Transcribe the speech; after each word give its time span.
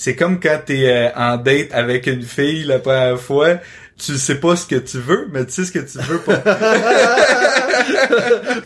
c'est 0.00 0.16
comme 0.16 0.40
quand 0.40 0.62
t'es 0.64 0.86
euh, 0.86 1.10
en 1.14 1.36
date 1.36 1.74
avec 1.74 2.06
une 2.06 2.22
fille 2.22 2.64
la 2.64 2.78
première 2.78 3.20
fois, 3.20 3.56
tu 3.98 4.16
sais 4.16 4.36
pas 4.36 4.56
ce 4.56 4.64
que 4.64 4.76
tu 4.76 4.96
veux, 4.96 5.28
mais 5.30 5.44
tu 5.44 5.52
sais 5.52 5.66
ce 5.66 5.72
que 5.72 5.80
tu 5.80 5.98
veux 5.98 6.20
pas. 6.20 6.36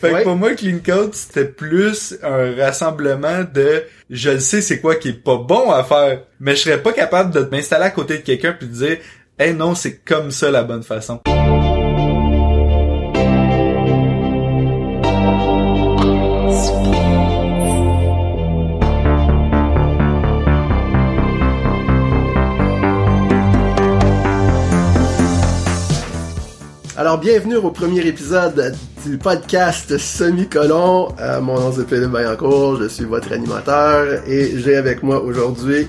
fait 0.00 0.12
que 0.12 0.22
pour 0.22 0.36
moi, 0.36 0.54
Clean 0.54 0.78
Code, 0.78 1.12
c'était 1.12 1.46
plus 1.46 2.16
un 2.22 2.54
rassemblement 2.54 3.42
de 3.52 3.82
je 4.10 4.30
le 4.30 4.38
sais 4.38 4.60
c'est 4.60 4.78
quoi 4.78 4.94
qui 4.94 5.08
est 5.08 5.24
pas 5.24 5.38
bon 5.38 5.72
à 5.72 5.82
faire, 5.82 6.20
mais 6.38 6.54
je 6.54 6.60
serais 6.60 6.80
pas 6.80 6.92
capable 6.92 7.35
de 7.35 7.41
m'installer 7.51 7.87
à 7.87 7.91
côté 7.91 8.19
de 8.19 8.23
quelqu'un 8.23 8.53
puis 8.53 8.69
de 8.69 8.73
dire 8.73 8.98
Eh 9.41 9.53
non, 9.53 9.75
c'est 9.75 10.05
comme 10.05 10.30
ça 10.30 10.53
la 10.53 10.62
bonne 10.62 10.85
façon. 10.85 11.21
Alors, 27.04 27.18
bienvenue 27.18 27.56
au 27.56 27.70
premier 27.70 28.00
épisode 28.06 28.74
du 29.04 29.18
podcast 29.18 29.98
Semi-Colon. 29.98 31.14
Euh, 31.20 31.38
mon 31.42 31.60
nom 31.60 31.70
c'est 31.70 31.86
Philippe 31.86 32.12
Vaillancourt, 32.12 32.78
je 32.80 32.88
suis 32.88 33.04
votre 33.04 33.30
animateur 33.30 34.27
et 34.27 34.58
j'ai 34.58 34.74
avec 34.77 35.02
moi 35.02 35.20
aujourd'hui 35.22 35.86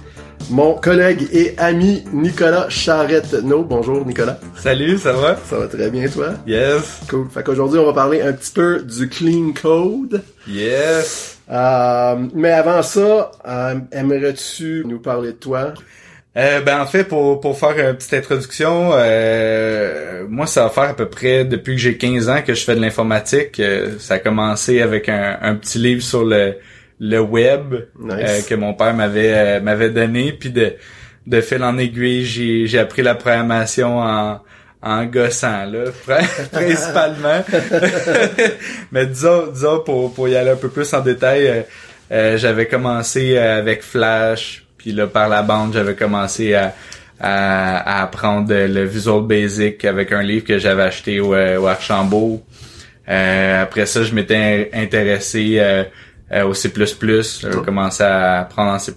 mon 0.50 0.74
collègue 0.74 1.26
et 1.32 1.58
ami 1.58 2.04
Nicolas 2.12 2.68
Charretteneau. 2.68 3.64
Bonjour 3.64 4.06
Nicolas. 4.06 4.38
Salut, 4.58 4.98
ça 4.98 5.14
va? 5.14 5.38
Ça 5.38 5.58
va 5.58 5.68
très 5.68 5.90
bien 5.90 6.10
toi? 6.10 6.34
Yes. 6.46 7.00
Cool. 7.10 7.30
Fait 7.30 7.44
qu'aujourd'hui 7.44 7.80
on 7.80 7.86
va 7.86 7.94
parler 7.94 8.22
un 8.22 8.34
petit 8.34 8.52
peu 8.52 8.82
du 8.82 9.08
clean 9.08 9.54
code. 9.54 10.22
Yes. 10.50 11.38
Euh, 11.50 12.28
mais 12.34 12.52
avant 12.52 12.82
ça, 12.84 13.32
euh, 13.48 13.76
aimerais-tu 13.94 14.84
nous 14.86 15.00
parler 15.00 15.30
de 15.30 15.38
toi? 15.38 15.76
Euh, 16.38 16.60
ben 16.60 16.82
en 16.82 16.86
fait 16.86 17.06
pour 17.06 17.40
pour 17.40 17.58
faire 17.58 17.80
une 17.80 17.96
petite 17.96 18.14
introduction, 18.14 18.90
euh, 18.94 20.26
moi 20.28 20.48
ça 20.48 20.64
va 20.64 20.70
faire 20.70 20.90
à 20.90 20.94
peu 20.94 21.08
près 21.08 21.46
depuis 21.46 21.76
que 21.76 21.82
j'ai 21.82 21.98
15 21.98 22.28
ans 22.28 22.42
que 22.42 22.54
je 22.54 22.64
fais 22.64 22.76
de 22.76 22.82
l'informatique. 22.82 23.60
Euh, 23.62 23.98
ça 24.00 24.16
a 24.16 24.20
commencé 24.20 24.82
avec 24.82 25.08
un, 25.08 25.38
un, 25.42 25.56
petit 25.56 25.78
livre 25.78 26.02
sur 26.02 26.26
le 26.26 26.58
le 27.00 27.20
web 27.20 27.76
Nice. 28.00 28.46
que 28.48 28.56
mon 28.56 28.74
père 28.74 28.94
m'avait 28.94 29.34
euh, 29.34 29.62
m'avait 29.62 29.90
donné 29.90 30.34
puis 30.34 30.50
de 30.50 30.74
de 31.26 31.42
fil 31.42 31.64
en 31.64 31.78
aiguille, 31.78 32.26
j'ai 32.26 32.68
j'ai 32.68 32.80
appris 32.80 33.02
la 33.02 33.16
programmation 33.16 34.00
en 34.00 34.42
en 34.82 35.06
gossant 35.06 35.66
là 35.66 35.86
principalement. 36.52 37.44
Mais 38.92 39.06
disons 39.06 39.48
disons 39.48 39.80
pour 39.80 40.14
pour 40.14 40.28
y 40.28 40.36
aller 40.36 40.52
un 40.52 40.58
peu 40.58 40.70
plus 40.70 40.94
en 40.94 41.00
détail, 41.00 41.48
euh, 41.48 41.62
euh, 42.12 42.38
j'avais 42.38 42.68
commencé 42.68 43.38
avec 43.38 43.84
Flash 43.84 44.65
puis 44.86 44.94
là, 44.94 45.08
par 45.08 45.28
la 45.30 45.42
bande, 45.42 45.74
j'avais 45.74 45.96
commencé 45.96 46.54
à, 46.54 46.76
à, 47.20 47.78
à, 47.78 48.04
apprendre 48.04 48.54
le 48.54 48.84
Visual 48.84 49.24
Basic 49.24 49.84
avec 49.84 50.12
un 50.12 50.22
livre 50.22 50.46
que 50.46 50.60
j'avais 50.60 50.84
acheté 50.84 51.20
au, 51.20 51.30
au 51.30 51.66
Archambault. 51.66 52.44
Euh, 53.10 53.64
après 53.64 53.88
ça, 53.88 54.04
je 54.04 54.14
m'étais 54.14 54.70
intéressé 54.74 55.58
euh, 55.58 56.44
au 56.44 56.54
C++. 56.54 56.72
J'ai 56.72 57.50
commencé 57.66 58.04
à 58.04 58.42
apprendre 58.42 58.74
en 58.74 58.78
C++, 58.78 58.94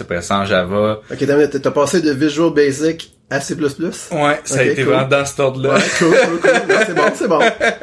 après 0.00 0.22
ça 0.22 0.38
en 0.38 0.46
Java. 0.46 1.02
Ok, 1.10 1.26
t'as 1.62 1.70
passé 1.72 2.00
de 2.00 2.12
Visual 2.12 2.54
Basic 2.54 3.12
à 3.28 3.42
C++? 3.42 3.54
Ouais, 3.54 3.68
ça 4.44 4.54
okay, 4.54 4.58
a 4.60 4.64
été 4.64 4.76
cool. 4.76 4.94
vraiment 4.94 5.08
dans 5.08 5.24
cet 5.26 5.40
ordre-là. 5.40 5.74
Ouais, 5.74 5.82
cool, 5.98 6.08
cool, 6.08 6.40
cool. 6.40 6.76
C'est 6.86 6.94
bon, 6.94 7.02
c'est 7.14 7.28
bon. 7.28 7.40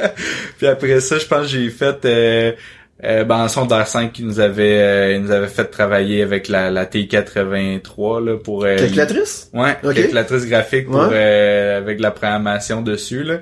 Puis 0.57 0.65
après 0.65 0.99
ça, 0.99 1.19
je 1.19 1.27
pense 1.27 1.41
que 1.41 1.47
j'ai 1.49 1.69
fait... 1.69 2.57
Euh, 3.03 3.25
ben, 3.25 3.43
en 3.43 3.47
secondaire 3.49 3.85
5 3.87 4.13
qui 4.13 4.23
nous 4.23 4.39
avait 4.39 4.79
euh, 4.79 5.19
nous 5.19 5.29
avait 5.29 5.49
fait 5.49 5.65
travailler 5.65 6.21
avec 6.21 6.47
la, 6.47 6.71
la 6.71 6.85
T83 6.85 8.23
là 8.23 8.37
pour 8.37 8.63
euh, 8.63 8.77
calculatrice? 8.77 9.49
Ouais 9.53 9.75
okay. 9.83 10.03
calculatrice 10.03 10.45
graphique 10.45 10.85
pour 10.85 11.01
ouais. 11.01 11.09
euh, 11.11 11.77
avec 11.79 11.99
la 11.99 12.11
programmation 12.11 12.81
dessus 12.81 13.23
là 13.23 13.39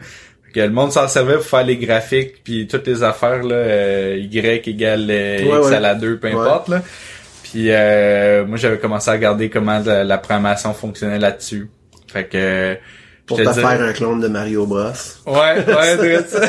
que 0.56 0.60
le 0.60 0.72
monde 0.72 0.92
s'en 0.92 1.08
servait 1.08 1.36
pour 1.36 1.46
faire 1.46 1.64
les 1.64 1.78
graphiques 1.78 2.44
puis 2.44 2.66
toutes 2.66 2.88
les 2.88 3.04
affaires 3.04 3.44
là 3.44 3.56
euh, 3.56 4.18
y 4.20 4.40
égale 4.40 5.06
ouais, 5.08 5.44
x 5.44 5.68
ouais. 5.68 5.76
à 5.76 5.80
la 5.80 5.94
2 5.94 6.18
peu 6.18 6.30
importe 6.30 6.70
là 6.70 6.82
puis 7.44 7.68
euh, 7.68 8.48
moi 8.48 8.58
j'avais 8.58 8.80
commencé 8.80 9.12
à 9.12 9.14
regarder 9.14 9.52
comment 9.52 9.80
la, 9.86 10.04
la 10.04 10.18
programmation 10.18 10.74
fonctionnait 10.74 11.20
là-dessus 11.20 11.70
fait 12.08 12.24
que 12.24 12.76
pour 13.26 13.38
te 13.38 13.54
faire 13.54 13.82
un 13.82 13.94
clone 13.94 14.20
de 14.20 14.28
Mario 14.28 14.66
Bros. 14.66 14.92
Ouais, 15.26 15.66
ouais, 15.66 16.20
ça. 16.28 16.42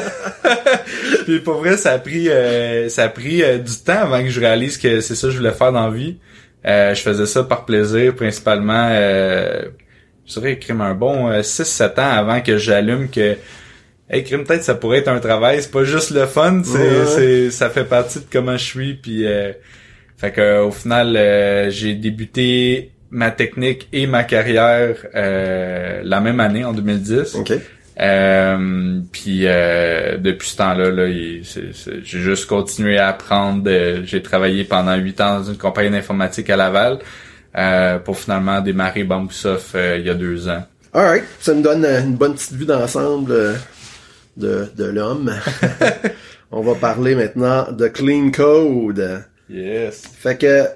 Puis 1.24 1.40
pour 1.40 1.54
vrai, 1.54 1.76
ça 1.76 1.92
a 1.92 1.98
pris 1.98 2.28
euh, 2.28 2.88
ça 2.88 3.04
a 3.04 3.08
pris 3.08 3.42
euh, 3.42 3.58
du 3.58 3.76
temps 3.76 4.00
avant 4.00 4.22
que 4.22 4.30
je 4.30 4.40
réalise 4.40 4.76
que 4.78 5.00
c'est 5.00 5.14
ça 5.14 5.28
que 5.28 5.32
je 5.32 5.38
voulais 5.38 5.52
faire 5.52 5.72
dans 5.72 5.88
la 5.88 5.94
vie. 5.94 6.18
Euh, 6.66 6.94
je 6.94 7.02
faisais 7.02 7.26
ça 7.26 7.44
par 7.44 7.66
plaisir 7.66 8.14
principalement 8.14 8.88
euh, 8.90 9.64
je 10.26 10.40
dirais 10.40 10.58
crime 10.58 10.80
un 10.80 10.94
bon 10.94 11.42
6 11.42 11.62
7 11.62 11.98
ans 11.98 12.10
avant 12.10 12.40
que 12.40 12.56
j'allume 12.56 13.10
que 13.10 13.36
Hey, 14.10 14.22
crime 14.22 14.44
peut-être 14.44 14.62
ça 14.62 14.74
pourrait 14.74 14.98
être 14.98 15.08
un 15.08 15.18
travail, 15.18 15.62
c'est 15.62 15.70
pas 15.70 15.84
juste 15.84 16.10
le 16.10 16.26
fun, 16.26 16.60
c'est 16.62 16.78
ouais. 16.78 17.06
c'est 17.06 17.50
ça 17.50 17.70
fait 17.70 17.84
partie 17.84 18.18
de 18.18 18.26
comment 18.30 18.56
je 18.56 18.64
suis 18.64 18.94
puis 18.94 19.26
euh, 19.26 19.52
fait 20.18 20.30
que 20.30 20.60
au 20.60 20.70
final 20.70 21.16
euh, 21.16 21.70
j'ai 21.70 21.94
débuté 21.94 22.92
ma 23.14 23.30
technique 23.30 23.88
et 23.92 24.06
ma 24.08 24.24
carrière 24.24 24.96
euh, 25.14 26.02
la 26.04 26.20
même 26.20 26.40
année 26.40 26.64
en 26.64 26.72
2010. 26.72 27.36
OK. 27.36 27.52
Euh, 28.00 29.00
puis 29.12 29.42
euh, 29.44 30.18
depuis 30.18 30.48
ce 30.48 30.56
temps-là, 30.56 30.90
là, 30.90 31.06
j'ai 31.08 32.02
juste 32.02 32.46
continué 32.46 32.98
à 32.98 33.08
apprendre. 33.08 33.70
j'ai 34.04 34.20
travaillé 34.20 34.64
pendant 34.64 34.96
huit 34.96 35.20
ans 35.20 35.38
dans 35.38 35.44
une 35.44 35.56
compagnie 35.56 35.90
d'informatique 35.90 36.50
à 36.50 36.56
Laval 36.56 36.98
euh, 37.56 38.00
pour 38.00 38.18
finalement 38.18 38.60
démarrer 38.60 39.04
Bamboosoft 39.04 39.76
euh, 39.76 39.96
il 40.00 40.06
y 40.06 40.10
a 40.10 40.14
deux 40.14 40.48
ans. 40.48 40.64
Alright, 40.92 41.24
ça 41.38 41.54
me 41.54 41.62
donne 41.62 41.84
une 41.84 42.16
bonne 42.16 42.34
petite 42.34 42.54
vue 42.54 42.66
d'ensemble 42.66 43.54
de, 44.36 44.68
de 44.76 44.84
l'homme. 44.84 45.32
On 46.50 46.62
va 46.62 46.74
parler 46.74 47.14
maintenant 47.14 47.70
de 47.70 47.86
Clean 47.86 48.30
Code. 48.32 49.24
Yes. 49.48 50.02
Fait 50.18 50.36
que 50.36 50.66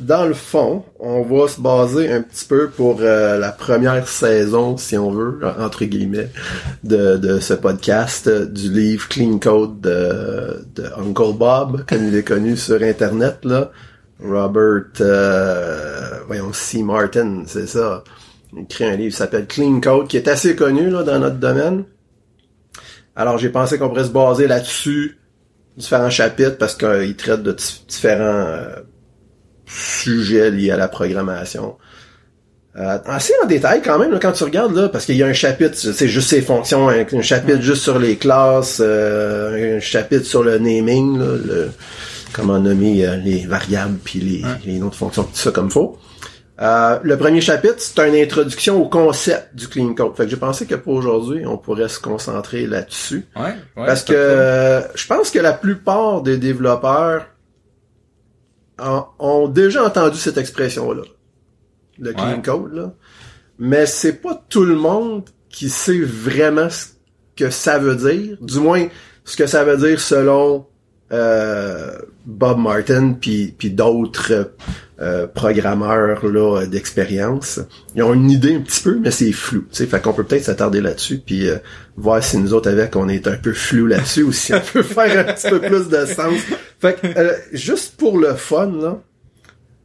dans 0.00 0.24
le 0.24 0.34
fond, 0.34 0.84
on 0.98 1.22
va 1.22 1.48
se 1.48 1.60
baser 1.60 2.10
un 2.10 2.22
petit 2.22 2.44
peu 2.44 2.70
pour 2.70 2.98
euh, 3.00 3.38
la 3.38 3.52
première 3.52 4.08
saison, 4.08 4.76
si 4.76 4.96
on 4.96 5.10
veut, 5.10 5.40
entre 5.58 5.84
guillemets, 5.84 6.30
de, 6.82 7.38
ce 7.40 7.54
podcast, 7.54 8.28
du 8.28 8.70
livre 8.70 9.08
Clean 9.08 9.38
Code 9.38 9.80
de, 9.80 10.64
Uncle 10.96 11.34
Bob, 11.34 11.84
comme 11.88 12.08
il 12.08 12.16
est 12.16 12.24
connu 12.24 12.56
sur 12.56 12.82
Internet, 12.82 13.38
là. 13.44 13.70
Robert, 14.24 14.84
euh, 15.00 16.20
voyons, 16.26 16.52
C. 16.52 16.82
Martin, 16.82 17.42
c'est 17.46 17.66
ça. 17.66 18.04
Il 18.52 18.62
écrit 18.62 18.84
un 18.84 18.96
livre 18.96 19.10
qui 19.10 19.16
s'appelle 19.16 19.46
Clean 19.46 19.80
Code, 19.80 20.08
qui 20.08 20.16
est 20.16 20.28
assez 20.28 20.54
connu 20.54 20.90
là, 20.90 21.02
dans 21.02 21.18
notre 21.18 21.36
domaine. 21.36 21.84
Alors 23.16 23.38
j'ai 23.38 23.50
pensé 23.50 23.78
qu'on 23.78 23.88
pourrait 23.88 24.04
se 24.04 24.10
baser 24.10 24.46
là-dessus, 24.46 25.18
différents 25.76 26.10
chapitres, 26.10 26.56
parce 26.58 26.74
qu'il 26.74 27.16
traite 27.16 27.42
de 27.42 27.56
différents 27.88 28.46
euh, 28.46 28.76
sujets 29.66 30.50
liés 30.50 30.70
à 30.70 30.76
la 30.76 30.88
programmation. 30.88 31.76
Euh, 32.74 32.98
assez 33.04 33.34
en 33.42 33.46
détail 33.46 33.82
quand 33.82 33.98
même 33.98 34.12
là, 34.12 34.18
quand 34.18 34.32
tu 34.32 34.44
regardes 34.44 34.74
là, 34.74 34.88
parce 34.88 35.04
qu'il 35.04 35.16
y 35.16 35.22
a 35.22 35.26
un 35.26 35.34
chapitre, 35.34 35.76
c'est 35.76 36.08
juste 36.08 36.30
ses 36.30 36.40
fonctions, 36.40 36.88
un, 36.88 37.04
un 37.12 37.22
chapitre 37.22 37.60
juste 37.60 37.82
sur 37.82 37.98
les 37.98 38.16
classes, 38.16 38.80
euh, 38.82 39.76
un 39.76 39.80
chapitre 39.80 40.24
sur 40.24 40.42
le 40.42 40.58
naming, 40.58 41.18
là, 41.18 41.36
le, 41.44 41.70
comment 42.32 42.58
nommer 42.58 43.06
euh, 43.06 43.16
les 43.16 43.44
variables 43.46 43.98
puis 44.02 44.20
les, 44.20 44.42
les 44.64 44.78
noms 44.78 44.88
de 44.88 44.94
fonctions, 44.94 45.24
tout 45.24 45.30
ça 45.34 45.50
comme 45.50 45.70
faut. 45.70 45.98
Euh, 46.60 46.98
le 47.02 47.16
premier 47.16 47.40
chapitre, 47.40 47.76
c'est 47.78 47.98
une 48.06 48.14
introduction 48.14 48.80
au 48.80 48.88
concept 48.88 49.54
du 49.54 49.68
clean 49.68 49.94
code. 49.94 50.14
Fait 50.16 50.24
que 50.24 50.30
j'ai 50.30 50.36
pensé 50.36 50.66
que 50.66 50.76
pour 50.76 50.94
aujourd'hui, 50.94 51.44
on 51.46 51.56
pourrait 51.56 51.88
se 51.88 51.98
concentrer 51.98 52.66
là-dessus. 52.66 53.26
Ouais, 53.34 53.54
ouais, 53.76 53.86
Parce 53.86 54.04
que 54.04 54.12
euh, 54.14 54.80
je 54.94 55.06
pense 55.06 55.30
que 55.30 55.38
la 55.38 55.54
plupart 55.54 56.22
des 56.22 56.36
développeurs 56.36 57.26
ont, 59.18 59.48
déjà 59.48 59.84
entendu 59.84 60.18
cette 60.18 60.38
expression-là. 60.38 61.02
Le 61.98 62.12
clean 62.12 62.36
ouais. 62.36 62.42
code, 62.42 62.72
là. 62.74 62.94
Mais 63.58 63.86
c'est 63.86 64.14
pas 64.14 64.42
tout 64.48 64.64
le 64.64 64.74
monde 64.74 65.24
qui 65.48 65.68
sait 65.68 66.00
vraiment 66.00 66.70
ce 66.70 66.86
que 67.36 67.50
ça 67.50 67.78
veut 67.78 67.96
dire. 67.96 68.36
Du 68.40 68.58
moins, 68.58 68.88
ce 69.24 69.36
que 69.36 69.46
ça 69.46 69.64
veut 69.64 69.76
dire 69.76 70.00
selon 70.00 70.66
euh, 71.12 71.98
Bob 72.24 72.58
Martin 72.58 73.12
puis 73.12 73.54
d'autres 73.64 74.52
euh, 75.02 75.26
programmeurs 75.26 76.24
là 76.26 76.64
d'expérience. 76.66 77.60
Ils 77.94 78.02
ont 78.02 78.14
une 78.14 78.30
idée 78.30 78.54
un 78.54 78.60
petit 78.60 78.82
peu, 78.82 78.98
mais 78.98 79.10
c'est 79.10 79.32
flou. 79.32 79.64
Sais, 79.70 79.86
fait 79.86 80.00
qu'on 80.00 80.12
peut 80.12 80.24
peut-être 80.24 80.44
s'attarder 80.44 80.80
là-dessus 80.80 81.18
puis 81.18 81.48
euh, 81.48 81.58
voir 81.96 82.22
si 82.22 82.38
nous 82.38 82.54
autres 82.54 82.70
avec 82.70 82.94
on 82.94 83.08
est 83.08 83.26
un 83.26 83.36
peu 83.36 83.52
flou 83.52 83.86
là-dessus 83.86 84.22
ou 84.24 84.32
si 84.32 84.54
on 84.54 84.60
peut 84.60 84.82
faire 84.82 85.28
un 85.28 85.32
petit 85.32 85.48
peu 85.48 85.60
plus 85.60 85.88
de 85.88 86.06
sens. 86.06 86.38
Fait 86.78 87.00
que 87.00 87.06
euh, 87.18 87.34
juste 87.52 87.96
pour 87.96 88.18
le 88.18 88.34
fun 88.34 88.70
là, 88.70 89.02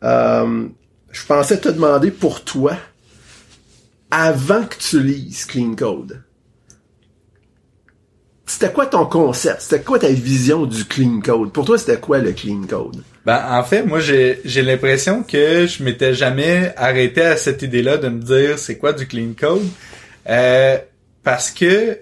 euh, 0.03 0.67
je 1.11 1.25
pensais 1.25 1.57
te 1.57 1.69
demander 1.69 2.11
pour 2.11 2.43
toi 2.43 2.77
avant 4.11 4.63
que 4.63 4.75
tu 4.77 5.01
lises 5.01 5.45
Clean 5.45 5.73
Code 5.75 6.21
c'était 8.47 8.71
quoi 8.71 8.85
ton 8.87 9.05
concept? 9.05 9.61
C'était 9.61 9.83
quoi 9.83 9.99
ta 9.99 10.07
vision 10.07 10.65
du 10.65 10.85
clean 10.85 11.19
code? 11.23 11.51
Pour 11.51 11.65
toi, 11.65 11.77
c'était 11.77 11.99
quoi 11.99 12.19
le 12.19 12.31
clean 12.31 12.61
code? 12.67 13.03
Ben, 13.25 13.43
en 13.51 13.63
fait, 13.63 13.83
moi, 13.83 13.99
j'ai, 13.99 14.39
j'ai 14.45 14.61
l'impression 14.61 15.21
que 15.21 15.67
je 15.67 15.83
m'étais 15.83 16.13
jamais 16.13 16.73
arrêté 16.77 17.21
à 17.21 17.37
cette 17.37 17.61
idée-là 17.61 17.97
de 17.97 18.07
me 18.09 18.21
dire 18.21 18.57
c'est 18.57 18.77
quoi 18.77 18.93
du 18.93 19.05
clean 19.05 19.33
code? 19.37 19.67
Euh, 20.29 20.77
parce 21.23 21.51
que 21.51 21.99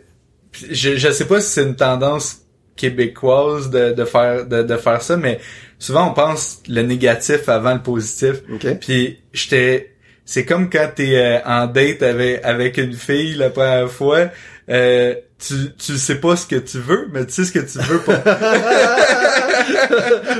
je, 0.69 0.95
je 0.95 1.11
sais 1.11 1.25
pas 1.25 1.41
si 1.41 1.49
c'est 1.49 1.63
une 1.63 1.75
tendance 1.75 2.37
québécoise 2.75 3.69
de, 3.69 3.91
de 3.93 4.05
faire 4.05 4.45
de, 4.45 4.61
de 4.63 4.77
faire 4.77 5.01
ça, 5.01 5.17
mais 5.17 5.39
souvent 5.79 6.11
on 6.11 6.13
pense 6.13 6.61
le 6.67 6.81
négatif 6.81 7.49
avant 7.49 7.73
le 7.73 7.81
positif. 7.81 8.35
OK. 8.53 8.79
Puis 8.79 9.19
j'étais 9.33 9.91
c'est 10.25 10.45
comme 10.45 10.69
quand 10.69 10.89
t'es 10.95 11.15
euh, 11.15 11.39
en 11.45 11.67
date 11.67 12.03
avec 12.03 12.43
avec 12.43 12.77
une 12.77 12.93
fille 12.93 13.35
la 13.35 13.49
première 13.49 13.89
fois, 13.89 14.29
euh, 14.69 15.15
tu 15.39 15.73
tu 15.77 15.97
sais 15.97 16.15
pas 16.15 16.35
ce 16.35 16.47
que 16.47 16.55
tu 16.55 16.79
veux, 16.79 17.07
mais 17.11 17.25
tu 17.25 17.33
sais 17.33 17.45
ce 17.45 17.51
que 17.51 17.59
tu 17.59 17.77
veux 17.79 17.99
pas. 17.99 18.13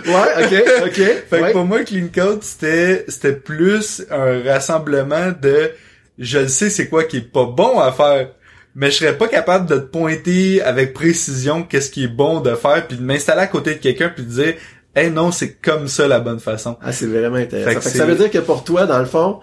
ouais, 0.06 0.46
ok, 0.46 0.64
ok. 0.86 0.94
fait 0.94 1.26
ouais. 1.32 1.48
que 1.48 1.52
pour 1.52 1.66
moi 1.66 1.84
clean 1.84 2.08
code 2.14 2.44
c'était 2.44 3.06
c'était 3.08 3.34
plus 3.34 4.06
un 4.10 4.42
rassemblement 4.44 5.34
de 5.40 5.72
je 6.18 6.40
le 6.40 6.48
sais 6.48 6.70
c'est 6.70 6.88
quoi 6.88 7.04
qui 7.04 7.18
est 7.18 7.32
pas 7.32 7.46
bon 7.46 7.80
à 7.80 7.92
faire. 7.92 8.30
Mais 8.78 8.92
je 8.92 8.98
serais 8.98 9.18
pas 9.18 9.30
capable 9.30 9.68
de 9.68 9.78
te 9.78 9.86
pointer 9.86 10.62
avec 10.62 10.94
précision 10.94 11.64
qu'est-ce 11.64 11.90
qui 11.90 12.04
est 12.04 12.10
bon 12.10 12.42
de 12.42 12.56
faire 12.56 12.86
puis 12.88 12.98
de 12.98 13.04
m'installer 13.04 13.42
à 13.42 13.48
côté 13.48 13.76
de 13.76 13.80
quelqu'un 13.80 14.10
puis 14.10 14.24
de 14.24 14.30
dire 14.30 14.54
"Eh 14.96 15.10
non, 15.10 15.32
c'est 15.32 15.54
comme 15.54 15.88
ça 15.88 16.08
la 16.08 16.20
bonne 16.20 16.40
façon." 16.42 16.78
Ah, 16.82 16.92
c'est 16.92 17.06
vraiment 17.06 17.38
intéressant. 17.38 17.70
Fait 17.70 17.76
que 17.76 17.82
Fait 17.82 17.92
que 17.92 17.98
ça 17.98 18.06
veut 18.06 18.16
dire 18.16 18.30
que 18.32 18.40
pour 18.40 18.66
toi, 18.66 18.86
dans 18.86 19.00
le 19.00 19.06
fond, 19.06 19.40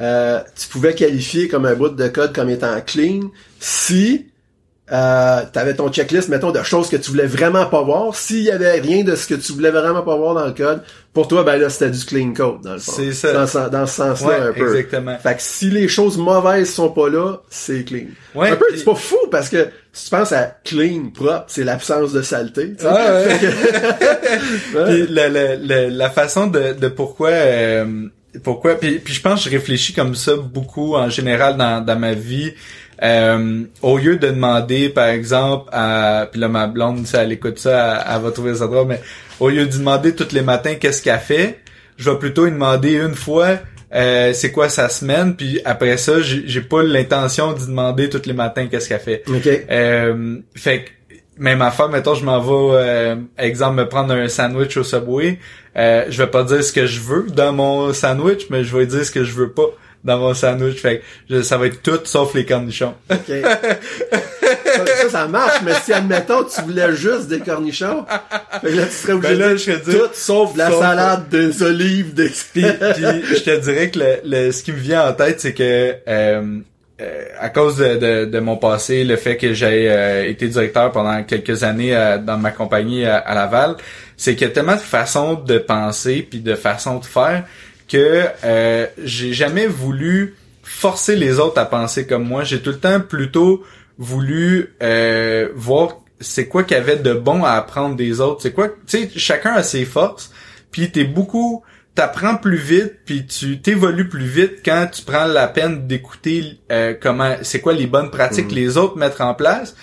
euh, 0.00 0.40
tu 0.58 0.68
pouvais 0.68 0.94
qualifier 0.94 1.48
comme 1.48 1.66
un 1.66 1.74
bout 1.74 1.90
de 1.90 2.08
code 2.08 2.34
comme 2.34 2.48
étant 2.48 2.80
clean 2.80 3.30
si 3.58 4.30
euh, 4.92 5.40
t'avais 5.52 5.74
ton 5.74 5.88
checklist, 5.90 6.28
mettons, 6.28 6.50
de 6.50 6.62
choses 6.62 6.88
que 6.88 6.96
tu 6.96 7.10
voulais 7.10 7.26
vraiment 7.26 7.66
pas 7.66 7.82
voir. 7.82 8.14
S'il 8.14 8.42
y 8.42 8.50
avait 8.50 8.72
rien 8.80 9.04
de 9.04 9.14
ce 9.14 9.26
que 9.26 9.34
tu 9.34 9.52
voulais 9.52 9.70
vraiment 9.70 10.02
pas 10.02 10.16
voir 10.16 10.34
dans 10.34 10.46
le 10.46 10.52
code, 10.52 10.82
pour 11.12 11.28
toi, 11.28 11.42
ben 11.44 11.56
là, 11.56 11.68
c'était 11.70 11.90
du 11.90 12.04
clean 12.04 12.32
code, 12.32 12.62
dans 12.62 12.72
le 12.74 12.78
fond. 12.78 12.92
C'est 12.96 13.12
ça. 13.12 13.32
Dans, 13.32 13.46
ce- 13.46 13.68
dans 13.70 13.86
ce 13.86 13.94
sens-là, 13.96 14.26
Ouais, 14.28 14.48
un 14.48 14.52
peu. 14.52 14.68
exactement. 14.76 15.16
Fait 15.18 15.34
que 15.36 15.42
si 15.42 15.70
les 15.70 15.88
choses 15.88 16.16
mauvaises 16.18 16.72
sont 16.72 16.88
pas 16.90 17.08
là, 17.08 17.38
c'est 17.50 17.84
clean. 17.84 18.06
Ouais, 18.34 18.50
un 18.50 18.56
peu, 18.56 18.64
c'est 18.76 18.84
pas 18.84 18.94
fou 18.94 19.16
parce 19.30 19.48
que 19.48 19.68
si 19.92 20.04
tu 20.04 20.10
penses 20.10 20.32
à 20.32 20.56
clean, 20.64 21.10
propre, 21.14 21.44
c'est 21.48 21.64
l'absence 21.64 22.12
de 22.12 22.22
saleté. 22.22 22.74
Ah 22.84 23.22
ouais. 23.24 25.06
La, 25.08 25.28
la, 25.28 25.56
la, 25.56 25.88
la 25.88 26.10
façon 26.10 26.46
de, 26.46 26.72
de 26.74 26.88
pourquoi 26.88 27.30
euh, 27.30 28.06
pourquoi 28.44 28.76
puis, 28.76 28.98
puis 29.00 29.12
je 29.14 29.20
pense 29.20 29.42
que 29.44 29.50
je 29.50 29.54
réfléchis 29.56 29.92
comme 29.92 30.14
ça 30.14 30.36
beaucoup 30.36 30.94
en 30.94 31.10
général 31.10 31.56
dans, 31.56 31.84
dans 31.84 31.98
ma 31.98 32.12
vie 32.14 32.52
Euh, 33.02 33.62
au 33.80 33.96
lieu 33.96 34.16
de 34.16 34.26
demander 34.28 34.90
par 34.90 35.06
exemple 35.06 35.70
à 35.72 36.28
puis 36.30 36.38
là 36.38 36.48
ma 36.48 36.66
blonde 36.66 37.06
si 37.06 37.16
elle 37.16 37.32
écoute 37.32 37.58
ça 37.58 38.04
elle, 38.06 38.14
elle 38.14 38.22
va 38.22 38.30
trouver 38.30 38.54
ça 38.56 38.66
drôle 38.66 38.88
mais 38.88 39.00
au 39.38 39.48
lieu 39.48 39.64
de 39.64 39.72
demander 39.72 40.14
tous 40.14 40.34
les 40.34 40.42
matins 40.42 40.74
qu'est-ce 40.74 41.00
qu'elle 41.00 41.18
fait 41.18 41.60
je 41.96 42.10
vais 42.10 42.18
plutôt 42.18 42.44
lui 42.44 42.52
demander 42.52 42.96
une 42.96 43.14
fois 43.14 43.58
euh, 43.94 44.34
c'est 44.34 44.52
quoi 44.52 44.68
sa 44.68 44.90
semaine 44.90 45.34
puis 45.34 45.62
après 45.64 45.96
ça 45.96 46.20
j'ai 46.20 46.60
pas 46.60 46.82
l'intention 46.82 47.54
de 47.54 47.64
demander 47.64 48.10
tous 48.10 48.26
les 48.26 48.34
matins 48.34 48.66
qu'est-ce 48.70 48.90
qu'elle 48.90 49.00
fait 49.00 49.22
OK. 49.30 49.48
euh, 49.70 50.36
fait 50.54 50.84
que 50.84 50.90
même 51.40 51.62
affaire, 51.62 51.88
mettons, 51.88 52.14
je 52.14 52.24
m'en 52.24 52.38
vais, 52.38 52.76
euh, 52.76 53.16
exemple, 53.38 53.76
me 53.76 53.88
prendre 53.88 54.12
un 54.12 54.28
sandwich 54.28 54.76
au 54.76 54.84
Subway. 54.84 55.38
Euh, 55.74 56.04
je 56.10 56.22
vais 56.22 56.28
pas 56.28 56.44
dire 56.44 56.62
ce 56.62 56.70
que 56.70 56.84
je 56.84 57.00
veux 57.00 57.26
dans 57.34 57.52
mon 57.52 57.94
sandwich, 57.94 58.48
mais 58.50 58.62
je 58.62 58.76
vais 58.76 58.84
dire 58.84 59.04
ce 59.04 59.10
que 59.10 59.24
je 59.24 59.32
veux 59.32 59.50
pas 59.50 59.70
dans 60.04 60.18
mon 60.18 60.34
sandwich. 60.34 60.80
Fait 60.80 60.98
que 60.98 61.04
je- 61.36 61.42
ça 61.42 61.58
va 61.58 61.66
être 61.66 61.82
tout 61.82 62.00
sauf 62.04 62.34
les 62.34 62.44
cornichons. 62.46 62.94
OK. 63.10 63.18
ça, 63.28 64.86
ça, 64.86 65.08
ça 65.10 65.26
marche, 65.28 65.60
mais 65.64 65.74
si, 65.84 65.92
admettons, 65.92 66.44
tu 66.44 66.60
voulais 66.62 66.94
juste 66.94 67.28
des 67.28 67.40
cornichons, 67.40 68.04
fait 68.62 68.70
que 68.70 68.76
là, 68.76 68.84
tu 68.86 68.92
serais 68.92 69.12
obligé 69.14 69.34
Ben 69.34 69.40
là, 69.40 69.52
de 69.52 69.56
je 69.58 69.72
tout, 69.72 69.90
dire, 69.90 70.08
sauf 70.14 70.56
la 70.56 70.70
sauf- 70.70 70.80
salade, 70.80 71.28
des 71.28 71.62
olives, 71.62 72.14
des... 72.14 72.28
Puis, 72.52 72.62
puis 72.64 73.36
je 73.36 73.42
te 73.42 73.58
dirais 73.60 73.90
que 73.90 73.98
le, 73.98 74.16
le- 74.24 74.52
ce 74.52 74.62
qui 74.62 74.72
me 74.72 74.78
vient 74.78 75.06
en 75.08 75.12
tête, 75.12 75.40
c'est 75.40 75.54
que 75.54 75.62
euh, 76.08 76.58
euh, 77.00 77.24
à 77.38 77.48
cause 77.48 77.76
de, 77.78 77.96
de, 77.96 78.24
de 78.26 78.40
mon 78.40 78.56
passé, 78.56 79.04
le 79.04 79.16
fait 79.16 79.36
que 79.36 79.52
j'ai 79.54 79.90
euh, 79.90 80.28
été 80.28 80.48
directeur 80.48 80.92
pendant 80.92 81.22
quelques 81.24 81.62
années 81.64 81.96
euh, 81.96 82.18
dans 82.18 82.36
ma 82.36 82.50
compagnie 82.50 83.06
à, 83.06 83.16
à 83.18 83.34
Laval, 83.34 83.76
c'est 84.16 84.34
qu'il 84.34 84.46
y 84.46 84.50
a 84.50 84.52
tellement 84.52 84.74
de 84.76 84.80
façons 84.80 85.34
de 85.34 85.58
penser 85.58 86.26
puis 86.28 86.40
de 86.40 86.54
façons 86.54 86.98
de 86.98 87.06
faire 87.06 87.44
que 87.90 88.26
euh, 88.44 88.86
j'ai 89.02 89.32
jamais 89.34 89.66
voulu 89.66 90.36
forcer 90.62 91.16
les 91.16 91.38
autres 91.38 91.58
à 91.58 91.66
penser 91.66 92.06
comme 92.06 92.26
moi. 92.26 92.44
J'ai 92.44 92.62
tout 92.62 92.70
le 92.70 92.78
temps 92.78 93.00
plutôt 93.00 93.64
voulu 93.98 94.74
euh, 94.82 95.48
voir 95.54 95.98
c'est 96.20 96.46
quoi 96.48 96.64
qu'il 96.64 96.76
y 96.76 96.80
avait 96.80 96.96
de 96.96 97.12
bon 97.12 97.44
à 97.44 97.52
apprendre 97.52 97.96
des 97.96 98.20
autres. 98.20 98.42
C'est 98.42 98.52
quoi, 98.52 98.68
tu 98.68 98.74
sais, 98.86 99.10
chacun 99.16 99.52
a 99.52 99.62
ses 99.62 99.84
forces. 99.84 100.30
Puis 100.70 100.92
t'es 100.92 101.04
beaucoup, 101.04 101.64
t'apprends 101.94 102.36
plus 102.36 102.56
vite, 102.56 103.00
puis 103.04 103.26
tu 103.26 103.60
t'évolues 103.60 104.08
plus 104.08 104.26
vite 104.26 104.60
quand 104.64 104.86
tu 104.92 105.02
prends 105.02 105.24
la 105.24 105.48
peine 105.48 105.86
d'écouter 105.88 106.60
euh, 106.70 106.94
comment, 107.00 107.36
c'est 107.42 107.60
quoi 107.60 107.72
les 107.72 107.86
bonnes 107.86 108.10
pratiques 108.10 108.48
que 108.48 108.54
les 108.54 108.76
autres 108.76 108.96
mettent 108.96 109.20
en 109.20 109.34
place, 109.34 109.74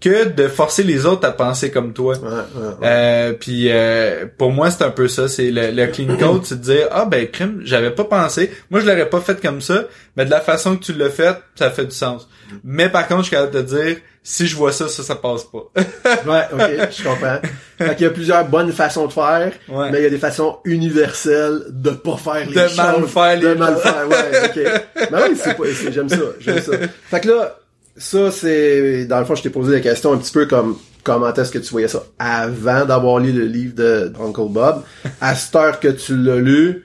que 0.00 0.24
de 0.28 0.48
forcer 0.48 0.82
les 0.82 1.06
autres 1.06 1.26
à 1.26 1.32
penser 1.32 1.70
comme 1.70 1.92
toi. 1.94 2.14
Ouais, 2.18 2.28
ouais, 2.28 2.66
ouais. 2.66 2.74
Euh, 2.82 3.32
puis 3.32 3.68
euh, 3.70 4.26
pour 4.36 4.52
moi 4.52 4.70
c'est 4.70 4.84
un 4.84 4.90
peu 4.90 5.08
ça, 5.08 5.28
c'est 5.28 5.50
le, 5.50 5.70
le 5.70 5.86
clean 5.86 6.16
code, 6.18 6.44
c'est 6.44 6.60
de 6.60 6.64
dire 6.64 6.88
ah 6.90 7.06
ben 7.06 7.26
crime, 7.28 7.60
j'avais 7.64 7.90
pas 7.90 8.04
pensé, 8.04 8.50
moi 8.70 8.80
je 8.80 8.86
l'aurais 8.86 9.08
pas 9.08 9.20
fait 9.20 9.40
comme 9.40 9.60
ça, 9.60 9.84
mais 10.16 10.24
de 10.26 10.30
la 10.30 10.40
façon 10.40 10.76
que 10.76 10.84
tu 10.84 10.92
l'as 10.92 11.10
fait, 11.10 11.36
ça 11.54 11.70
fait 11.70 11.86
du 11.86 11.94
sens. 11.94 12.28
Mais 12.62 12.88
par 12.90 13.08
contre 13.08 13.20
je 13.22 13.28
suis 13.28 13.36
capable 13.36 13.54
de 13.54 13.62
te 13.62 13.66
dire 13.82 13.96
si 14.26 14.46
je 14.46 14.56
vois 14.56 14.72
ça, 14.72 14.88
ça 14.88 15.02
ça 15.02 15.16
passe 15.16 15.44
pas. 15.44 15.70
Ouais, 16.26 16.42
ok, 16.52 16.88
je 16.96 17.02
comprends. 17.02 17.38
Fait 17.78 17.94
qu'il 17.96 18.04
y 18.04 18.08
a 18.08 18.10
plusieurs 18.10 18.44
bonnes 18.46 18.72
façons 18.72 19.06
de 19.06 19.12
faire, 19.12 19.52
Ouais. 19.68 19.90
mais 19.90 19.98
il 20.00 20.02
y 20.04 20.06
a 20.06 20.10
des 20.10 20.18
façons 20.18 20.58
universelles 20.64 21.60
de 21.70 21.90
pas 21.90 22.16
faire 22.16 22.46
les 22.48 22.54
De 22.54 22.60
choses. 22.68 22.76
mal 22.76 23.06
faire 23.06 23.36
les 23.36 23.42
De 23.48 23.54
mal 23.54 23.76
faire, 23.78 24.08
ouais, 24.08 24.46
ok. 24.46 24.82
Ben 25.10 25.20
oui, 25.28 25.36
c'est 25.42 25.54
pas, 25.56 25.64
j'aime 25.92 26.08
ça, 26.08 26.16
j'aime 26.40 26.60
ça. 26.60 26.72
Fait 27.10 27.20
que 27.20 27.28
là, 27.28 27.58
ça, 27.96 28.30
c'est, 28.30 29.06
dans 29.06 29.18
le 29.20 29.24
fond, 29.24 29.34
je 29.34 29.42
t'ai 29.42 29.50
posé 29.50 29.72
la 29.72 29.80
question 29.80 30.12
un 30.12 30.18
petit 30.18 30.32
peu 30.32 30.46
comme, 30.46 30.76
comment 31.04 31.32
est-ce 31.32 31.52
que 31.52 31.58
tu 31.58 31.70
voyais 31.70 31.88
ça 31.88 32.02
avant 32.18 32.84
d'avoir 32.84 33.18
lu 33.20 33.32
le 33.32 33.44
livre 33.44 33.74
de 33.74 34.12
Uncle 34.20 34.48
Bob. 34.50 34.82
À 35.20 35.34
cette 35.34 35.54
heure 35.54 35.78
que 35.78 35.88
tu 35.88 36.16
l'as 36.16 36.38
lu, 36.38 36.84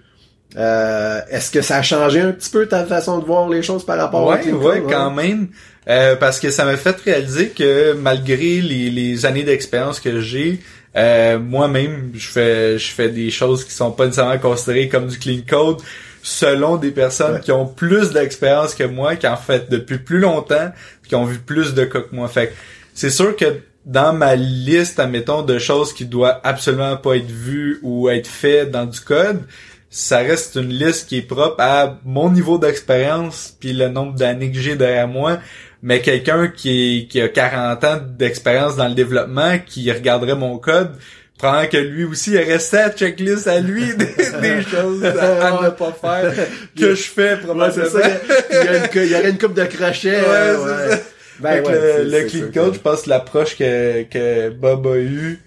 euh, 0.57 1.19
est-ce 1.29 1.51
que 1.51 1.61
ça 1.61 1.77
a 1.77 1.81
changé 1.81 2.21
un 2.21 2.31
petit 2.31 2.49
peu 2.49 2.67
ta 2.67 2.85
façon 2.85 3.19
de 3.19 3.25
voir 3.25 3.49
les 3.49 3.61
choses 3.63 3.85
par 3.85 3.97
rapport 3.97 4.31
à 4.31 4.35
Ouais, 4.35 4.41
Clean 4.41 4.57
ouais, 4.57 4.81
Code, 4.81 4.91
quand 4.91 5.11
même. 5.11 5.47
Euh, 5.87 6.15
parce 6.15 6.39
que 6.39 6.51
ça 6.51 6.65
m'a 6.65 6.77
fait 6.77 6.99
réaliser 7.01 7.49
que 7.49 7.93
malgré 7.93 8.61
les, 8.61 8.91
les 8.91 9.25
années 9.25 9.43
d'expérience 9.43 9.99
que 9.99 10.19
j'ai, 10.19 10.59
euh, 10.95 11.39
moi-même, 11.39 12.11
je 12.13 12.27
fais 12.27 12.77
je 12.77 12.91
fais 12.91 13.09
des 13.09 13.31
choses 13.31 13.63
qui 13.63 13.71
sont 13.71 13.91
pas 13.91 14.05
nécessairement 14.05 14.37
considérées 14.37 14.89
comme 14.89 15.07
du 15.07 15.17
clean 15.17 15.41
code 15.47 15.77
selon 16.23 16.77
des 16.77 16.91
personnes 16.91 17.35
Ouais. 17.35 17.39
qui 17.41 17.51
ont 17.51 17.65
plus 17.65 18.11
d'expérience 18.11 18.75
que 18.75 18.83
moi, 18.83 19.15
qui 19.15 19.27
en 19.27 19.37
fait 19.37 19.69
depuis 19.69 19.97
plus 19.99 20.19
longtemps, 20.19 20.71
qui 21.07 21.15
ont 21.15 21.25
vu 21.25 21.39
plus 21.39 21.73
de 21.73 21.85
cas 21.85 22.01
que 22.01 22.15
moi. 22.15 22.27
Fait 22.27 22.47
que 22.47 22.53
c'est 22.93 23.09
sûr 23.09 23.35
que 23.35 23.61
dans 23.85 24.13
ma 24.13 24.35
liste, 24.35 24.99
admettons, 24.99 25.41
de 25.41 25.57
choses 25.57 25.93
qui 25.93 26.05
doivent 26.05 26.39
absolument 26.43 26.97
pas 26.97 27.15
être 27.15 27.31
vues 27.31 27.79
ou 27.81 28.09
être 28.09 28.27
faites 28.27 28.71
dans 28.71 28.85
du 28.85 28.99
code, 28.99 29.41
ça 29.89 30.19
reste 30.19 30.55
une 30.55 30.69
liste 30.69 31.07
qui 31.09 31.17
est 31.17 31.21
propre 31.23 31.55
à 31.59 31.97
mon 32.05 32.29
niveau 32.29 32.59
d'expérience 32.59 33.55
puis 33.59 33.73
le 33.73 33.89
nombre 33.89 34.13
d'années 34.13 34.51
que 34.51 34.59
j'ai 34.59 34.75
derrière 34.75 35.07
moi. 35.07 35.39
Mais 35.81 36.01
quelqu'un 36.01 36.49
qui, 36.49 36.99
est, 36.99 37.07
qui 37.07 37.21
a 37.21 37.29
40 37.29 37.83
ans 37.85 37.99
d'expérience 38.17 38.75
dans 38.75 38.87
le 38.87 38.93
développement, 38.93 39.57
qui 39.65 39.89
regarderait 39.91 40.35
mon 40.35 40.57
code, 40.57 40.91
probablement 41.39 41.69
que 41.71 41.77
lui 41.77 42.03
aussi, 42.03 42.31
il 42.33 42.37
restait 42.37 42.77
à 42.77 42.89
checklist 42.91 43.47
à 43.47 43.59
lui 43.59 43.85
des, 43.97 44.05
des 44.41 44.61
choses 44.61 45.03
à, 45.03 45.47
à 45.47 45.63
ne 45.63 45.69
pas 45.71 45.97
faire 45.99 46.31
que 46.77 46.93
je 46.93 47.01
fais 47.03 47.31
Ouais, 47.31 47.37
probablement. 47.37 47.85
c'est 47.85 47.89
ça. 47.99 48.09
Il 48.51 48.55
y, 48.55 48.59
a 48.67 48.77
une, 48.77 48.89
il 48.93 49.11
y 49.11 49.15
aurait 49.15 49.29
une 49.31 49.37
coupe 49.39 49.55
de 49.55 49.65
crochets. 49.65 50.19
Ouais. 50.21 50.97
Ben 51.39 51.63
ouais, 51.65 52.03
le, 52.03 52.09
le 52.11 52.27
clean 52.29 52.47
code, 52.53 52.73
je 52.75 52.79
pense 52.79 53.03
que 53.03 53.09
l'approche 53.09 53.57
que, 53.57 54.03
que 54.03 54.49
Bob 54.49 54.85
a 54.87 54.97
eu, 54.97 55.39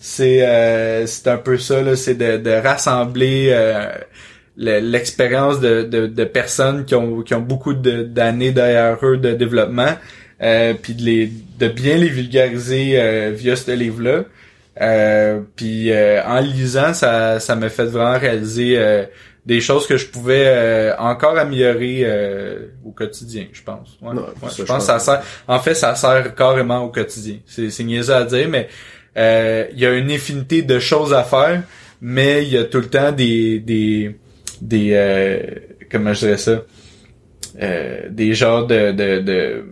c'est 0.00 0.46
euh, 0.46 1.06
c'est 1.06 1.28
un 1.28 1.38
peu 1.38 1.56
ça, 1.58 1.80
là, 1.82 1.96
c'est 1.96 2.14
de, 2.14 2.36
de 2.36 2.50
rassembler 2.50 3.48
euh, 3.50 3.86
le- 4.58 4.80
l'expérience 4.80 5.58
de, 5.60 5.82
de, 5.82 6.06
de 6.06 6.24
personnes 6.24 6.84
qui 6.84 6.94
ont, 6.94 7.22
qui 7.22 7.32
ont 7.34 7.40
beaucoup 7.40 7.72
de- 7.72 8.02
d'années 8.02 8.50
derrière 8.52 8.98
eux 9.02 9.16
de 9.16 9.32
développement, 9.32 9.94
euh, 10.42 10.74
puis 10.74 10.92
de, 10.92 11.02
les, 11.02 11.32
de 11.58 11.68
bien 11.68 11.96
les 11.96 12.08
vulgariser 12.10 13.00
euh, 13.00 13.30
via 13.34 13.56
ce 13.56 13.70
livre-là. 13.70 14.24
Euh, 14.80 15.40
puis 15.56 15.92
euh, 15.92 16.22
en 16.24 16.40
lisant, 16.40 16.94
ça 16.94 17.38
ça 17.40 17.54
m'a 17.56 17.68
fait 17.68 17.84
vraiment 17.84 18.18
réaliser 18.18 18.78
euh, 18.78 19.04
des 19.44 19.60
choses 19.60 19.86
que 19.86 19.96
je 19.96 20.06
pouvais 20.06 20.44
euh, 20.46 20.96
encore 20.98 21.36
améliorer 21.38 22.00
euh, 22.04 22.68
au 22.84 22.90
quotidien, 22.92 23.46
je 23.52 23.62
pense. 23.62 23.98
Ouais. 24.00 24.14
Non, 24.14 24.22
Ouais, 24.42 24.48
ça, 24.48 24.54
je 24.56 24.62
je 24.62 24.62
pense 24.64 24.78
que 24.78 24.92
ça 24.92 24.98
sert. 24.98 25.22
En 25.48 25.58
fait, 25.60 25.74
ça 25.74 25.94
sert 25.94 26.34
carrément 26.34 26.84
au 26.84 26.88
quotidien. 26.90 27.36
C'est 27.46 27.70
c'est 27.70 27.84
niaiseux 27.84 28.14
à 28.14 28.24
dire, 28.24 28.48
mais 28.48 28.68
euh, 29.16 29.66
il 29.72 29.78
y 29.80 29.86
a 29.86 29.92
une 29.94 30.10
infinité 30.10 30.62
de 30.62 30.78
choses 30.78 31.12
à 31.12 31.24
faire, 31.24 31.62
mais 32.00 32.44
il 32.44 32.50
y 32.52 32.56
a 32.58 32.64
tout 32.64 32.78
le 32.80 32.88
temps 32.88 33.12
des 33.12 33.58
des 33.60 34.16
des 34.62 34.90
euh, 34.92 35.40
comment 35.90 36.12
je 36.14 36.20
dirais 36.20 36.38
ça, 36.38 36.62
euh, 37.60 38.00
des 38.10 38.34
genres 38.34 38.66
de 38.66 38.92
de, 38.92 39.18
de 39.20 39.64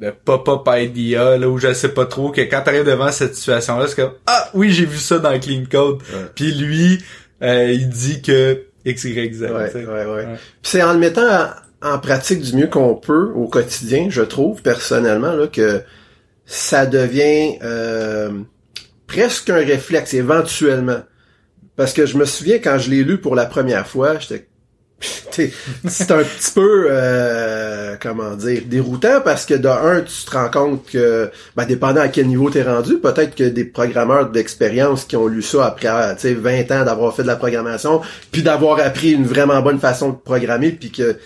de 0.00 0.10
pop-up 0.10 0.66
idea 0.68 1.36
là 1.36 1.48
où 1.48 1.58
je 1.58 1.72
sais 1.74 1.90
pas 1.90 2.06
trop 2.06 2.30
que 2.30 2.40
quand 2.40 2.62
t'arrives 2.62 2.84
devant 2.84 3.12
cette 3.12 3.34
situation 3.34 3.78
là 3.78 3.86
c'est 3.86 3.96
comme 3.96 4.14
ah 4.26 4.48
oui 4.54 4.72
j'ai 4.72 4.86
vu 4.86 4.98
ça 4.98 5.18
dans 5.18 5.38
Clean 5.38 5.64
Code. 5.70 5.98
Puis 6.34 6.52
lui 6.52 7.04
euh, 7.42 7.70
il 7.70 7.88
dit 7.88 8.22
que 8.22 8.62
x 8.84 9.04
y 9.04 9.34
z 9.34 9.42
ouais, 9.42 9.74
ouais, 9.74 10.06
ouais. 10.06 10.26
c'est 10.62 10.82
en 10.82 10.94
le 10.94 10.98
mettant 10.98 11.50
en, 11.82 11.98
pratique 11.98 12.40
du 12.40 12.56
mieux 12.56 12.66
qu'on 12.66 12.94
peut 12.94 13.30
au 13.34 13.46
quotidien 13.46 14.06
je 14.08 14.22
trouve 14.22 14.62
personnellement 14.62 15.32
là 15.32 15.46
que 15.46 15.82
ça 16.46 16.86
devient 16.86 17.58
euh, 17.62 18.30
presque 19.06 19.50
un 19.50 19.56
réflexe 19.56 20.14
éventuellement. 20.14 21.00
Parce 21.76 21.92
que 21.92 22.06
je 22.06 22.16
me 22.18 22.24
souviens 22.24 22.58
quand 22.58 22.78
je 22.78 22.90
l'ai 22.90 23.04
lu 23.04 23.18
pour 23.18 23.34
la 23.34 23.46
première 23.46 23.86
fois 23.86 24.18
j'étais 24.18 24.46
c'est 25.88 26.10
un 26.10 26.22
petit 26.22 26.52
peu 26.54 26.88
euh, 26.90 27.39
comment 28.00 28.34
dire 28.34 28.62
déroutant 28.66 29.20
parce 29.24 29.46
que 29.46 29.54
de 29.54 29.68
un 29.68 30.00
tu 30.00 30.24
te 30.24 30.30
rends 30.30 30.50
compte 30.50 30.86
que 30.86 31.30
ben, 31.56 31.66
dépendant 31.66 32.00
à 32.00 32.08
quel 32.08 32.26
niveau 32.26 32.50
t'es 32.50 32.62
rendu 32.62 32.98
peut-être 32.98 33.34
que 33.34 33.44
des 33.44 33.64
programmeurs 33.64 34.30
d'expérience 34.30 35.04
qui 35.04 35.16
ont 35.16 35.26
lu 35.26 35.42
ça 35.42 35.66
après 35.66 36.14
tu 36.16 36.22
sais 36.22 36.34
20 36.34 36.70
ans 36.72 36.84
d'avoir 36.84 37.14
fait 37.14 37.22
de 37.22 37.28
la 37.28 37.36
programmation 37.36 38.00
puis 38.32 38.42
d'avoir 38.42 38.80
appris 38.80 39.12
une 39.12 39.24
vraiment 39.24 39.60
bonne 39.62 39.78
façon 39.78 40.10
de 40.10 40.16
programmer 40.16 40.72
puis 40.72 40.90
que 40.90 41.16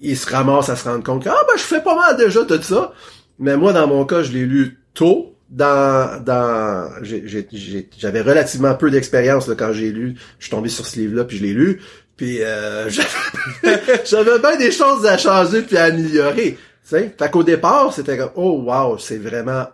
ils 0.00 0.16
se 0.16 0.28
ramassent 0.30 0.68
à 0.68 0.76
se 0.76 0.88
rendre 0.88 1.04
compte 1.04 1.24
que 1.24 1.28
ah 1.28 1.44
ben 1.46 1.56
je 1.56 1.62
fais 1.62 1.82
pas 1.82 1.94
mal 1.94 2.16
déjà 2.16 2.44
tout 2.44 2.62
ça. 2.62 2.92
Mais 3.38 3.56
moi 3.56 3.72
dans 3.72 3.86
mon 3.86 4.04
cas 4.04 4.22
je 4.22 4.32
l'ai 4.32 4.46
lu 4.46 4.78
tôt 4.94 5.34
dans 5.50 6.22
dans 6.24 6.88
j'avais 7.02 8.20
relativement 8.20 8.74
peu 8.74 8.90
d'expérience 8.90 9.50
quand 9.58 9.72
j'ai 9.72 9.90
lu 9.90 10.16
je 10.38 10.44
suis 10.44 10.50
tombé 10.50 10.68
sur 10.68 10.86
ce 10.86 10.98
livre 10.98 11.16
là 11.16 11.24
puis 11.24 11.38
je 11.38 11.42
l'ai 11.42 11.52
lu 11.52 11.80
puis 12.20 12.42
euh, 12.42 12.90
j'avais 14.04 14.38
bien 14.40 14.56
des 14.58 14.70
choses 14.70 15.06
à 15.06 15.16
changer 15.16 15.62
puis 15.62 15.78
à 15.78 15.84
améliorer. 15.84 16.52
Tu 16.52 16.58
sais? 16.84 17.14
Fait 17.18 17.30
qu'au 17.30 17.42
départ, 17.42 17.94
c'était 17.94 18.18
comme 18.18 18.32
Oh 18.34 18.62
wow, 18.62 18.98
c'est 18.98 19.16
vraiment 19.16 19.66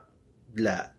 de 0.56 0.62
la. 0.62 0.92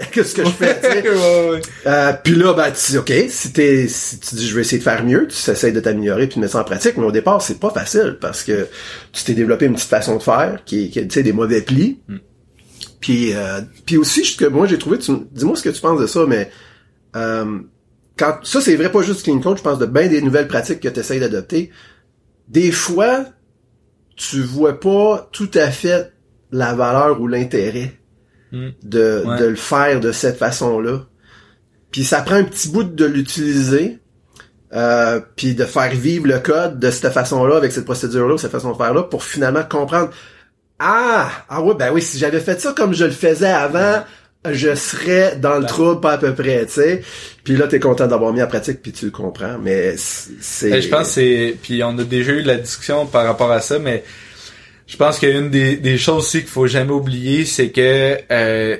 Qu'est-ce 0.10 0.34
que 0.34 0.42
je 0.42 0.50
fais? 0.50 0.80
Euh, 1.86 2.12
puis 2.24 2.34
là, 2.34 2.54
ben 2.54 2.70
tu 2.72 2.92
dis 2.92 2.98
OK, 2.98 3.12
si 3.28 3.52
t'es 3.52 3.88
si 3.88 4.20
tu 4.20 4.34
dis 4.36 4.48
je 4.48 4.54
vais 4.54 4.62
essayer 4.62 4.78
de 4.78 4.82
faire 4.82 5.04
mieux, 5.04 5.28
tu 5.28 5.50
essaies 5.50 5.72
de 5.72 5.80
t'améliorer 5.80 6.26
puis 6.26 6.36
de 6.36 6.40
mettre 6.40 6.52
ça 6.54 6.60
en 6.60 6.64
pratique, 6.64 6.96
mais 6.96 7.04
au 7.04 7.12
départ, 7.12 7.42
c'est 7.42 7.60
pas 7.60 7.70
facile 7.70 8.16
parce 8.18 8.42
que 8.42 8.66
tu 9.12 9.24
t'es 9.24 9.34
développé 9.34 9.66
une 9.66 9.74
petite 9.74 9.90
façon 9.90 10.16
de 10.16 10.22
faire 10.22 10.62
qui 10.64 10.86
est, 10.86 10.90
tu 10.90 11.10
sais, 11.10 11.22
des 11.22 11.34
mauvais 11.34 11.60
plis. 11.60 11.98
Mm. 12.08 12.16
Puis, 13.00 13.34
euh, 13.34 13.60
puis 13.84 13.98
aussi, 13.98 14.36
que 14.36 14.46
moi 14.46 14.66
j'ai 14.66 14.78
trouvé, 14.78 14.96
dis-moi 14.98 15.56
ce 15.56 15.62
que 15.62 15.68
tu 15.68 15.80
penses 15.82 16.00
de 16.00 16.06
ça, 16.06 16.24
mais 16.26 16.50
euh, 17.16 17.60
ça 18.42 18.60
c'est 18.60 18.76
vrai 18.76 18.90
pas 18.90 19.02
juste 19.02 19.24
clean 19.24 19.40
code, 19.40 19.58
je 19.58 19.62
pense 19.62 19.78
de 19.78 19.86
bien 19.86 20.08
des 20.08 20.22
nouvelles 20.22 20.48
pratiques 20.48 20.80
que 20.80 20.88
tu 20.88 21.00
essaies 21.00 21.20
d'adopter. 21.20 21.70
Des 22.48 22.72
fois, 22.72 23.24
tu 24.16 24.40
vois 24.40 24.78
pas 24.78 25.28
tout 25.32 25.50
à 25.54 25.70
fait 25.70 26.12
la 26.52 26.74
valeur 26.74 27.20
ou 27.20 27.26
l'intérêt 27.26 27.94
hmm. 28.52 28.70
de, 28.82 29.24
de 29.38 29.44
le 29.44 29.56
faire 29.56 30.00
de 30.00 30.12
cette 30.12 30.36
façon-là. 30.36 31.06
Puis 31.90 32.04
ça 32.04 32.22
prend 32.22 32.36
un 32.36 32.44
petit 32.44 32.68
bout 32.68 32.84
de 32.84 33.04
l'utiliser, 33.04 33.98
euh, 34.72 35.20
puis 35.36 35.54
de 35.54 35.64
faire 35.64 35.90
vivre 35.90 36.26
le 36.26 36.38
code 36.38 36.78
de 36.78 36.90
cette 36.90 37.12
façon-là, 37.12 37.56
avec 37.56 37.72
cette 37.72 37.84
procédure-là, 37.84 38.38
cette 38.38 38.52
façon 38.52 38.72
de 38.72 38.76
faire-là, 38.76 39.04
pour 39.04 39.24
finalement 39.24 39.64
comprendre 39.68 40.10
ah, 40.82 41.28
ah 41.50 41.60
ouais, 41.60 41.74
ben 41.74 41.92
oui, 41.92 42.00
si 42.00 42.18
j'avais 42.18 42.40
fait 42.40 42.58
ça 42.58 42.72
comme 42.72 42.94
je 42.94 43.04
le 43.04 43.10
faisais 43.10 43.50
avant, 43.50 44.02
je 44.50 44.74
serais 44.74 45.36
dans 45.36 45.58
le 45.58 45.66
trouble 45.66 46.00
pas 46.00 46.12
à 46.12 46.18
peu 46.18 46.34
près, 46.34 46.64
tu 46.66 46.72
sais. 46.72 47.02
Puis 47.44 47.56
là, 47.56 47.66
t'es 47.68 47.78
content 47.78 48.06
d'avoir 48.06 48.32
mis 48.32 48.42
en 48.42 48.46
pratique, 48.46 48.80
puis 48.80 48.92
tu 48.92 49.06
le 49.06 49.10
comprends, 49.10 49.58
mais 49.58 49.94
c'est... 49.96 50.70
Ben, 50.70 50.80
je 50.80 50.88
pense 50.88 51.08
c'est... 51.10 51.56
Puis 51.62 51.82
on 51.84 51.98
a 51.98 52.04
déjà 52.04 52.32
eu 52.32 52.42
la 52.42 52.56
discussion 52.56 53.06
par 53.06 53.26
rapport 53.26 53.50
à 53.50 53.60
ça, 53.60 53.78
mais 53.78 54.02
je 54.86 54.96
pense 54.96 55.18
qu'une 55.18 55.50
des, 55.50 55.76
des 55.76 55.98
choses 55.98 56.24
aussi 56.24 56.40
qu'il 56.40 56.48
faut 56.48 56.66
jamais 56.66 56.92
oublier, 56.92 57.44
c'est 57.44 57.70
que 57.70 58.18
euh, 58.30 58.76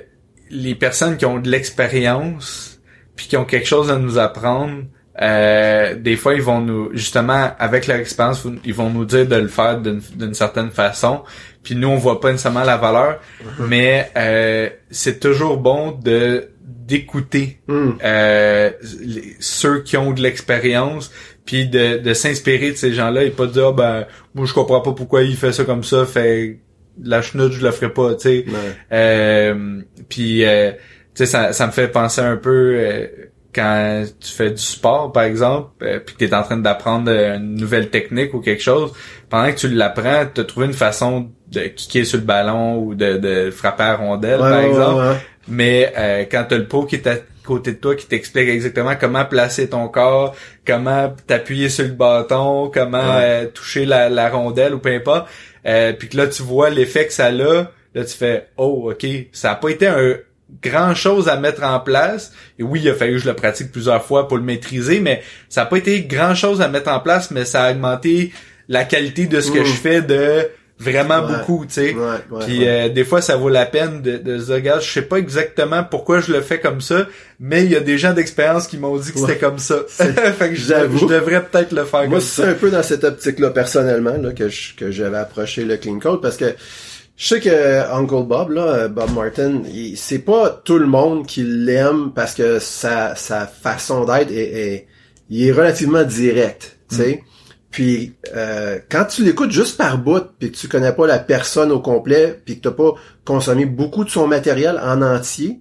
les 0.50 0.74
personnes 0.74 1.16
qui 1.16 1.26
ont 1.26 1.38
de 1.38 1.50
l'expérience, 1.50 2.80
puis 3.14 3.26
qui 3.28 3.36
ont 3.36 3.44
quelque 3.44 3.68
chose 3.68 3.90
à 3.90 3.96
nous 3.96 4.18
apprendre, 4.18 4.84
euh, 5.20 5.94
des 5.94 6.16
fois 6.16 6.34
ils 6.34 6.42
vont 6.42 6.60
nous 6.60 6.90
justement 6.94 7.50
avec 7.58 7.86
leur 7.86 7.98
expérience 7.98 8.46
ils 8.64 8.72
vont 8.72 8.88
nous 8.88 9.04
dire 9.04 9.26
de 9.26 9.36
le 9.36 9.48
faire 9.48 9.78
d'une 9.78 10.34
certaine 10.34 10.70
façon 10.70 11.24
puis 11.62 11.74
nous 11.76 11.88
on 11.88 11.96
voit 11.96 12.20
pas 12.20 12.30
nécessairement 12.32 12.64
la 12.64 12.76
valeur 12.76 13.20
mm-hmm. 13.42 13.66
mais 13.66 14.10
euh, 14.16 14.68
c'est 14.90 15.20
toujours 15.20 15.58
bon 15.58 15.92
de 15.92 16.50
d'écouter 16.64 17.60
mm. 17.68 17.90
euh, 18.02 18.70
ceux 19.38 19.82
qui 19.82 19.96
ont 19.96 20.12
de 20.12 20.22
l'expérience 20.22 21.12
puis 21.44 21.68
de, 21.68 21.98
de 21.98 22.14
s'inspirer 22.14 22.70
de 22.72 22.76
ces 22.76 22.92
gens-là 22.92 23.24
et 23.24 23.30
pas 23.30 23.46
de 23.46 23.52
dire 23.52 23.68
ah, 23.68 23.72
ben 23.72 24.06
moi 24.34 24.46
je 24.46 24.54
comprends 24.54 24.80
pas 24.80 24.92
pourquoi 24.92 25.22
il 25.22 25.36
fait 25.36 25.52
ça 25.52 25.64
comme 25.64 25.84
ça 25.84 26.06
fait 26.06 26.60
la 27.02 27.22
chenoute 27.22 27.52
je 27.52 27.64
le 27.64 27.70
ferai 27.70 27.92
pas 27.92 28.14
tu 28.14 28.22
sais 28.22 28.44
euh, 28.92 29.80
puis 30.08 30.42
tu 30.42 30.46
sais 31.14 31.26
ça, 31.26 31.52
ça 31.52 31.66
me 31.66 31.72
fait 31.72 31.88
penser 31.88 32.20
un 32.20 32.36
peu 32.36 33.06
quand 33.54 34.04
tu 34.20 34.32
fais 34.32 34.50
du 34.50 34.62
sport, 34.62 35.12
par 35.12 35.24
exemple, 35.24 35.70
euh, 35.82 35.98
puis 35.98 36.14
que 36.14 36.18
tu 36.20 36.24
es 36.24 36.34
en 36.34 36.42
train 36.42 36.56
d'apprendre 36.56 37.10
une 37.10 37.56
nouvelle 37.56 37.90
technique 37.90 38.32
ou 38.34 38.40
quelque 38.40 38.62
chose, 38.62 38.92
pendant 39.28 39.50
que 39.50 39.56
tu 39.56 39.68
l'apprends, 39.68 40.24
tu 40.32 40.40
as 40.40 40.44
trouvé 40.44 40.66
une 40.66 40.72
façon 40.72 41.30
de 41.48 41.62
kicker 41.62 42.04
sur 42.04 42.18
le 42.18 42.24
ballon 42.24 42.78
ou 42.78 42.94
de, 42.94 43.16
de 43.16 43.50
frapper 43.50 43.82
à 43.84 43.96
rondelle, 43.96 44.38
par 44.38 44.60
exemple. 44.60 45.16
Mais 45.48 45.92
euh, 45.98 46.24
quand 46.30 46.44
tu 46.48 46.54
as 46.54 46.58
le 46.58 46.66
pro 46.66 46.84
qui 46.84 46.96
est 46.96 47.06
à 47.06 47.16
côté 47.44 47.72
de 47.72 47.78
toi, 47.78 47.96
qui 47.96 48.06
t'explique 48.06 48.48
exactement 48.48 48.94
comment 49.00 49.24
placer 49.24 49.68
ton 49.68 49.88
corps, 49.88 50.36
comment 50.64 51.12
t'appuyer 51.26 51.68
sur 51.68 51.84
le 51.84 51.92
bâton, 51.92 52.70
comment 52.72 53.16
euh, 53.16 53.46
toucher 53.46 53.84
la, 53.84 54.08
la, 54.08 54.28
rondelle 54.28 54.74
ou 54.74 54.78
peu 54.78 54.94
importe, 54.94 55.28
puis 55.98 56.08
que 56.08 56.16
là, 56.16 56.28
tu 56.28 56.42
vois 56.42 56.70
l'effet 56.70 57.06
que 57.06 57.12
ça 57.12 57.26
a, 57.26 57.30
là 57.32 57.70
tu 57.94 58.16
fais 58.16 58.46
«Oh, 58.56 58.92
OK, 58.92 59.06
ça 59.32 59.52
a 59.52 59.54
pas 59.56 59.68
été 59.68 59.86
un 59.88 60.14
grand 60.62 60.94
chose 60.94 61.28
à 61.28 61.36
mettre 61.36 61.62
en 61.62 61.80
place. 61.80 62.32
Et 62.58 62.62
oui, 62.62 62.80
il 62.82 62.88
a 62.88 62.94
fallu 62.94 63.14
que 63.14 63.18
je 63.18 63.28
le 63.28 63.34
pratique 63.34 63.72
plusieurs 63.72 64.04
fois 64.04 64.28
pour 64.28 64.36
le 64.36 64.42
maîtriser, 64.42 65.00
mais 65.00 65.22
ça 65.48 65.62
n'a 65.62 65.66
pas 65.66 65.78
été 65.78 66.02
grand 66.02 66.34
chose 66.34 66.60
à 66.60 66.68
mettre 66.68 66.90
en 66.90 67.00
place, 67.00 67.30
mais 67.30 67.44
ça 67.44 67.64
a 67.64 67.72
augmenté 67.72 68.32
la 68.68 68.84
qualité 68.84 69.26
de 69.26 69.40
ce 69.40 69.50
que 69.50 69.64
je 69.64 69.72
fais 69.72 70.00
de 70.00 70.48
vraiment 70.80 71.20
beaucoup, 71.20 71.66
tu 71.66 71.74
sais. 71.74 71.96
Puis 72.46 72.66
euh, 72.66 72.88
des 72.88 73.04
fois, 73.04 73.20
ça 73.20 73.36
vaut 73.36 73.50
la 73.50 73.66
peine 73.66 74.00
de, 74.00 74.16
de 74.16 74.38
se 74.38 74.46
dire, 74.46 74.54
regarde, 74.54 74.80
je 74.80 74.90
sais 74.90 75.02
pas 75.02 75.18
exactement 75.18 75.84
pourquoi 75.84 76.20
je 76.20 76.32
le 76.32 76.40
fais 76.40 76.58
comme 76.58 76.80
ça, 76.80 77.06
mais 77.38 77.64
il 77.64 77.70
y 77.70 77.76
a 77.76 77.80
des 77.80 77.98
gens 77.98 78.14
d'expérience 78.14 78.66
qui 78.66 78.78
m'ont 78.78 78.96
dit 78.96 79.12
que 79.12 79.18
c'était 79.18 79.36
comme 79.36 79.58
ça. 79.58 79.80
fait 79.88 80.48
que 80.48 80.54
je, 80.54 81.06
devrais 81.06 81.44
peut-être 81.44 81.72
le 81.72 81.84
faire 81.84 82.08
Moi, 82.08 82.20
c'est 82.20 82.44
un 82.44 82.54
peu 82.54 82.70
dans 82.70 82.82
cette 82.82 83.04
optique-là, 83.04 83.50
personnellement, 83.50 84.16
là, 84.16 84.32
que 84.32 84.48
que 84.76 84.90
j'avais 84.90 85.18
approché 85.18 85.64
le 85.64 85.76
clean 85.76 85.98
code, 85.98 86.22
parce 86.22 86.38
que 86.38 86.54
je 87.20 87.26
sais 87.26 87.40
que 87.40 87.92
Uncle 87.92 88.24
Bob, 88.24 88.48
là, 88.52 88.88
Bob 88.88 89.12
Martin, 89.14 89.60
c'est 89.94 90.20
pas 90.20 90.48
tout 90.64 90.78
le 90.78 90.86
monde 90.86 91.26
qui 91.26 91.42
l'aime 91.42 92.12
parce 92.14 92.32
que 92.32 92.58
sa, 92.58 93.14
sa 93.14 93.46
façon 93.46 94.06
d'être 94.06 94.32
est, 94.32 94.86
il 95.28 95.46
est 95.46 95.52
relativement 95.52 96.02
direct, 96.02 96.78
tu 96.88 96.96
sais. 96.96 97.16
Mm. 97.16 97.52
Puis 97.70 98.14
euh, 98.34 98.78
quand 98.90 99.04
tu 99.04 99.22
l'écoutes 99.22 99.50
juste 99.50 99.76
par 99.76 99.98
bout, 99.98 100.24
puis 100.38 100.50
que 100.50 100.56
tu 100.56 100.66
connais 100.66 100.94
pas 100.94 101.06
la 101.06 101.18
personne 101.18 101.70
au 101.70 101.80
complet, 101.80 102.40
puis 102.42 102.56
que 102.58 102.62
t'as 102.62 102.74
pas 102.74 102.94
consommé 103.26 103.66
beaucoup 103.66 104.04
de 104.04 104.08
son 104.08 104.26
matériel 104.26 104.80
en 104.82 105.02
entier, 105.02 105.60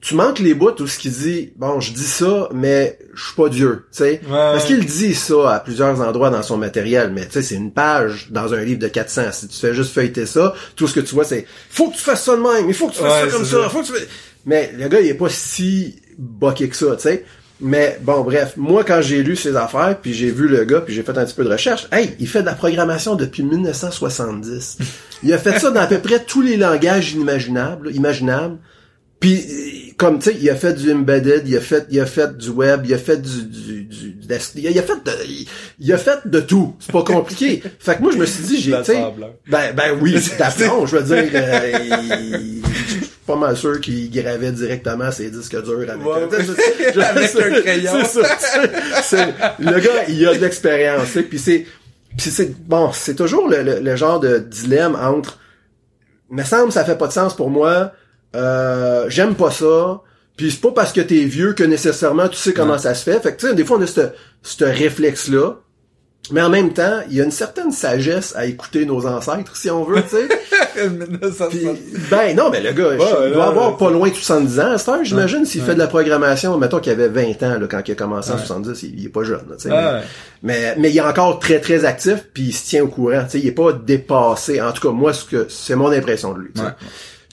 tu 0.00 0.14
manques 0.14 0.38
les 0.38 0.54
bouts 0.54 0.80
où 0.80 0.86
ce 0.86 0.98
qu'il 0.98 1.10
dit 1.10 1.52
bon 1.56 1.80
je 1.80 1.92
dis 1.92 2.06
ça 2.06 2.48
mais 2.52 2.98
je 3.14 3.24
suis 3.24 3.34
pas 3.34 3.48
Dieu 3.48 3.86
tu 3.90 3.98
sais. 3.98 4.20
Parce 4.28 4.64
qu'il 4.64 4.84
dit 4.84 5.14
ça 5.14 5.54
à 5.54 5.60
plusieurs 5.60 6.00
endroits 6.00 6.30
dans 6.30 6.42
son 6.42 6.56
matériel 6.56 7.10
mais 7.12 7.26
tu 7.26 7.32
sais 7.32 7.42
c'est 7.42 7.56
une 7.56 7.72
page 7.72 8.28
dans 8.30 8.54
un 8.54 8.60
livre 8.62 8.78
de 8.78 8.88
400 8.88 9.22
si 9.32 9.48
tu 9.48 9.58
fais 9.58 9.74
juste 9.74 9.92
feuilleter 9.92 10.26
ça 10.26 10.54
tout 10.76 10.86
ce 10.86 10.94
que 10.94 11.00
tu 11.00 11.14
vois 11.14 11.24
c'est 11.24 11.46
faut 11.70 11.90
que 11.90 11.96
tu 11.96 12.02
fasses 12.02 12.24
ça 12.24 12.36
de 12.36 12.42
même 12.42 12.68
il 12.68 12.74
faut 12.74 12.88
que 12.88 12.94
tu 12.94 13.00
fasses 13.00 13.24
ça 13.24 13.36
comme 13.36 13.44
ça, 13.44 13.68
Faut 13.68 13.82
que 13.82 13.86
tu... 13.86 13.92
mais 14.46 14.72
le 14.78 14.86
gars 14.88 15.00
il 15.00 15.08
est 15.08 15.14
pas 15.14 15.28
si 15.28 15.96
boqué 16.16 16.68
que 16.68 16.76
ça 16.76 16.94
tu 16.96 17.02
sais. 17.02 17.24
Mais 17.60 17.98
bon 18.00 18.20
bref 18.20 18.52
moi 18.56 18.84
quand 18.84 19.00
j'ai 19.02 19.24
lu 19.24 19.34
ses 19.34 19.56
affaires 19.56 19.98
puis 20.00 20.14
j'ai 20.14 20.30
vu 20.30 20.46
le 20.46 20.64
gars 20.64 20.80
puis 20.80 20.94
j'ai 20.94 21.02
fait 21.02 21.18
un 21.18 21.24
petit 21.24 21.34
peu 21.34 21.42
de 21.42 21.50
recherche 21.50 21.88
hey 21.90 22.14
il 22.20 22.28
fait 22.28 22.42
de 22.42 22.46
la 22.46 22.54
programmation 22.54 23.16
depuis 23.16 23.42
1970 23.42 24.78
il 25.24 25.32
a 25.32 25.38
fait 25.38 25.58
ça 25.58 25.72
dans 25.72 25.80
à 25.80 25.88
peu 25.88 25.98
près 25.98 26.22
tous 26.22 26.40
les 26.40 26.56
langages 26.56 27.14
inimaginables 27.14 27.90
imaginables 27.92 28.58
puis 29.20 29.94
comme 29.96 30.20
tu 30.20 30.30
sais, 30.30 30.36
il 30.40 30.48
a 30.48 30.54
fait 30.54 30.74
du 30.74 30.92
embedded, 30.92 31.42
il 31.48 31.56
a 31.56 31.60
fait 31.60 31.86
il 31.90 32.00
a 32.00 32.06
fait 32.06 32.36
du 32.38 32.50
web, 32.50 32.82
il 32.86 32.94
a 32.94 32.98
fait 32.98 33.20
du, 33.20 33.42
du, 33.42 33.84
du, 33.84 34.16
il, 34.22 34.32
a, 34.32 34.38
fait 34.38 35.04
de, 35.04 35.12
il, 35.80 35.92
a 35.92 35.98
fait 35.98 36.20
de 36.24 36.40
tout. 36.40 36.76
C'est 36.78 36.92
pas 36.92 37.02
compliqué. 37.02 37.62
fait 37.80 37.96
que 37.96 38.02
moi 38.02 38.12
je 38.12 38.18
me 38.18 38.26
suis 38.26 38.44
dit 38.44 38.60
j'ai 38.60 38.76
tu 38.78 38.84
sais 38.84 39.04
ben 39.48 39.72
ben 39.74 39.98
oui, 40.00 40.16
c'est 40.22 40.38
d'aplomb, 40.38 40.86
je 40.86 40.96
veux 40.96 41.02
dire 41.02 41.30
euh, 41.34 41.72
il, 41.82 42.62
je 42.64 42.94
suis 42.94 43.10
pas 43.26 43.34
mal 43.34 43.56
sûr 43.56 43.80
qu'il 43.80 44.08
gravait 44.10 44.52
directement 44.52 45.10
ses 45.10 45.30
disques 45.30 45.60
durs 45.64 45.90
avec, 45.90 46.40
je, 46.94 47.00
avec 47.00 47.34
un 47.34 47.60
crayon. 47.60 47.92
C'est 48.04 48.22
ça. 49.02 49.34
le 49.58 49.80
gars, 49.80 50.04
il 50.08 50.26
a 50.28 50.34
de 50.34 50.40
l'expérience, 50.40 51.08
puis 51.28 51.40
c'est 51.40 51.66
puis 52.16 52.30
c'est 52.30 52.56
bon, 52.66 52.92
c'est 52.92 53.16
toujours 53.16 53.48
le, 53.48 53.62
le, 53.62 53.80
le 53.80 53.96
genre 53.96 54.20
de 54.20 54.38
dilemme 54.38 54.94
entre 54.94 55.38
me 56.30 56.44
semble 56.44 56.70
ça 56.70 56.84
fait 56.84 56.96
pas 56.96 57.08
de 57.08 57.12
sens 57.12 57.34
pour 57.34 57.50
moi 57.50 57.92
euh, 58.36 59.06
j'aime 59.08 59.34
pas 59.34 59.50
ça. 59.50 60.02
Puis 60.36 60.52
c'est 60.52 60.60
pas 60.60 60.70
parce 60.70 60.92
que 60.92 61.00
t'es 61.00 61.24
vieux 61.24 61.52
que 61.52 61.64
nécessairement 61.64 62.28
tu 62.28 62.36
sais 62.36 62.52
comment 62.52 62.78
ça 62.78 62.94
se 62.94 63.02
fait. 63.02 63.20
Fait 63.20 63.34
que 63.34 63.40
tu 63.40 63.48
sais, 63.48 63.54
des 63.54 63.64
fois 63.64 63.78
on 63.78 63.82
a 63.82 63.86
ce 64.42 64.64
réflexe-là. 64.64 65.56
Mais 66.30 66.42
en 66.42 66.50
même 66.50 66.72
temps, 66.72 67.00
il 67.08 67.16
y 67.16 67.20
a 67.20 67.24
une 67.24 67.30
certaine 67.30 67.72
sagesse 67.72 68.36
à 68.36 68.44
écouter 68.44 68.84
nos 68.84 69.06
ancêtres, 69.06 69.56
si 69.56 69.70
on 69.70 69.84
veut, 69.84 70.02
tu 70.02 70.16
sais. 70.16 70.28
Ben 72.10 72.36
non, 72.36 72.50
mais 72.50 72.60
le 72.60 72.72
gars, 72.72 72.90
il 72.92 73.32
doit 73.32 73.46
avoir 73.46 73.76
pas 73.76 73.90
loin 73.90 74.08
de 74.10 74.14
70 74.14 74.60
ans 74.60 74.72
à 74.72 74.78
cette 74.78 74.88
heure, 74.88 75.04
j'imagine, 75.04 75.44
s'il 75.44 75.62
fait 75.62 75.74
de 75.74 75.78
la 75.78 75.88
programmation, 75.88 76.56
mettons 76.56 76.78
qu'il 76.78 76.92
avait 76.92 77.08
20 77.08 77.42
ans 77.42 77.58
là, 77.58 77.66
quand 77.68 77.82
il 77.84 77.92
a 77.92 77.94
commencé 77.94 78.30
en 78.30 78.38
70, 78.38 78.82
il, 78.82 79.06
est 79.06 79.08
pas 79.08 79.24
jeune, 79.24 79.46
tu 79.58 79.68
sais. 79.68 79.74
mais, 80.42 80.76
mais, 80.78 80.90
il 80.90 80.96
est 80.96 81.00
encore 81.00 81.40
très 81.40 81.60
très 81.60 81.84
actif, 81.84 82.26
puis 82.32 82.44
il 82.44 82.52
se 82.52 82.68
tient 82.68 82.84
au 82.84 82.88
courant, 82.88 83.24
tu 83.24 83.30
sais, 83.30 83.40
il 83.40 83.46
est 83.48 83.52
pas 83.52 83.72
dépassé. 83.72 84.60
En 84.60 84.72
tout 84.72 84.86
cas, 84.86 84.94
moi, 84.94 85.12
ce 85.12 85.24
que 85.24 85.46
c'est 85.48 85.76
mon 85.76 85.90
impression 85.90 86.32
de 86.34 86.40
lui. 86.40 86.52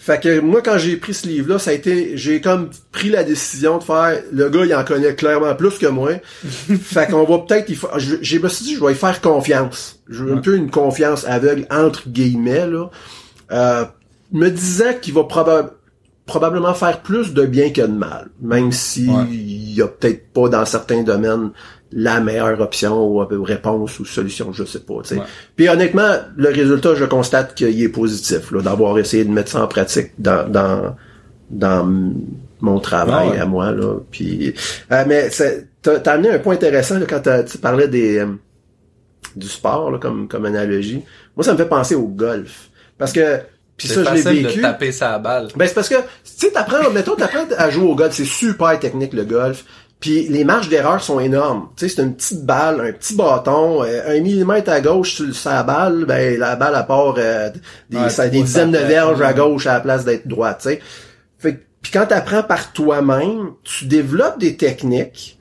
Fait 0.06 0.22
que 0.22 0.40
moi, 0.40 0.62
quand 0.62 0.78
j'ai 0.78 0.98
pris 0.98 1.16
ce 1.16 1.26
livre-là, 1.26 1.58
ça 1.58 1.72
a 1.72 1.74
été, 1.74 2.16
j'ai 2.16 2.40
comme 2.40 2.70
pris 2.92 3.10
la 3.10 3.24
décision 3.24 3.80
de 3.80 3.84
faire, 3.84 4.22
le 4.32 4.50
gars, 4.50 4.64
il 4.64 4.76
en 4.76 4.84
connaît 4.84 5.16
clairement 5.16 5.56
plus 5.56 5.80
que 5.80 5.88
moi. 5.88 6.12
fait 6.44 7.10
qu'on 7.10 7.24
va 7.24 7.40
peut-être, 7.40 7.72
j'ai 8.22 8.38
me 8.38 8.48
suis 8.48 8.66
dit, 8.66 8.76
je 8.76 8.86
vais 8.86 8.92
y 8.92 8.96
faire 8.96 9.20
confiance. 9.20 10.00
Je 10.08 10.24
veux 10.24 10.34
un 10.36 10.38
peu 10.38 10.58
une 10.58 10.70
confiance 10.70 11.26
aveugle, 11.26 11.66
entre 11.72 12.08
guillemets, 12.08 12.68
là. 12.68 12.92
Euh, 13.52 13.86
me 14.32 14.50
disant 14.50 14.94
qu'il 15.02 15.16
va 15.16 15.24
probablement 16.28 16.76
faire 16.76 17.02
plus 17.02 17.34
de 17.34 17.48
bien 17.48 17.72
que 17.72 17.82
de 17.82 17.88
mal. 17.88 18.30
Même 18.40 18.72
si 18.72 19.08
il 19.08 19.74
y 19.74 19.82
a 19.82 19.88
peut-être 19.88 20.32
pas 20.34 20.50
dans 20.50 20.66
certains 20.66 21.02
domaines 21.02 21.50
la 21.98 22.20
meilleure 22.20 22.60
option 22.60 23.08
ou 23.08 23.26
réponse 23.44 24.00
ou 24.00 24.06
solution, 24.06 24.52
je 24.52 24.66
sais 24.66 24.82
pas. 24.82 24.96
sais. 25.04 25.18
Puis 25.56 25.70
honnêtement, 25.70 26.12
le 26.36 26.50
résultat, 26.50 26.94
je 26.94 27.06
constate 27.06 27.56
qu'il 27.56 27.82
est 27.82 27.90
positif, 27.90 28.52
là, 28.52 28.62
d'avoir 28.62 29.00
essayé 29.00 29.24
de 29.24 29.32
mettre 29.32 29.52
ça 29.52 29.64
en 29.64 29.68
pratique 29.68 30.12
dans 30.20 30.48
dans, 30.52 30.96
dans 31.50 31.90
mon 32.60 32.80
travail 32.80 33.40
à 33.40 33.46
moi. 33.46 33.72
Là. 33.72 33.96
Puis, 34.12 34.54
euh, 34.92 35.04
mais 35.08 35.30
t'as 35.82 35.94
as 35.94 36.12
amené 36.12 36.32
un 36.32 36.40
point 36.40 36.56
intéressant 36.56 37.00
là, 37.00 37.06
quand 37.08 37.22
tu 37.46 37.58
parlais 37.58 37.88
des 37.88 38.20
euh, 38.20 38.28
du 39.38 39.48
sport 39.48 39.90
là, 39.90 39.98
comme 39.98 40.28
comme 40.28 40.44
analogie. 40.44 41.02
Moi, 41.38 41.46
ça 41.46 41.54
me 41.54 41.58
fait 41.58 41.66
penser 41.66 41.96
au 41.96 42.08
golf. 42.08 42.70
Parce 42.98 43.14
que 43.14 43.40
puis 43.78 43.90
ça, 43.90 44.04
je 44.04 44.14
l'ai 44.14 44.44
vécu. 44.44 44.58
de 44.58 44.62
taper 44.62 44.92
sa 44.92 45.20
balle. 45.20 45.50
Ben, 45.56 45.68
c'est 45.68 45.74
parce 45.74 45.90
que, 45.90 45.96
tu 45.96 46.02
sais, 46.24 46.52
t'apprends, 46.52 46.90
mettons, 46.92 47.16
t'apprends 47.16 47.46
à 47.58 47.70
jouer 47.70 47.86
au 47.86 47.96
golf, 47.96 48.14
c'est 48.14 48.24
super 48.24 48.80
technique, 48.80 49.12
le 49.12 49.26
golf. 49.26 49.66
Puis 50.06 50.28
les 50.28 50.44
marges 50.44 50.70
d'erreur 50.70 51.02
sont 51.02 51.20
énormes. 51.20 51.70
Tu 51.76 51.90
sais, 51.90 51.96
c'est 51.96 52.04
une 52.04 52.14
petite 52.14 52.46
balle, 52.46 52.80
un 52.80 52.92
petit 52.92 53.16
bâton, 53.16 53.84
euh, 53.84 54.16
un 54.16 54.20
millimètre 54.22 54.70
à 54.70 54.80
gauche 54.80 55.16
sur 55.16 55.36
sa 55.36 55.64
balle, 55.64 56.06
ben 56.06 56.38
la 56.38 56.56
balle 56.56 56.76
à 56.76 56.84
part 56.84 57.16
euh, 57.18 57.50
des, 57.90 58.30
des 58.30 58.44
dizaines 58.44 58.70
de 58.70 58.78
verges 58.78 59.24
à 59.24 59.34
gauche 59.34 59.66
à 59.66 59.74
la 59.74 59.80
place 59.80 60.06
d'être 60.06 60.28
droite. 60.28 60.60
Tu 60.62 60.70
sais. 60.70 60.80
Fait 61.40 61.60
puis 61.82 61.92
quand 61.92 62.06
t'apprends 62.06 62.44
par 62.44 62.72
toi-même, 62.72 63.54
tu 63.64 63.86
développes 63.86 64.38
des 64.38 64.56
techniques 64.58 65.35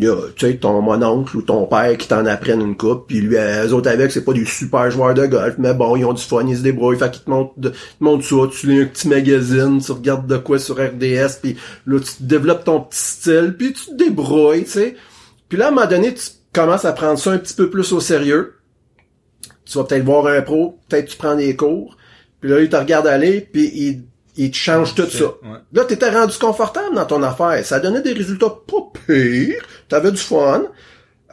tu 0.00 0.08
sais, 0.38 0.56
ton 0.56 0.80
mononcle 0.80 1.36
ou 1.36 1.42
ton 1.42 1.66
père 1.66 1.96
qui 1.98 2.08
t'en 2.08 2.24
apprennent 2.24 2.62
une 2.62 2.76
coupe, 2.76 3.08
puis 3.08 3.20
lui, 3.20 3.36
eux 3.36 3.72
autres 3.74 3.90
avec, 3.90 4.10
c'est 4.10 4.24
pas 4.24 4.32
des 4.32 4.46
super 4.46 4.90
joueurs 4.90 5.14
de 5.14 5.26
golf, 5.26 5.56
mais 5.58 5.74
bon, 5.74 5.96
ils 5.96 6.04
ont 6.04 6.14
du 6.14 6.22
fun, 6.22 6.46
ils 6.46 6.56
se 6.56 6.62
débrouillent, 6.62 6.98
fait 6.98 7.10
qu'ils 7.10 7.24
te 7.24 7.30
montrent, 7.30 7.54
te 7.60 7.68
montrent 8.00 8.24
ça, 8.24 8.36
tu 8.50 8.68
lis 8.68 8.80
un 8.80 8.86
petit 8.86 9.08
magazine, 9.08 9.80
tu 9.84 9.92
regardes 9.92 10.26
de 10.26 10.38
quoi 10.38 10.58
sur 10.58 10.76
RDS, 10.76 11.40
puis 11.42 11.56
là, 11.86 12.00
tu 12.00 12.12
développes 12.20 12.64
ton 12.64 12.80
petit 12.80 12.98
style, 12.98 13.54
puis 13.58 13.74
tu 13.74 13.86
te 13.86 13.94
débrouilles, 13.94 14.64
tu 14.64 14.70
sais. 14.70 14.96
Puis 15.48 15.58
là, 15.58 15.66
à 15.66 15.68
un 15.68 15.72
moment 15.72 15.86
donné, 15.86 16.14
tu 16.14 16.24
commences 16.52 16.86
à 16.86 16.92
prendre 16.92 17.18
ça 17.18 17.32
un 17.32 17.38
petit 17.38 17.54
peu 17.54 17.68
plus 17.68 17.92
au 17.92 18.00
sérieux. 18.00 18.54
Tu 19.66 19.76
vas 19.76 19.84
peut-être 19.84 20.04
voir 20.04 20.26
un 20.26 20.40
pro, 20.40 20.78
peut-être 20.88 21.10
tu 21.10 21.16
prends 21.18 21.36
des 21.36 21.54
cours, 21.54 21.96
puis 22.40 22.50
là, 22.50 22.60
il 22.60 22.70
te 22.70 22.76
regarde 22.76 23.06
aller, 23.06 23.46
puis 23.52 23.70
il 23.74 24.02
il 24.36 24.50
te 24.50 24.56
change 24.56 24.94
tout 24.94 25.08
ça. 25.08 25.24
Ouais. 25.24 25.58
Là, 25.72 25.84
t'étais 25.84 26.10
rendu 26.10 26.36
confortable 26.38 26.94
dans 26.94 27.04
ton 27.04 27.22
affaire. 27.22 27.64
Ça 27.64 27.80
donnait 27.80 28.02
des 28.02 28.12
résultats 28.12 28.50
pas 28.66 28.90
pires. 29.06 29.62
T'avais 29.92 30.10
du 30.10 30.16
fun. 30.16 30.62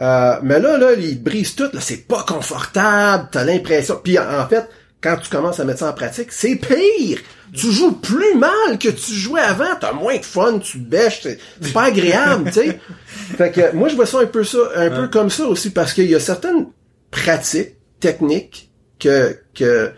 Euh, 0.01 0.36
mais 0.44 0.60
là, 0.60 0.78
là, 0.78 0.92
il 0.92 1.24
brise 1.24 1.56
tout. 1.56 1.70
Là, 1.72 1.80
c'est 1.80 2.06
pas 2.10 2.24
confortable. 2.24 3.30
T'as 3.32 3.46
l'impression. 3.46 4.01
Puis 4.04 4.20
en 4.20 4.46
fait, 4.50 4.68
quand 5.00 5.16
tu 5.16 5.30
commences 5.30 5.62
à 5.62 5.63
mettre 5.63 5.80
ça 5.80 5.92
en 5.92 5.94
pratique, 5.94 6.34
c'est 6.34 6.58
pire. 6.58 7.20
Tu 7.54 7.72
joues 7.72 7.94
plus 7.94 8.36
mal 8.36 8.78
que 8.78 8.89
tu 8.89 9.13
jouais 9.13 9.39
avant. 9.39 9.78
T'as 9.80 9.94
moins 9.94 10.18
de 10.18 10.25
fun. 10.25 10.60
Tu 10.60 10.78
bêches. 10.78 11.22
C'est 11.22 11.72
pas 11.72 11.84
agréable, 11.84 12.51
tu 12.51 12.60
sais. 12.60 12.80
Fait 13.38 13.50
que 13.50 13.74
moi, 13.74 13.88
je 13.88 13.96
vois 13.96 14.06
ça 14.06 14.20
un 14.20 14.25
peu 14.25 14.44
ça, 14.44 14.58
un 14.75 14.89
peu 14.89 15.08
comme 15.08 15.30
ça 15.30 15.46
aussi, 15.46 15.70
parce 15.70 15.94
qu'il 15.94 16.10
y 16.10 16.16
a 16.16 16.20
certaines 16.20 16.68
pratiques 17.12 17.78
techniques 18.01 18.74
que 19.00 19.39
que 19.56 19.94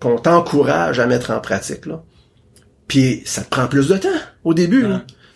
qu'on 0.00 0.18
t'encourage 0.18 0.98
à 0.98 1.06
mettre 1.06 1.30
en 1.30 1.38
pratique 1.38 1.86
là. 1.86 2.02
Puis 2.88 3.22
ça 3.24 3.42
te 3.42 3.48
prend 3.48 3.68
plus 3.68 3.86
de 3.86 3.98
temps 3.98 4.08
au 4.42 4.52
début. 4.52 4.84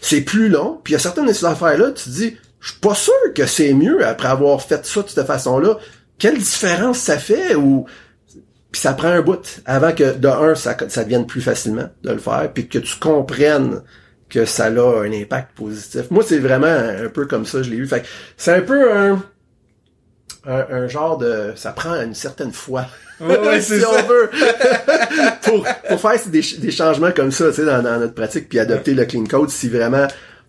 C'est 0.02 0.20
plus 0.20 0.50
long. 0.50 0.80
Puis 0.84 0.92
il 0.92 0.94
y 0.94 0.96
a 0.96 0.98
certaines 0.98 1.26
de 1.26 1.32
ces 1.32 1.46
affaires-là, 1.46 1.92
tu 1.92 2.04
te 2.04 2.10
dis, 2.10 2.36
je 2.60 2.70
suis 2.70 2.80
pas 2.80 2.94
sûr 2.94 3.14
que 3.34 3.46
c'est 3.46 3.72
mieux 3.72 4.06
après 4.06 4.28
avoir 4.28 4.60
fait 4.60 4.84
ça 4.84 5.02
de 5.02 5.08
cette 5.08 5.26
façon-là. 5.26 5.78
Quelle 6.18 6.38
différence 6.38 6.98
ça 6.98 7.18
fait 7.18 7.54
ou 7.54 7.86
puis 8.70 8.80
ça 8.80 8.94
prend 8.94 9.08
un 9.08 9.20
bout 9.20 9.60
avant 9.66 9.92
que 9.92 10.16
de 10.16 10.28
un 10.28 10.54
ça, 10.54 10.74
ça 10.88 11.04
devienne 11.04 11.26
plus 11.26 11.42
facilement 11.42 11.90
de 12.02 12.10
le 12.10 12.18
faire 12.18 12.50
puis 12.52 12.68
que 12.68 12.78
tu 12.78 12.98
comprennes 12.98 13.82
que 14.30 14.46
ça 14.46 14.66
a 14.66 15.00
un 15.02 15.12
impact 15.12 15.54
positif. 15.54 16.10
Moi 16.10 16.24
c'est 16.26 16.38
vraiment 16.38 16.66
un 16.66 17.08
peu 17.08 17.26
comme 17.26 17.44
ça 17.44 17.62
je 17.62 17.70
l'ai 17.70 17.76
eu. 17.76 17.86
Fait 17.86 18.02
c'est 18.38 18.54
un 18.54 18.62
peu 18.62 18.96
un, 18.96 19.22
un, 20.46 20.88
genre 20.88 21.18
de 21.18 21.52
ça 21.54 21.72
prend 21.72 22.00
une 22.00 22.14
certaine 22.14 22.52
foi 22.52 22.86
Ouais, 23.22 23.60
si 23.60 23.74
on 23.86 24.06
veut. 24.06 24.30
pour, 25.42 25.66
pour 25.88 26.00
faire 26.00 26.20
des, 26.26 26.42
des 26.58 26.70
changements 26.70 27.12
comme 27.12 27.30
ça, 27.30 27.48
tu 27.48 27.56
sais, 27.56 27.64
dans, 27.64 27.82
dans, 27.82 27.98
notre 27.98 28.14
pratique, 28.14 28.48
puis 28.48 28.58
adopter 28.58 28.94
le 28.94 29.04
clean 29.04 29.24
code 29.24 29.50
si 29.50 29.68
vraiment 29.68 30.06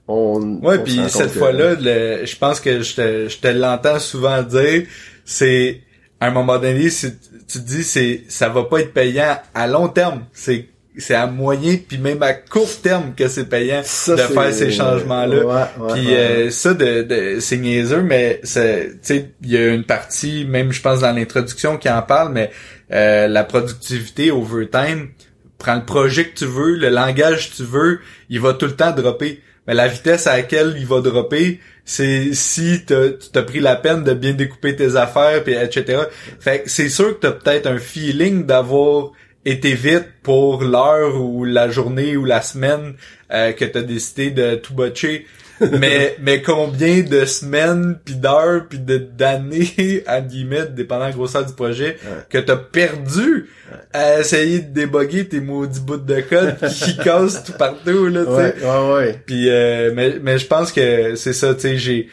on. 0.07 0.59
Ouais, 0.61 0.79
puis 0.79 0.99
cette 1.09 1.31
fois-là, 1.31 1.75
je 1.75 2.35
pense 2.37 2.59
que 2.59 2.81
je 2.81 2.95
te, 2.95 3.29
je 3.29 3.37
te 3.37 3.47
l'entends 3.47 3.99
souvent 3.99 4.41
dire, 4.41 4.83
c'est 5.25 5.81
à 6.19 6.27
un 6.27 6.31
moment 6.31 6.57
donné, 6.57 6.89
tu 6.89 7.11
te 7.47 7.57
dis, 7.59 7.83
c'est 7.83 8.23
ça 8.29 8.49
va 8.49 8.63
pas 8.63 8.79
être 8.79 8.93
payant 8.93 9.37
à 9.53 9.67
long 9.67 9.89
terme. 9.89 10.25
C'est 10.33 10.69
c'est 10.97 11.15
à 11.15 11.25
moyen 11.27 11.77
puis 11.87 11.97
même 11.97 12.21
à 12.21 12.33
court 12.33 12.69
terme 12.81 13.13
que 13.15 13.27
c'est 13.27 13.45
payant 13.45 13.81
de 13.81 14.15
faire 14.15 14.53
ces 14.53 14.71
changements 14.71 15.25
là 15.25 15.71
puis 15.93 16.13
euh, 16.13 16.51
ça 16.51 16.73
de, 16.73 17.01
de 17.03 17.39
c'est 17.39 17.57
niaiseux 17.57 18.03
mais 18.03 18.39
c'est 18.43 18.91
tu 18.93 18.97
sais 19.01 19.31
il 19.41 19.51
y 19.51 19.57
a 19.57 19.69
une 19.69 19.85
partie 19.85 20.45
même 20.45 20.71
je 20.71 20.81
pense 20.81 20.99
dans 20.99 21.11
l'introduction 21.11 21.77
qui 21.77 21.89
en 21.89 22.01
parle 22.01 22.31
mais 22.31 22.51
euh, 22.91 23.27
la 23.27 23.43
productivité 23.43 24.29
overtime 24.29 25.09
prends 25.57 25.75
le 25.75 25.85
projet 25.85 26.25
que 26.25 26.37
tu 26.37 26.45
veux 26.45 26.75
le 26.75 26.89
langage 26.89 27.51
que 27.51 27.55
tu 27.57 27.63
veux 27.63 27.99
il 28.29 28.39
va 28.39 28.53
tout 28.53 28.65
le 28.65 28.75
temps 28.75 28.91
dropper. 28.91 29.41
Mais 29.65 29.73
la 29.73 29.87
vitesse 29.87 30.27
à 30.27 30.35
laquelle 30.35 30.75
il 30.77 30.85
va 30.85 30.99
dropper 30.99 31.61
c'est 31.85 32.33
si 32.33 32.81
tu 32.85 32.93
as 32.93 33.41
pris 33.41 33.61
la 33.61 33.77
peine 33.77 34.03
de 34.03 34.13
bien 34.13 34.33
découper 34.33 34.75
tes 34.75 34.95
affaires 34.95 35.43
puis 35.43 35.53
etc 35.53 36.03
fait 36.39 36.63
que 36.63 36.69
c'est 36.69 36.89
sûr 36.89 37.17
que 37.19 37.27
t'as 37.27 37.31
peut-être 37.31 37.67
un 37.67 37.79
feeling 37.79 38.45
d'avoir 38.45 39.11
été 39.45 39.73
vite 39.73 40.07
pour 40.21 40.63
l'heure 40.63 41.21
ou 41.21 41.43
la 41.43 41.69
journée 41.69 42.15
ou 42.17 42.25
la 42.25 42.41
semaine 42.41 42.93
euh, 43.31 43.51
que 43.51 43.65
t'as 43.65 43.81
décidé 43.81 44.31
de 44.31 44.55
tout 44.55 44.73
botcher. 44.73 45.25
mais 45.79 46.15
mais 46.19 46.41
combien 46.41 47.01
de 47.01 47.25
semaines 47.25 47.97
puis 48.03 48.15
d'heures 48.15 48.65
puis 48.67 48.79
de 48.79 48.97
d'années 48.97 50.03
à 50.07 50.19
guillemets 50.19 50.65
dépendant 50.65 51.01
de 51.01 51.09
la 51.09 51.15
grosseur 51.15 51.45
du 51.45 51.53
projet 51.53 51.97
que 52.29 52.39
t'as 52.39 52.55
perdu 52.55 53.49
à 53.93 54.19
essayer 54.19 54.59
de 54.59 54.73
déboguer 54.73 55.27
tes 55.27 55.39
maudits 55.39 55.79
bouts 55.79 55.97
de 55.97 56.21
code 56.21 56.57
qui 56.69 56.97
cassent 56.97 57.43
tout 57.43 57.53
partout 57.53 58.07
là 58.07 58.25
tu 58.25 58.31
sais. 58.31 58.65
Ouais, 58.65 58.93
ouais, 58.93 59.19
puis 59.25 59.49
euh, 59.49 59.91
mais 59.95 60.17
mais 60.21 60.39
je 60.39 60.47
pense 60.47 60.71
que 60.71 61.15
c'est 61.15 61.33
ça 61.33 61.53
tu 61.53 61.61
sais 61.61 61.77
j'ai 61.77 62.09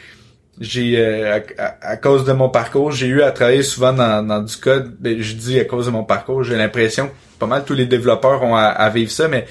j'ai 0.61 0.93
euh, 0.97 1.39
à, 1.81 1.97
cause 1.97 2.23
de 2.23 2.33
mon 2.33 2.47
parcours, 2.47 2.91
j'ai 2.91 3.07
eu 3.07 3.23
à 3.23 3.31
travailler 3.31 3.63
souvent 3.63 3.93
dans, 3.93 4.25
dans 4.25 4.41
du 4.41 4.55
code. 4.55 4.95
Ben, 4.99 5.19
je 5.19 5.33
dis 5.33 5.59
à 5.59 5.65
cause 5.65 5.87
de 5.87 5.91
mon 5.91 6.03
parcours, 6.03 6.43
j'ai 6.43 6.55
l'impression 6.55 7.07
que 7.07 7.13
pas 7.39 7.47
mal 7.47 7.65
tous 7.65 7.73
les 7.73 7.87
développeurs 7.87 8.43
ont 8.43 8.55
à, 8.55 8.89
vivre 8.89 9.11
ça, 9.11 9.27
mais 9.27 9.47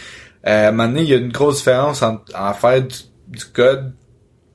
euh, 0.46 0.66
à 0.66 0.68
un 0.68 0.70
moment 0.70 0.88
donné, 0.88 1.02
il 1.02 1.08
y 1.08 1.14
a 1.14 1.16
une 1.16 1.32
grosse 1.32 1.58
différence 1.58 2.02
en, 2.02 2.20
en 2.34 2.54
faire 2.54 2.82
du, 2.82 2.96
du 3.28 3.44
code 3.44 3.92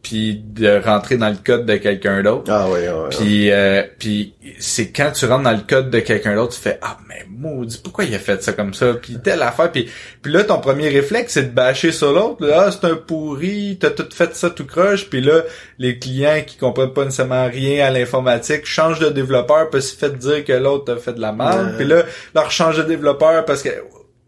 puis 0.06 0.36
de 0.36 0.80
rentrer 0.86 1.18
dans 1.18 1.30
le 1.30 1.38
code 1.44 1.65
de 1.65 1.78
quelqu'un 1.78 2.22
d'autre. 2.22 2.52
Ah 2.54 2.68
oui, 2.70 2.82
oui. 2.82 3.15
Puis 3.18 3.52
euh, 3.52 3.82
puis 3.98 4.36
c'est 4.60 4.91
quand 4.91 5.12
tu 5.12 5.26
rentres 5.26 5.46
dans 5.46 5.52
le 5.52 5.63
code 5.68 5.89
de 5.89 6.00
quelqu'un 6.00 6.36
d'autre, 6.36 6.54
tu 6.54 6.62
fais 6.62 6.78
ah 6.84 7.00
mais 7.10 7.26
maudit 7.28 7.80
pourquoi 7.84 8.04
il 8.04 8.13
a 8.13 8.20
fait 8.20 8.44
ça 8.44 8.54
comme 8.54 8.76
ça? 8.76 8.94
Puis 8.94 9.18
telle 9.24 9.41
affaire 9.41 9.72
puis 9.72 9.89
puis 10.22 10.32
là 10.32 10.44
ton 10.44 10.60
premier 10.60 10.89
réflexe 10.89 11.34
c'est 11.34 11.46
de 11.46 11.56
bâcher 11.56 11.91
sur 11.91 12.13
l'autre. 12.13 12.48
Ah 12.54 12.70
c'est 12.72 12.86
un 12.86 12.96
pourri, 12.98 13.80
t'as 13.82 13.89
tout 13.89 14.06
fait 14.13 14.36
ça 14.36 14.52
tout 14.52 14.68
croche 14.68 15.10
puis 15.10 15.22
là 15.22 15.41
les 15.80 15.98
clients 15.98 16.44
qui 16.46 16.58
comprennent 16.58 16.94
pas 16.94 17.06
nécessairement 17.06 17.48
rien 17.48 17.88
à 17.88 17.89
l'informatique 17.89 18.68
changent 18.68 19.00
de 19.00 19.10
développeur 19.10 19.72
parce 19.72 19.89
qu'ils 19.89 19.98
fait 19.98 20.15
dire 20.15 20.46
que 20.46 20.54
l'autre 20.54 20.94
a 20.94 20.98
fait 20.98 21.13
de 21.13 21.22
la 21.22 21.32
merde. 21.32 21.74
Puis 21.78 21.88
là 21.88 22.04
leur 22.36 22.52
change 22.52 22.78
de 22.78 22.84
développeur 22.84 23.44
parce 23.44 23.63
que 23.63 23.70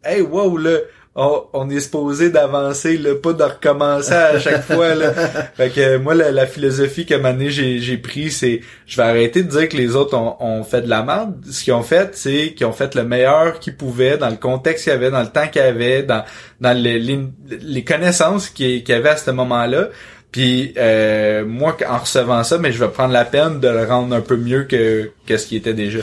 hey 0.03 0.21
wow 0.21 0.57
là 0.57 0.79
on, 1.17 1.69
est 1.71 1.79
supposé 1.79 2.29
d'avancer, 2.29 2.95
le 2.95 3.19
pas 3.19 3.33
de 3.33 3.41
recommencer 3.41 4.13
à 4.13 4.39
chaque 4.39 4.61
fois. 4.71 4.93
Là. 4.93 5.11
Fait 5.55 5.69
que 5.69 5.97
moi, 5.97 6.13
la, 6.13 6.45
philosophie 6.45 7.07
que 7.07 7.15
maintenant 7.15 7.49
j'ai, 7.49 7.79
j'ai 7.79 7.97
pris, 7.97 8.29
c'est 8.29 8.61
je 8.85 8.97
vais 8.97 9.03
arrêter 9.03 9.41
de 9.41 9.49
dire 9.49 9.67
que 9.67 9.75
les 9.75 9.95
autres 9.95 10.15
ont, 10.15 10.63
fait 10.63 10.81
de 10.81 10.89
la 10.89 11.01
merde. 11.01 11.33
Ce 11.49 11.63
qu'ils 11.63 11.73
ont 11.73 11.81
fait, 11.81 12.15
c'est 12.15 12.53
qu'ils 12.55 12.67
ont 12.67 12.71
fait 12.71 12.93
le 12.93 13.03
meilleur 13.03 13.59
qu'ils 13.59 13.75
pouvaient 13.75 14.17
dans 14.17 14.29
le 14.29 14.35
contexte 14.35 14.83
qu'il 14.83 14.93
y 14.93 14.95
avait, 14.95 15.09
dans 15.09 15.21
le 15.21 15.27
temps 15.27 15.47
qu'il 15.47 15.61
y 15.61 15.65
avait, 15.65 16.03
dans, 16.03 16.23
dans 16.61 16.77
les, 16.77 16.99
les, 16.99 17.83
connaissances 17.83 18.49
qu'il 18.49 18.87
y 18.87 18.93
avait 18.93 19.09
à 19.09 19.17
ce 19.17 19.31
moment-là. 19.31 19.89
Puis 20.31 20.73
euh, 20.77 21.45
moi, 21.45 21.75
en 21.89 21.97
recevant 21.97 22.43
ça, 22.43 22.59
mais 22.59 22.71
je 22.71 22.77
vais 22.83 22.91
prendre 22.91 23.13
la 23.13 23.25
peine 23.25 23.59
de 23.59 23.67
le 23.67 23.85
rendre 23.85 24.15
un 24.15 24.21
peu 24.21 24.37
mieux 24.37 24.65
que, 24.65 25.09
que 25.25 25.37
ce 25.37 25.47
qui 25.47 25.55
était 25.55 25.73
déjà. 25.73 25.99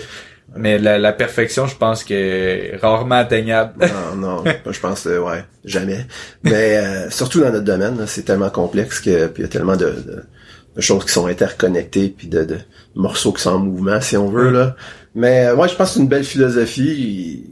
Mais 0.56 0.78
la, 0.78 0.98
la 0.98 1.12
perfection, 1.12 1.66
je 1.66 1.76
pense 1.76 2.04
que 2.04 2.14
est 2.14 2.76
rarement 2.80 3.16
atteignable. 3.16 3.72
non, 4.16 4.42
non, 4.44 4.44
je 4.70 4.78
pense 4.80 5.06
euh, 5.06 5.18
ouais, 5.18 5.44
jamais. 5.64 6.06
Mais 6.42 6.76
euh, 6.76 7.10
surtout 7.10 7.40
dans 7.40 7.50
notre 7.50 7.64
domaine, 7.64 7.96
c'est 8.06 8.22
tellement 8.22 8.50
complexe 8.50 9.00
que 9.00 9.26
puis 9.26 9.42
il 9.42 9.46
y 9.46 9.48
a 9.48 9.50
tellement 9.50 9.76
de, 9.76 9.86
de, 9.86 10.24
de 10.76 10.80
choses 10.80 11.04
qui 11.04 11.12
sont 11.12 11.26
interconnectées 11.26 12.08
puis 12.16 12.28
de, 12.28 12.44
de 12.44 12.58
morceaux 12.94 13.32
qui 13.32 13.42
sont 13.42 13.50
en 13.52 13.58
mouvement, 13.58 14.00
si 14.00 14.16
on 14.16 14.28
veut 14.28 14.50
là. 14.50 14.76
Mais 15.16 15.46
euh, 15.46 15.56
ouais, 15.56 15.68
je 15.68 15.74
pense 15.74 15.88
que 15.90 15.94
c'est 15.94 16.00
une 16.00 16.08
belle 16.08 16.24
philosophie. 16.24 17.50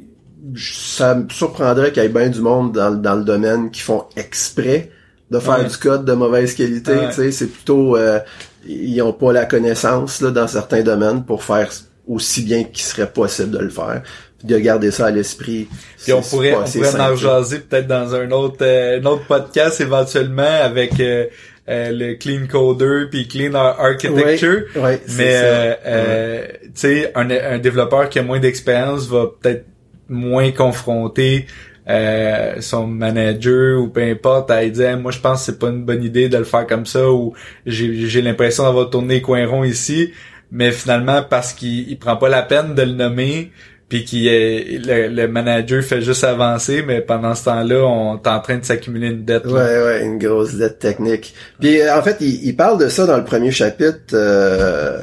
Ça 0.57 1.15
me 1.15 1.29
surprendrait 1.29 1.93
qu'il 1.93 2.03
y 2.03 2.07
ait 2.07 2.09
bien 2.09 2.29
du 2.29 2.41
monde 2.41 2.73
dans, 2.73 2.91
dans 2.91 3.15
le 3.15 3.25
domaine 3.25 3.71
qui 3.71 3.81
font 3.81 4.05
exprès 4.17 4.91
de 5.31 5.39
faire 5.39 5.59
Ouais. 5.61 5.67
du 5.67 5.77
code 5.77 6.05
de 6.05 6.13
mauvaise 6.13 6.55
qualité. 6.55 6.93
Ouais. 6.93 7.09
Tu 7.09 7.15
sais, 7.15 7.33
c'est 7.33 7.47
plutôt 7.47 7.97
euh, 7.97 8.19
ils 8.67 9.01
ont 9.03 9.13
pas 9.13 9.33
la 9.33 9.45
connaissance 9.47 10.21
là 10.21 10.31
dans 10.31 10.47
certains 10.47 10.83
domaines 10.83 11.25
pour 11.25 11.43
faire 11.43 11.71
aussi 12.07 12.43
bien 12.43 12.65
qu'il 12.65 12.83
serait 12.83 13.11
possible 13.11 13.51
de 13.51 13.59
le 13.59 13.71
faire. 13.71 14.03
De 14.45 14.59
garder 14.59 14.91
ça 14.91 15.07
à 15.07 15.11
l'esprit. 15.13 15.69
Puis 16.03 16.13
on 16.13 16.21
pourrait, 16.21 16.55
on 16.55 16.65
pourrait 16.65 17.01
en 17.01 17.15
jaser 17.17 17.61
peut-être 17.61 17.87
dans 17.87 18.13
un 18.15 18.31
autre, 18.33 18.57
euh, 18.63 19.01
un 19.01 19.05
autre 19.05 19.25
podcast 19.27 19.81
éventuellement 19.81 20.43
avec 20.43 20.99
euh, 20.99 21.27
euh, 21.69 21.91
le 21.93 22.15
Clean 22.15 22.47
Coder 22.51 23.05
puis 23.09 23.29
Clean 23.29 23.55
Ar- 23.55 23.79
Architecture. 23.81 24.63
Ouais, 24.75 25.01
c'est 25.07 25.17
Mais 25.17 25.33
euh, 25.37 25.75
euh, 25.87 26.47
tu 26.65 26.71
sais, 26.75 27.13
un, 27.15 27.31
un 27.31 27.59
développeur 27.59 28.09
qui 28.09 28.19
a 28.19 28.25
moins 28.25 28.41
d'expérience 28.41 29.07
va 29.07 29.29
peut-être 29.41 29.65
moins 30.09 30.51
confronter 30.51 31.47
euh, 31.89 32.61
son 32.61 32.89
manager 32.89 33.81
ou 33.81 33.89
peu 33.89 34.03
importe 34.03 34.51
à 34.51 34.63
lui 34.63 34.71
dire 34.73 34.97
moi 34.99 35.11
je 35.13 35.19
pense 35.21 35.41
que 35.41 35.47
c'est 35.53 35.59
pas 35.59 35.69
une 35.69 35.85
bonne 35.85 36.03
idée 36.05 36.29
de 36.29 36.37
le 36.39 36.45
faire 36.45 36.67
comme 36.67 36.87
ça 36.87 37.11
ou 37.11 37.33
j'ai 37.67 38.23
l'impression 38.23 38.65
d'avoir 38.65 38.89
tourné 38.91 39.15
les 39.15 39.23
coins 39.23 39.47
ronds 39.47 39.65
ici 39.65 40.13
mais 40.53 40.71
finalement 40.71 41.25
parce 41.29 41.53
qu'il 41.53 41.89
il 41.91 41.99
prend 41.99 42.17
pas 42.17 42.29
la 42.29 42.43
peine 42.43 42.77
de 42.77 42.83
le 42.83 42.93
nommer 42.93 43.51
puis 43.89 44.05
qui 44.05 44.29
est 44.29 44.79
le, 44.87 45.09
le 45.09 45.27
manager 45.29 45.83
fait 45.83 46.01
juste 46.01 46.23
avancer 46.25 46.85
mais 46.87 47.01
pendant 47.01 47.35
ce 47.35 47.47
temps-là 47.47 47.85
on 47.85 48.17
est 48.17 48.27
en 48.29 48.41
train 48.41 48.59
de 48.59 48.65
s'accumuler 48.65 49.09
une 49.09 49.25
dette 49.25 49.45
là. 49.47 49.53
Ouais, 49.53 49.85
ouais, 49.85 50.05
une 50.05 50.19
grosse 50.19 50.55
dette 50.55 50.79
technique. 50.79 51.35
Puis 51.59 51.81
euh, 51.81 51.97
en 51.99 52.03
fait, 52.03 52.19
il, 52.21 52.47
il 52.47 52.55
parle 52.57 52.79
de 52.79 52.89
ça 52.89 53.07
dans 53.07 53.17
le 53.17 53.25
premier 53.25 53.51
chapitre, 53.51 54.15
euh, 54.15 54.99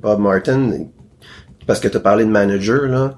Bob 0.00 0.20
Martin, 0.20 0.70
parce 1.66 1.80
que 1.80 1.88
tu 1.88 1.96
as 1.96 2.00
parlé 2.00 2.24
de 2.24 2.30
manager, 2.30 2.82
là. 2.86 3.16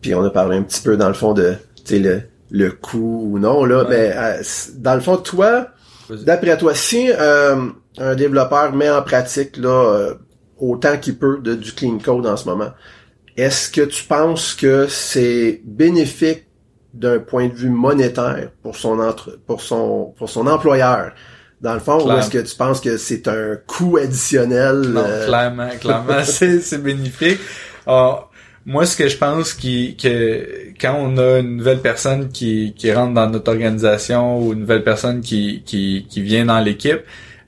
Puis 0.00 0.14
on 0.14 0.24
a 0.24 0.30
parlé 0.30 0.56
un 0.56 0.62
petit 0.62 0.82
peu, 0.82 0.96
dans 0.96 1.08
le 1.08 1.14
fond, 1.14 1.32
de 1.32 1.54
tu 1.84 1.94
sais, 1.94 1.98
le, 1.98 2.22
le 2.50 2.70
coût 2.70 3.28
ou 3.30 3.38
non, 3.38 3.64
là. 3.64 3.82
Ouais. 3.84 3.86
Mais 3.90 4.12
euh, 4.16 4.42
dans 4.78 4.94
le 4.94 5.00
fond, 5.00 5.16
toi, 5.16 5.68
d'après 6.10 6.56
toi, 6.58 6.74
si 6.74 7.10
euh, 7.10 7.56
un 7.98 8.14
développeur 8.14 8.74
met 8.74 8.90
en 8.90 9.02
pratique 9.02 9.56
là 9.56 9.68
euh, 9.68 10.14
autant 10.58 10.96
qu'il 10.98 11.16
peut 11.16 11.38
de, 11.42 11.54
du 11.54 11.72
clean 11.72 11.98
code 11.98 12.26
en 12.26 12.36
ce 12.36 12.48
moment, 12.48 12.70
est-ce 13.36 13.70
que 13.70 13.82
tu 13.82 14.04
penses 14.04 14.54
que 14.54 14.86
c'est 14.88 15.60
bénéfique 15.64 16.44
d'un 16.92 17.18
point 17.18 17.48
de 17.48 17.54
vue 17.54 17.70
monétaire 17.70 18.50
pour 18.62 18.76
son 18.76 19.00
entre, 19.00 19.38
pour 19.46 19.60
son 19.60 20.14
pour 20.16 20.30
son 20.30 20.46
employeur? 20.46 21.12
Dans 21.60 21.74
le 21.74 21.80
fond 21.80 22.06
ou 22.06 22.12
est-ce 22.12 22.30
que 22.30 22.38
tu 22.38 22.54
penses 22.56 22.80
que 22.80 22.98
c'est 22.98 23.26
un 23.26 23.56
coût 23.66 23.96
additionnel 23.96 24.80
Non, 24.80 25.02
euh, 25.04 25.26
clairement, 25.26 25.68
clairement, 25.80 26.18
c'est, 26.24 26.60
c'est 26.60 26.78
bénéfique. 26.78 27.38
Alors, 27.86 28.30
moi, 28.66 28.86
ce 28.86 28.96
que 28.96 29.08
je 29.08 29.16
pense 29.16 29.52
qui, 29.52 29.96
que 29.96 30.72
quand 30.80 30.94
on 30.98 31.16
a 31.18 31.38
une 31.38 31.56
nouvelle 31.56 31.80
personne 31.80 32.28
qui, 32.28 32.74
qui 32.76 32.92
rentre 32.92 33.14
dans 33.14 33.28
notre 33.28 33.50
organisation 33.50 34.38
ou 34.38 34.52
une 34.52 34.60
nouvelle 34.60 34.84
personne 34.84 35.20
qui, 35.20 35.62
qui, 35.64 36.06
qui 36.08 36.22
vient 36.22 36.46
dans 36.46 36.60
l'équipe, 36.60 37.00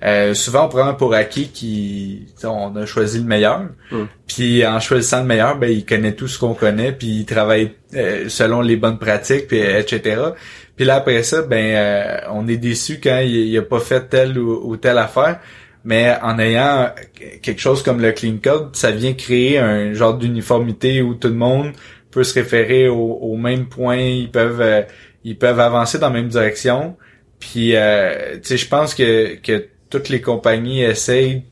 euh, 0.06 0.34
souvent 0.34 0.66
on 0.66 0.68
prend 0.68 0.94
pour 0.94 1.14
acquis 1.14 1.48
qui 1.48 2.26
on 2.44 2.74
a 2.76 2.86
choisi 2.86 3.18
le 3.18 3.24
meilleur. 3.24 3.62
Mm. 3.90 4.04
Puis 4.26 4.66
en 4.66 4.80
choisissant 4.80 5.20
le 5.20 5.26
meilleur, 5.26 5.58
ben 5.58 5.70
il 5.70 5.84
connaît 5.84 6.12
tout 6.12 6.28
ce 6.28 6.38
qu'on 6.38 6.54
connaît, 6.54 6.92
puis 6.92 7.08
il 7.08 7.24
travaille 7.26 7.72
euh, 7.94 8.28
selon 8.28 8.60
les 8.60 8.76
bonnes 8.76 8.98
pratiques, 8.98 9.48
puis 9.48 9.58
etc. 9.58 10.20
Puis 10.76 10.84
là 10.84 10.96
après 10.96 11.22
ça, 11.22 11.42
ben 11.42 11.74
euh, 11.74 12.20
on 12.30 12.46
est 12.46 12.56
déçu 12.56 13.00
quand 13.02 13.18
il, 13.18 13.34
il 13.34 13.58
a 13.58 13.62
pas 13.62 13.80
fait 13.80 14.08
telle 14.08 14.38
ou, 14.38 14.70
ou 14.70 14.76
telle 14.76 14.98
affaire. 14.98 15.40
Mais 15.86 16.16
en 16.20 16.36
ayant 16.40 16.90
quelque 17.42 17.60
chose 17.60 17.80
comme 17.84 18.00
le 18.00 18.10
clean 18.10 18.38
code, 18.42 18.74
ça 18.74 18.90
vient 18.90 19.12
créer 19.12 19.58
un 19.58 19.92
genre 19.92 20.18
d'uniformité 20.18 21.00
où 21.00 21.14
tout 21.14 21.28
le 21.28 21.34
monde 21.34 21.74
peut 22.10 22.24
se 22.24 22.34
référer 22.34 22.88
au, 22.88 22.96
au 22.96 23.36
même 23.36 23.66
point, 23.66 23.98
ils 23.98 24.30
peuvent 24.30 24.60
euh, 24.60 24.82
ils 25.22 25.38
peuvent 25.38 25.60
avancer 25.60 25.98
dans 25.98 26.08
la 26.08 26.14
même 26.14 26.28
direction. 26.28 26.96
Puis 27.38 27.76
euh, 27.76 28.34
tu 28.36 28.40
sais, 28.42 28.56
je 28.56 28.66
pense 28.66 28.96
que 28.96 29.36
que 29.36 29.68
toutes 29.90 30.08
les 30.08 30.20
compagnies 30.20 30.82
essayent 30.82 31.44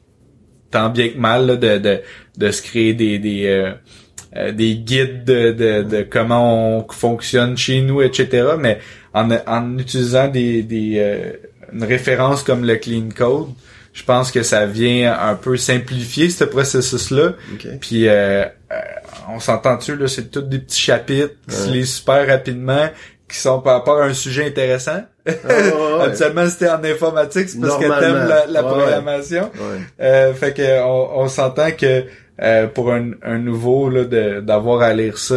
tant 0.71 0.91
bien 0.91 1.09
que 1.11 1.19
mal 1.19 1.47
là, 1.47 1.57
de, 1.57 1.79
de 1.79 2.01
de 2.37 2.51
se 2.51 2.63
créer 2.63 2.95
des 2.95 3.19
des 3.19 3.47
euh, 3.47 3.73
euh, 4.37 4.51
des 4.53 4.75
guides 4.75 5.25
de, 5.25 5.53
de, 5.53 5.83
de 5.83 6.03
comment 6.03 6.79
on 6.79 6.89
fonctionne 6.91 7.57
chez 7.57 7.83
nous, 7.83 8.03
etc. 8.03 8.55
Mais 8.59 8.81
en, 9.13 9.31
en 9.31 9.79
utilisant 9.79 10.27
des, 10.27 10.63
des 10.65 10.95
euh, 10.97 11.33
une 11.73 11.85
référence 11.85 12.43
comme 12.43 12.65
le 12.65 12.77
clean 12.77 13.09
code, 13.17 13.49
je 13.93 14.03
pense 14.03 14.33
que 14.33 14.43
ça 14.43 14.67
vient 14.67 15.17
un 15.21 15.35
peu 15.37 15.57
simplifier 15.57 16.29
ce 16.29 16.43
processus-là. 16.45 17.35
ok. 17.55 17.69
Puis 17.81 18.09
euh, 18.09 18.45
euh, 18.45 18.47
on 19.33 19.39
s'entend-tu, 19.39 19.95
là, 19.97 20.09
c'est 20.09 20.31
tous 20.33 20.43
des 20.43 20.59
petits 20.59 20.81
chapitres 20.81 21.35
qui 21.49 21.55
se 21.55 21.71
lisent 21.71 21.95
super 21.95 22.27
rapidement, 22.27 22.89
qui 23.29 23.39
sont 23.39 23.61
par 23.61 23.75
rapport 23.75 23.99
à 24.01 24.05
un 24.05 24.15
sujet 24.15 24.47
intéressant. 24.47 25.03
Ah, 25.27 25.31
ouais, 25.49 25.73
ouais. 25.73 26.03
Habituellement, 26.05 26.45
t'es 26.59 26.69
en 26.69 26.85
informatique, 26.85 27.49
c'est 27.49 27.61
parce 27.61 27.77
que 27.77 27.85
t'aimes 28.01 28.29
la, 28.29 28.47
la 28.47 28.63
Ouais, 28.63 28.69
programmation. 28.69 29.51
Euh, 30.01 30.35
fait 30.35 30.53
que 30.53 30.83
on, 30.83 31.21
on 31.23 31.29
s'entend 31.29 31.71
que 31.73 32.05
euh, 32.43 32.67
pour 32.67 32.93
un, 32.93 33.13
un 33.23 33.39
nouveau 33.39 33.89
là, 33.89 34.05
de- 34.05 34.41
d'avoir 34.41 34.83
à 34.83 34.93
lire 34.93 35.17
ça 35.19 35.35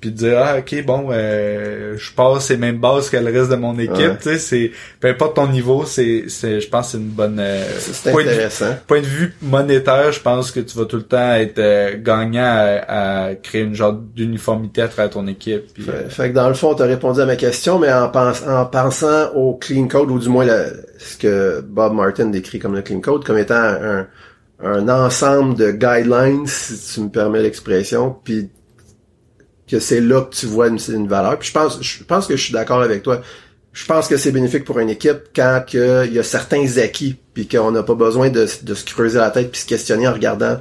puis 0.00 0.10
de 0.12 0.16
dire 0.16 0.38
ah 0.38 0.58
ok 0.58 0.84
bon 0.86 1.08
euh, 1.10 1.96
je 1.98 2.12
passe 2.12 2.50
les 2.50 2.56
mêmes 2.56 2.78
bases 2.78 3.10
que 3.10 3.16
le 3.16 3.32
reste 3.36 3.50
de 3.50 3.56
mon 3.56 3.76
équipe 3.78 3.96
Ouais. 3.96 4.16
tu 4.22 4.28
sais 4.30 4.38
c'est 4.38 4.70
peu 5.00 5.08
importe 5.08 5.34
ton 5.36 5.48
niveau 5.48 5.84
c'est 5.84 6.24
c'est 6.28 6.60
je 6.60 6.68
pense 6.68 6.86
que 6.86 6.92
c'est 6.92 6.98
une 6.98 7.08
bonne 7.08 7.38
euh, 7.40 7.64
C'est- 7.78 8.12
point 8.12 8.22
de 8.22 8.28
vue- 8.28 8.34
intéressant 8.34 8.76
point 8.86 9.00
de 9.00 9.06
vue 9.06 9.34
monétaire, 9.42 10.12
je 10.12 10.20
pense 10.20 10.52
que 10.52 10.60
tu 10.60 10.78
vas 10.78 10.84
tout 10.84 10.96
le 10.98 11.02
temps 11.02 11.32
être 11.34 11.58
euh, 11.58 11.96
gagnant 12.00 12.44
à, 12.44 13.26
à 13.28 13.34
créer 13.34 13.62
une 13.62 13.74
genre 13.74 13.92
d'uniformité 13.92 14.82
à 14.82 14.88
travers 14.88 15.10
ton 15.10 15.26
équipe. 15.26 15.72
puis, 15.74 15.84
euh, 15.88 16.08
Fait, 16.08 16.10
fait 16.10 16.28
que 16.30 16.34
dans 16.34 16.48
le 16.48 16.54
fond, 16.54 16.74
tu 16.74 16.82
as 16.82 16.86
répondu 16.86 17.20
à 17.20 17.26
ma 17.26 17.34
question, 17.36 17.78
mais 17.80 17.92
en, 17.92 18.08
pense- 18.08 18.42
en 18.46 18.66
pensant 18.66 19.32
au 19.34 19.54
clean 19.54 19.88
code, 19.88 20.10
ou 20.10 20.18
du 20.18 20.28
moins 20.28 20.46
ce 20.98 21.16
que 21.16 21.60
Bob 21.60 21.94
Martin 21.94 22.26
décrit 22.26 22.58
comme 22.60 22.74
le 22.76 22.82
clean 22.82 23.00
code, 23.00 23.24
comme 23.24 23.38
étant 23.38 23.54
un, 23.56 24.06
un 24.62 24.88
ensemble 24.88 25.54
de 25.56 25.70
guidelines, 25.72 26.46
si 26.46 26.94
tu 26.94 27.00
me 27.00 27.08
permets 27.08 27.42
l'expression, 27.42 28.14
puis 28.24 28.50
que 29.68 29.80
c'est 29.80 30.00
là 30.00 30.22
que 30.22 30.34
tu 30.34 30.46
vois 30.46 30.68
une, 30.68 31.08
valeur. 31.08 31.38
Puis 31.38 31.48
je 31.48 31.52
pense, 31.52 31.78
je 31.80 32.04
pense 32.04 32.26
que 32.26 32.36
je 32.36 32.42
suis 32.42 32.52
d'accord 32.52 32.82
avec 32.82 33.02
toi. 33.02 33.20
Je 33.72 33.86
pense 33.86 34.08
que 34.08 34.16
c'est 34.16 34.32
bénéfique 34.32 34.64
pour 34.64 34.78
une 34.78 34.90
équipe 34.90 35.28
quand 35.36 35.62
que 35.70 36.06
il 36.06 36.12
y 36.12 36.18
a 36.18 36.22
certains 36.22 36.78
acquis, 36.78 37.16
puis 37.34 37.46
qu'on 37.46 37.70
n'a 37.70 37.82
pas 37.82 37.94
besoin 37.94 38.30
de, 38.30 38.46
se 38.46 38.84
creuser 38.84 39.18
la 39.18 39.30
tête 39.30 39.50
puis 39.52 39.60
se 39.60 39.66
questionner 39.66 40.08
en 40.08 40.12
regardant 40.12 40.58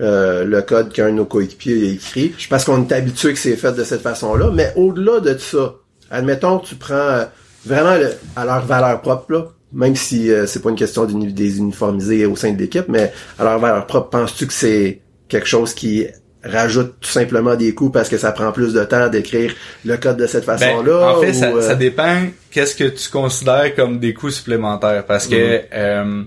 euh, 0.00 0.44
le 0.44 0.60
code 0.62 0.92
qu'un 0.92 1.06
de 1.06 1.12
nos 1.12 1.24
coéquipiers 1.24 1.88
a 1.88 1.92
écrit. 1.92 2.34
Je 2.36 2.48
pense 2.48 2.64
qu'on 2.64 2.86
est 2.86 2.92
habitué 2.92 3.32
que 3.32 3.38
c'est 3.38 3.56
fait 3.56 3.72
de 3.72 3.84
cette 3.84 4.02
façon-là, 4.02 4.50
mais 4.52 4.72
au-delà 4.76 5.20
de 5.20 5.38
ça, 5.38 5.76
admettons 6.10 6.58
que 6.58 6.66
tu 6.66 6.74
prends 6.74 6.94
euh, 6.94 7.24
vraiment 7.64 7.96
le- 7.96 8.12
à 8.36 8.44
leur 8.44 8.66
valeur 8.66 9.00
propre, 9.00 9.32
là, 9.32 9.46
même 9.72 9.96
si 9.96 10.30
euh, 10.30 10.46
c'est 10.46 10.60
pas 10.60 10.70
une 10.70 10.76
question 10.76 11.04
des 11.04 11.58
uniformiser 11.58 12.26
au 12.26 12.36
sein 12.36 12.52
de 12.52 12.58
l'équipe, 12.58 12.86
mais 12.88 13.12
à 13.38 13.44
leur 13.44 13.58
valeur 13.58 13.86
propre, 13.86 14.10
penses-tu 14.10 14.46
que 14.46 14.52
c'est 14.52 15.00
quelque 15.28 15.48
chose 15.48 15.74
qui 15.74 16.06
rajoute 16.48 16.94
tout 17.00 17.08
simplement 17.08 17.54
des 17.54 17.74
coûts 17.74 17.90
parce 17.90 18.08
que 18.08 18.18
ça 18.18 18.32
prend 18.32 18.52
plus 18.52 18.72
de 18.72 18.84
temps 18.84 19.08
d'écrire 19.08 19.52
le 19.84 19.96
code 19.96 20.16
de 20.16 20.26
cette 20.26 20.46
ben, 20.46 20.58
façon-là? 20.58 21.16
en 21.16 21.20
fait, 21.20 21.30
ou, 21.30 21.34
ça, 21.34 21.48
euh, 21.50 21.60
ça 21.60 21.74
dépend 21.74 22.22
qu'est-ce 22.50 22.74
que 22.74 22.84
tu 22.84 23.10
considères 23.10 23.74
comme 23.74 23.98
des 23.98 24.14
coûts 24.14 24.30
supplémentaires. 24.30 25.04
Parce 25.06 25.26
que 25.26 25.62
euh, 25.72 26.22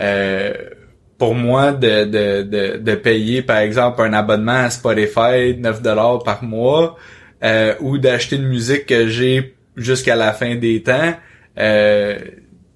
euh, 0.00 0.52
pour 1.18 1.34
moi, 1.36 1.70
de, 1.72 2.04
de, 2.04 2.42
de, 2.42 2.78
de 2.78 2.94
payer, 2.96 3.42
par 3.42 3.58
exemple, 3.58 4.02
un 4.02 4.12
abonnement 4.12 4.64
à 4.64 4.70
Spotify, 4.70 5.54
9$ 5.56 6.24
par 6.24 6.42
mois, 6.42 6.96
euh, 7.44 7.74
ou 7.80 7.98
d'acheter 7.98 8.36
une 8.36 8.48
musique 8.48 8.86
que 8.86 9.06
j'ai 9.06 9.54
jusqu'à 9.76 10.16
la 10.16 10.32
fin 10.32 10.56
des 10.56 10.82
temps, 10.82 11.14
euh, 11.58 12.18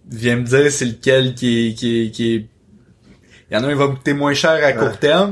viens 0.08 0.36
me 0.36 0.44
dire 0.44 0.70
c'est 0.70 0.84
lequel 0.84 1.34
qui 1.34 1.70
est, 1.70 1.74
qui 1.74 2.04
est, 2.04 2.10
qui 2.10 2.34
est... 2.34 2.46
Il 3.50 3.56
y 3.56 3.56
en 3.56 3.64
a 3.64 3.66
un 3.66 3.70
qui 3.70 3.78
va 3.78 3.88
me 3.88 3.94
coûter 3.94 4.12
moins 4.12 4.34
cher 4.34 4.64
à 4.64 4.72
court 4.72 4.96
Ouais. 5.02 5.28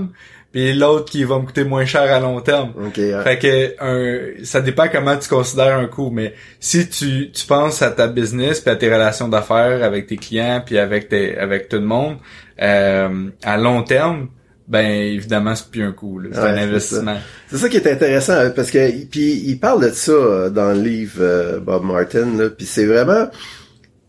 Puis 0.55 0.73
l'autre 0.73 1.11
qui 1.11 1.25
va 1.25 1.39
me 1.41 1.45
coûter 1.45 1.65
moins 1.65 1.85
cher 1.85 2.03
à 2.03 2.21
long 2.21 2.41
terme. 2.41 2.71
Ok, 2.87 2.97
ouais. 2.99 3.23
Fait 3.25 3.39
que 3.41 3.75
un, 3.81 4.45
ça 4.45 4.61
dépend 4.61 4.87
comment 4.89 5.17
tu 5.17 5.29
considères 5.29 5.77
un 5.77 5.87
coût, 5.87 6.11
mais 6.11 6.33
si 6.61 6.89
tu, 6.89 7.33
tu 7.33 7.45
penses 7.47 7.83
à 7.83 7.91
ta 7.91 8.07
business 8.07 8.61
puis 8.61 8.71
à 8.71 8.77
tes 8.77 8.87
relations 8.93 9.27
d'affaires 9.29 9.83
avec 9.83 10.07
tes 10.07 10.17
clients 10.17 10.63
puis 10.65 10.79
avec 10.79 11.09
tes 11.09 11.37
avec 11.37 11.69
tout 11.69 11.77
le 11.79 11.83
monde 11.87 12.19
euh, 12.63 13.27
à 13.43 13.57
long 13.57 13.83
terme, 13.83 14.29
ben 14.69 14.87
évidemment 14.87 15.55
c'est 15.57 15.69
plus 15.71 15.83
un 15.83 15.93
coût, 15.93 16.21
là. 16.21 16.31
c'est 16.33 16.41
Ouais, 16.41 16.47
un 16.51 16.57
investissement. 16.57 17.17
C'est 17.51 17.59
ça 17.59 17.69
qui 17.69 17.77
est 17.77 17.87
intéressant 17.91 18.35
euh, 18.35 18.51
parce 18.51 18.71
que 18.71 19.05
puis 19.07 19.43
il 19.47 19.59
parle 19.59 19.83
de 19.85 19.91
ça 19.91 20.13
euh, 20.13 20.51
dans 20.51 20.73
le 20.73 20.81
livre 20.81 21.19
euh, 21.21 21.59
Bob 21.61 21.83
Martin 21.85 22.27
là, 22.39 22.49
puis 22.49 22.65
c'est 22.65 22.87
vraiment 22.87 23.29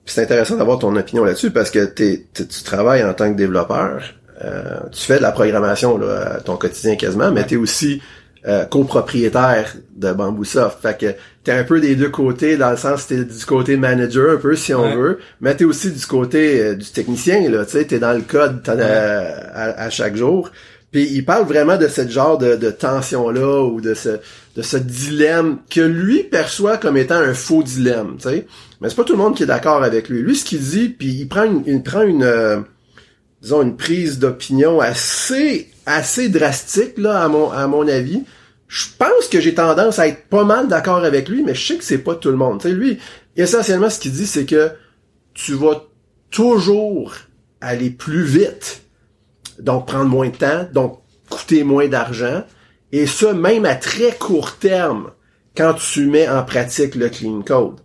c'est 0.06 0.22
intéressant 0.22 0.56
d'avoir 0.58 0.78
ton 0.78 0.96
opinion 0.96 1.24
là-dessus 1.26 1.50
parce 1.50 1.72
que 1.72 1.84
t'es- 1.86 2.24
tu 2.36 2.64
travailles 2.64 3.04
en 3.04 3.14
tant 3.16 3.32
que 3.34 3.38
développeur. 3.38 4.14
Euh, 4.44 4.80
tu 4.92 5.02
fais 5.06 5.18
de 5.18 5.22
la 5.22 5.32
programmation 5.32 5.98
là, 5.98 6.40
ton 6.44 6.58
quotidien 6.58 6.96
quasiment, 6.96 7.32
mais 7.32 7.46
t'es 7.46 7.56
aussi 7.56 8.02
euh, 8.48 8.66
copropriétaire 8.66 9.76
de 9.96 10.12
Bamboo 10.14 10.44
Soft. 10.44 10.78
Fait 10.82 10.98
que 11.00 11.08
t'es 11.44 11.52
un 11.52 11.64
peu 11.64 11.80
des 11.80 11.96
deux 11.96 12.10
côtés, 12.10 12.58
dans 12.58 12.72
le 12.72 12.78
sens 12.78 13.08
t'es 13.08 13.24
du 13.24 13.46
côté 13.46 13.78
manager 13.78 14.32
un 14.36 14.38
peu 14.38 14.56
si 14.56 14.74
on 14.74 14.84
Ouais. 14.84 14.96
veut, 14.96 15.20
mais 15.42 15.56
t'es 15.56 15.66
aussi 15.66 15.92
du 15.92 16.06
côté 16.06 16.62
euh, 16.62 16.76
du 16.76 16.86
technicien, 16.92 17.50
là, 17.50 17.66
tu 17.66 17.72
sais, 17.72 17.86
t'es 17.86 18.00
dans 18.00 18.14
le 18.14 18.22
code 18.22 18.62
euh, 18.70 19.30
à 19.54 19.90
chaque 19.90 20.16
jour. 20.16 20.52
Puis 20.92 21.10
il 21.12 21.26
parle 21.26 21.46
vraiment 21.46 21.76
de 21.78 21.88
ce 21.90 22.08
genre 22.08 22.38
de, 22.38 22.56
de 22.56 22.70
tension-là 22.72 23.64
ou 23.66 23.82
de 23.82 23.94
ce 23.94 24.20
de 24.56 24.62
ce 24.62 24.78
dilemme 24.78 25.58
que 25.70 25.82
lui 25.82 26.24
perçoit 26.24 26.78
comme 26.78 26.96
étant 26.96 27.16
un 27.18 27.34
faux 27.34 27.64
dilemme, 27.64 28.16
tu 28.18 28.30
sais. 28.30 28.48
Mais 28.80 28.88
c'est 28.90 28.96
pas 28.96 29.04
tout 29.04 29.12
le 29.14 29.20
monde 29.20 29.36
qui 29.36 29.44
est 29.44 29.48
d'accord 29.48 29.84
avec 29.84 30.08
lui. 30.08 30.22
Lui, 30.22 30.36
ce 30.36 30.46
qu'il 30.46 30.60
dit, 30.62 30.88
puis 30.88 31.08
il 31.08 31.28
prend 31.28 31.44
une, 31.44 31.64
il 31.66 31.84
prend 31.84 32.04
une 32.04 32.24
euh, 32.24 32.60
disons 33.46 33.62
une 33.62 33.78
prise 33.78 34.18
d'opinion 34.18 34.80
assez 34.82 35.70
assez 35.86 36.30
drastique 36.30 36.98
là 36.98 37.24
à 37.24 37.28
mon 37.28 37.52
à 37.52 37.68
mon 37.68 37.88
avis. 37.88 38.24
Je 38.68 38.86
pense 38.98 39.28
que 39.32 39.40
j'ai 39.40 39.54
tendance 39.54 40.00
à 40.00 40.08
être 40.08 40.28
pas 40.30 40.44
mal 40.44 40.68
d'accord 40.68 41.06
avec 41.06 41.30
lui, 41.30 41.44
mais 41.44 41.54
je 41.54 41.68
sais 41.68 41.78
que 41.78 41.84
c'est 41.84 42.00
pas 42.00 42.16
tout 42.16 42.32
le 42.32 42.38
monde. 42.38 42.60
Tu 42.60 42.70
sais, 42.70 42.74
lui, 42.74 42.98
essentiellement, 43.38 43.92
ce 43.92 44.00
qu'il 44.00 44.14
dit, 44.14 44.26
c'est 44.26 44.46
que 44.46 44.72
tu 45.36 45.54
vas 45.54 45.84
toujours 46.32 47.14
aller 47.62 47.92
plus 47.92 48.24
vite, 48.24 48.82
donc 49.60 49.86
prendre 49.86 50.10
moins 50.10 50.30
de 50.30 50.36
temps, 50.36 50.68
donc 50.74 51.02
coûter 51.30 51.64
moins 51.64 51.88
d'argent, 51.88 52.44
et 52.92 53.06
ça 53.06 53.34
même 53.34 53.66
à 53.66 53.76
très 53.76 54.12
court 54.14 54.58
terme 54.58 55.12
quand 55.56 55.76
tu 55.76 56.08
mets 56.08 56.28
en 56.28 56.44
pratique 56.44 56.96
le 56.96 57.10
clean 57.10 57.44
code. 57.44 57.76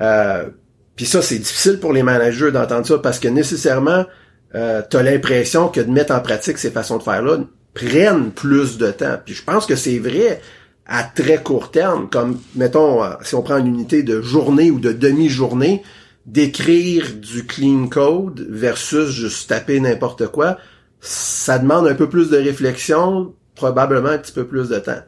Euh, 0.00 0.48
Puis 0.96 1.04
ça, 1.04 1.20
c'est 1.20 1.38
difficile 1.38 1.78
pour 1.78 1.92
les 1.92 2.02
managers 2.02 2.50
d'entendre 2.50 2.86
ça 2.86 2.98
parce 2.98 3.18
que 3.18 3.28
nécessairement, 3.28 4.06
euh, 4.54 4.82
tu 4.88 4.96
as 4.96 5.02
l'impression 5.02 5.68
que 5.68 5.80
de 5.80 5.90
mettre 5.90 6.14
en 6.14 6.20
pratique 6.20 6.58
ces 6.58 6.70
façons 6.70 6.98
de 6.98 7.02
faire-là 7.02 7.38
prennent 7.74 8.30
plus 8.32 8.78
de 8.78 8.90
temps. 8.90 9.16
Puis 9.24 9.34
je 9.34 9.44
pense 9.44 9.66
que 9.66 9.76
c'est 9.76 9.98
vrai 9.98 10.40
à 10.86 11.04
très 11.04 11.42
court 11.42 11.70
terme, 11.70 12.08
comme 12.10 12.40
mettons, 12.56 13.04
euh, 13.04 13.10
si 13.22 13.34
on 13.34 13.42
prend 13.42 13.58
une 13.58 13.68
unité 13.68 14.02
de 14.02 14.20
journée 14.20 14.70
ou 14.70 14.80
de 14.80 14.92
demi-journée, 14.92 15.82
d'écrire 16.26 17.14
du 17.14 17.46
clean 17.46 17.86
code 17.88 18.46
versus 18.50 19.10
juste 19.10 19.48
taper 19.48 19.80
n'importe 19.80 20.26
quoi, 20.26 20.58
ça 21.00 21.58
demande 21.58 21.86
un 21.86 21.94
peu 21.94 22.08
plus 22.08 22.28
de 22.28 22.36
réflexion, 22.36 23.34
probablement 23.54 24.10
un 24.10 24.18
petit 24.18 24.32
peu 24.32 24.46
plus 24.46 24.68
de 24.68 24.78
temps. 24.78 25.00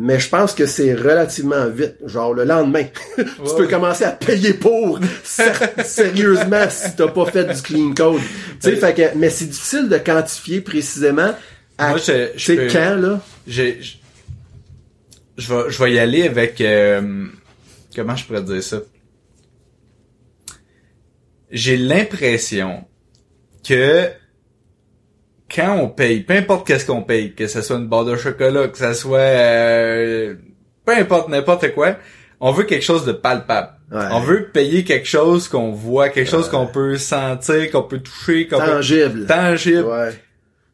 Mais 0.00 0.20
je 0.20 0.28
pense 0.28 0.54
que 0.54 0.64
c'est 0.66 0.94
relativement 0.94 1.68
vite, 1.68 1.96
genre 2.06 2.32
le 2.32 2.44
lendemain. 2.44 2.84
tu 3.16 3.24
peux 3.56 3.66
commencer 3.66 4.04
à 4.04 4.12
payer 4.12 4.54
pour 4.54 5.00
sérieusement 5.84 6.70
si 6.70 6.94
t'as 6.94 7.08
pas 7.08 7.26
fait 7.26 7.44
du 7.52 7.60
clean 7.62 7.94
code. 7.94 8.20
Tu 8.62 8.70
sais, 8.70 8.76
fait 8.76 8.94
que, 8.94 9.16
mais 9.18 9.28
c'est 9.28 9.46
difficile 9.46 9.88
de 9.88 9.98
quantifier 9.98 10.60
précisément 10.60 11.34
à 11.78 11.88
Moi, 11.90 11.98
je, 11.98 12.28
je 12.36 12.52
peux- 12.52 12.68
quand 12.72 12.94
là? 12.96 13.20
j'ai- 13.48 13.82
je, 13.82 13.96
je 15.36 15.52
vais, 15.54 15.70
je 15.70 15.82
vais 15.82 15.92
y 15.92 15.98
aller 15.98 16.22
avec, 16.28 16.60
euh, 16.60 17.26
comment 17.96 18.14
je 18.14 18.24
pourrais 18.24 18.42
dire 18.42 18.62
ça? 18.62 18.78
J'ai 21.50 21.76
l'impression 21.76 22.84
que 23.66 24.08
quand 25.54 25.76
on 25.76 25.88
paye, 25.88 26.20
peu 26.20 26.34
importe 26.34 26.66
qu'est-ce 26.66 26.84
qu'on 26.86 27.02
paye, 27.02 27.34
que 27.34 27.46
ce 27.46 27.62
soit 27.62 27.76
une 27.76 27.86
barre 27.88 28.04
de 28.04 28.16
chocolat, 28.16 28.68
que 28.68 28.78
ce 28.78 28.92
soit 28.92 29.18
euh, 29.18 30.34
peu 30.84 30.92
importe 30.96 31.28
n'importe 31.28 31.72
quoi, 31.74 31.96
on 32.40 32.52
veut 32.52 32.64
quelque 32.64 32.84
chose 32.84 33.04
de 33.04 33.12
palpable. 33.12 33.70
Ouais. 33.90 34.04
On 34.12 34.20
veut 34.20 34.48
payer 34.52 34.84
quelque 34.84 35.08
chose 35.08 35.48
qu'on 35.48 35.72
voit, 35.72 36.10
quelque 36.10 36.30
chose 36.30 36.48
qu'on 36.50 36.66
peut 36.66 36.98
sentir, 36.98 37.70
qu'on 37.70 37.82
peut 37.82 38.00
toucher, 38.00 38.46
qu'on 38.46 38.58
peut 38.58 38.66
Tangible. 38.66 39.26
tangible. 39.26 39.84
Ouais. 39.84 40.10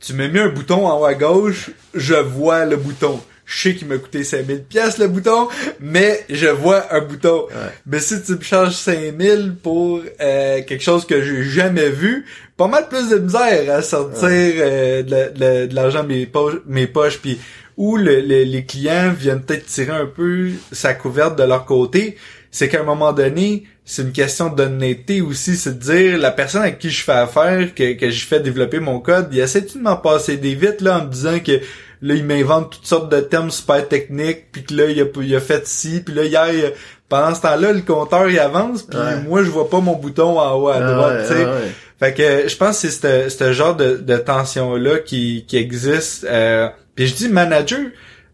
Tu 0.00 0.12
me 0.14 0.28
mets 0.28 0.40
un 0.40 0.48
bouton 0.48 0.86
en 0.86 1.00
haut 1.00 1.04
à 1.04 1.14
gauche, 1.14 1.70
je 1.94 2.14
vois 2.14 2.64
le 2.64 2.76
bouton. 2.76 3.20
Je 3.46 3.58
sais 3.62 3.74
qu'il 3.74 3.88
m'a 3.88 3.98
coûté 3.98 4.24
5000 4.24 4.62
pièces 4.64 4.98
le 4.98 5.06
bouton, 5.08 5.48
mais 5.80 6.24
je 6.30 6.46
vois 6.46 6.86
un 6.94 7.00
bouton. 7.00 7.46
Mais 7.86 8.00
si 8.00 8.22
tu 8.22 8.32
me 8.32 8.40
charges 8.42 8.74
5000 8.74 9.56
pour 9.62 10.00
euh, 10.20 10.62
quelque 10.62 10.82
chose 10.82 11.04
que 11.06 11.22
j'ai 11.22 11.42
jamais 11.44 11.90
vu, 11.90 12.24
pas 12.56 12.68
mal 12.68 12.88
plus 12.88 13.10
de 13.10 13.18
misère 13.18 13.74
à 13.74 13.82
sortir 13.82 14.28
euh, 14.30 15.02
de, 15.02 15.10
la- 15.10 15.28
de 15.28 15.40
la- 15.40 15.66
de 15.66 15.74
l'argent 15.74 16.02
de 16.02 16.08
mes 16.08 16.26
poches, 16.26 16.54
mes 16.66 16.86
poches 16.86 17.18
puis 17.18 17.38
où 17.76 17.96
le- 17.96 18.20
le- 18.20 18.44
les 18.44 18.64
clients 18.64 19.12
viennent 19.12 19.42
peut-être 19.42 19.66
tirer 19.66 19.92
un 19.92 20.06
peu 20.06 20.50
sa 20.72 20.94
couverte 20.94 21.36
de 21.38 21.42
leur 21.42 21.64
côté, 21.66 22.16
c'est 22.50 22.68
qu'à 22.68 22.80
un 22.80 22.84
moment 22.84 23.12
donné, 23.12 23.64
c'est 23.84 24.02
une 24.02 24.12
question 24.12 24.48
d'honnêteté 24.48 25.20
aussi, 25.20 25.56
c'est 25.56 25.76
de 25.78 25.82
dire 25.92 26.18
la 26.18 26.30
personne 26.30 26.62
avec 26.62 26.78
qui 26.78 26.88
je 26.88 27.02
fais 27.02 27.12
affaire, 27.12 27.74
que, 27.74 27.92
que 27.94 28.08
je 28.10 28.24
fais 28.26 28.40
développer 28.40 28.78
mon 28.80 29.00
code, 29.00 29.28
il 29.32 29.40
essaie 29.40 29.60
de 29.62 29.78
m'en 29.80 29.96
passer 29.96 30.36
des 30.38 30.54
vite 30.54 30.80
là 30.80 31.00
en 31.00 31.04
me 31.04 31.10
disant 31.10 31.38
que 31.40 31.60
là 32.04 32.14
il 32.14 32.24
m'invente 32.24 32.70
toutes 32.70 32.86
sortes 32.86 33.10
de 33.10 33.18
termes 33.20 33.50
super 33.50 33.88
techniques, 33.88 34.52
puis 34.52 34.62
que 34.62 34.74
là 34.74 34.84
il 34.86 35.00
a, 35.00 35.04
il 35.22 35.34
a 35.34 35.40
fait 35.40 35.66
ci, 35.66 36.00
puis 36.04 36.14
là 36.14 36.24
hier 36.24 36.52
il 36.52 36.72
pendant 37.08 37.34
ce 37.34 37.40
temps-là 37.42 37.72
le 37.72 37.80
compteur 37.80 38.28
il 38.30 38.38
avance, 38.38 38.82
puis 38.84 38.98
Ouais. 38.98 39.20
moi 39.26 39.42
je 39.42 39.50
vois 39.50 39.68
pas 39.68 39.80
mon 39.80 39.94
bouton 39.96 40.38
en 40.38 40.54
haut 40.60 40.68
à 40.68 40.76
Ah 40.76 40.92
droite, 40.92 41.14
ouais, 41.16 41.22
tu 41.26 41.34
sais. 41.34 41.44
ah 41.44 41.50
ouais. 41.54 41.70
Fait 42.00 42.12
que 42.14 42.48
je 42.48 42.56
pense 42.56 42.80
que 42.82 42.88
c'est 42.88 43.28
ce- 43.28 43.36
ce 43.36 43.52
genre 43.52 43.74
de, 43.76 43.96
de 43.96 44.16
tension-là 44.16 44.98
qui, 44.98 45.44
qui 45.46 45.56
existe. 45.56 46.24
Euh, 46.24 46.68
puis 46.96 47.06
je 47.06 47.14
dis 47.14 47.28
manager, 47.28 47.78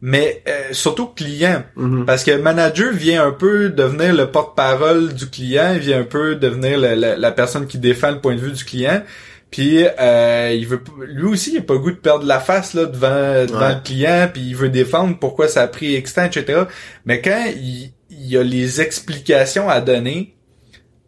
mais 0.00 0.42
euh, 0.48 0.72
surtout 0.72 1.06
client. 1.08 1.62
Mhm. 1.76 2.06
Parce 2.06 2.24
que 2.24 2.30
manager 2.38 2.90
vient 2.92 3.22
un 3.26 3.32
peu 3.32 3.68
devenir 3.68 4.14
le 4.14 4.26
porte-parole 4.30 5.12
du 5.12 5.26
client, 5.28 5.72
il 5.74 5.80
vient 5.80 6.00
un 6.00 6.04
peu 6.04 6.36
devenir 6.36 6.78
la, 6.78 6.96
la 6.96 7.32
personne 7.32 7.66
qui 7.66 7.76
défend 7.78 8.10
le 8.12 8.18
point 8.20 8.34
de 8.34 8.40
vue 8.40 8.52
du 8.52 8.64
client. 8.64 9.02
Puis 9.50 9.84
euh, 9.98 10.52
il 10.56 10.66
veut 10.66 10.80
lui 11.08 11.24
aussi 11.28 11.52
il 11.52 11.58
a 11.58 11.62
pas 11.62 11.74
le 11.74 11.80
goût 11.80 11.90
de 11.90 11.96
perdre 11.96 12.24
la 12.24 12.38
face 12.38 12.74
là 12.74 12.84
devant 12.86 13.44
devant 13.46 13.60
Ouais. 13.60 13.74
le 13.74 13.80
client 13.82 14.28
puis 14.32 14.42
il 14.42 14.54
veut 14.56 14.68
défendre 14.68 15.18
pourquoi 15.18 15.48
ça 15.48 15.62
a 15.62 15.66
pris 15.66 16.00
temps, 16.04 16.24
etc. 16.24 16.62
Mais 17.04 17.20
quand 17.20 17.46
il, 17.56 17.92
il 18.10 18.26
y 18.26 18.36
a 18.36 18.42
les 18.44 18.80
explications 18.80 19.68
à 19.68 19.80
donner 19.80 20.36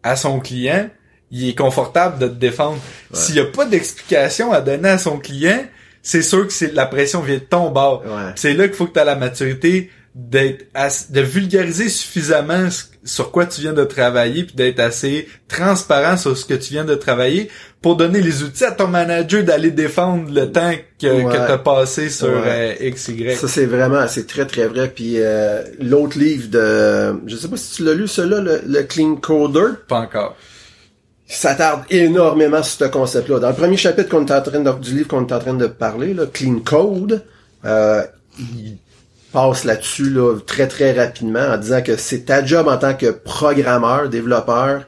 à 0.03 0.17
son 0.17 0.41
client, 0.41 0.91
il 1.31 1.49
est 1.49 1.57
confortable 1.57 2.19
de 2.19 2.27
te 2.27 2.35
défendre. 2.35 2.79
S'il 3.13 3.37
y 3.37 3.41
a 3.41 3.45
pas 3.47 3.65
d'explication 3.65 4.53
à 4.53 4.61
donner 4.61 4.89
à 4.89 4.99
son 4.99 5.19
client, 5.19 5.65
c'est 6.03 6.23
sûr 6.23 6.47
que 6.47 6.53
c'est 6.53 6.75
la 6.75 6.87
pression 6.87 7.21
vient 7.21 7.37
de 7.37 7.41
ton 7.41 7.71
bord. 7.71 8.03
Ouais. 8.05 8.33
C'est 8.35 8.55
là 8.55 8.67
qu'il 8.67 8.77
faut 8.77 8.87
que 8.87 8.95
tu 8.95 8.99
as 8.99 9.05
la 9.05 9.15
maturité 9.15 9.91
d'être 10.15 10.67
de 11.11 11.21
vulgariser 11.23 11.89
suffisamment 11.89 12.69
sur 13.05 13.31
quoi 13.31 13.47
tu 13.47 13.63
viens 13.63 13.73
de 13.73 13.85
travailler 13.85 14.45
puis 14.45 14.55
d'être 14.55 14.81
assez 14.81 15.27
transparent 15.49 16.17
sur 16.19 16.37
ce 16.37 16.45
que 16.45 16.55
tu 16.55 16.75
viens 16.75 16.85
de 16.85 16.95
travailler 16.95 17.49
pour 17.83 17.97
donner 17.97 18.21
les 18.21 18.43
outils 18.45 18.65
à 18.65 18.71
ton 18.71 18.87
manager 18.87 19.43
d'aller 19.43 19.71
défendre 19.73 20.31
le 20.33 20.51
temps 20.53 20.73
que, 21.01 21.07
Ouais. 21.09 21.25
que 21.25 21.47
tu 21.47 21.53
as 21.53 21.59
passé 21.59 22.09
sur 22.11 22.29
Ouais. 22.29 22.77
euh, 22.81 22.87
X, 22.89 23.09
Y. 23.09 23.37
Ça 23.37 23.49
c'est 23.49 23.67
vraiment, 23.67 24.07
c'est 24.07 24.27
très 24.27 24.47
très 24.47 24.67
vrai. 24.69 24.89
Puis 24.95 25.15
euh, 25.17 25.63
l'autre 25.81 26.17
livre 26.19 26.49
de, 26.49 27.15
je 27.27 27.37
sais 27.37 27.49
pas 27.49 27.57
si 27.57 27.75
tu 27.75 27.85
l'as 27.85 27.95
lu, 27.95 28.07
celui-là, 28.09 28.41
le, 28.41 28.61
le 28.67 28.83
Clean 28.85 29.17
Coder, 29.17 29.75
Pas 29.89 29.99
encore. 29.99 30.37
s'attarde 31.27 31.83
énormément 31.91 32.63
sur 32.63 32.87
ce 32.87 32.91
concept-là. 32.91 33.41
Dans 33.41 33.49
le 33.49 33.55
premier 33.57 33.77
chapitre 33.77 34.09
qu'on 34.09 34.25
est 34.27 34.33
en 34.33 34.43
train 34.43 34.61
de, 34.61 34.73
du 34.81 34.95
livre 34.97 35.09
qu'on 35.09 35.27
est 35.27 35.33
en 35.33 35.39
train 35.41 35.55
de 35.55 35.67
parler, 35.67 36.15
là, 36.15 36.27
Clean 36.33 36.61
Code, 36.65 37.23
euh, 37.65 38.03
il 38.39 38.77
passe 39.33 39.65
là-dessus 39.65 40.11
là, 40.11 40.37
très 40.47 40.69
très 40.69 40.93
rapidement 40.93 41.41
en 41.53 41.57
disant 41.57 41.83
que 41.83 41.97
c'est 41.97 42.27
ta 42.27 42.45
job 42.45 42.69
en 42.69 42.77
tant 42.77 42.95
que 42.95 43.07
programmeur, 43.11 44.09
développeur, 44.09 44.85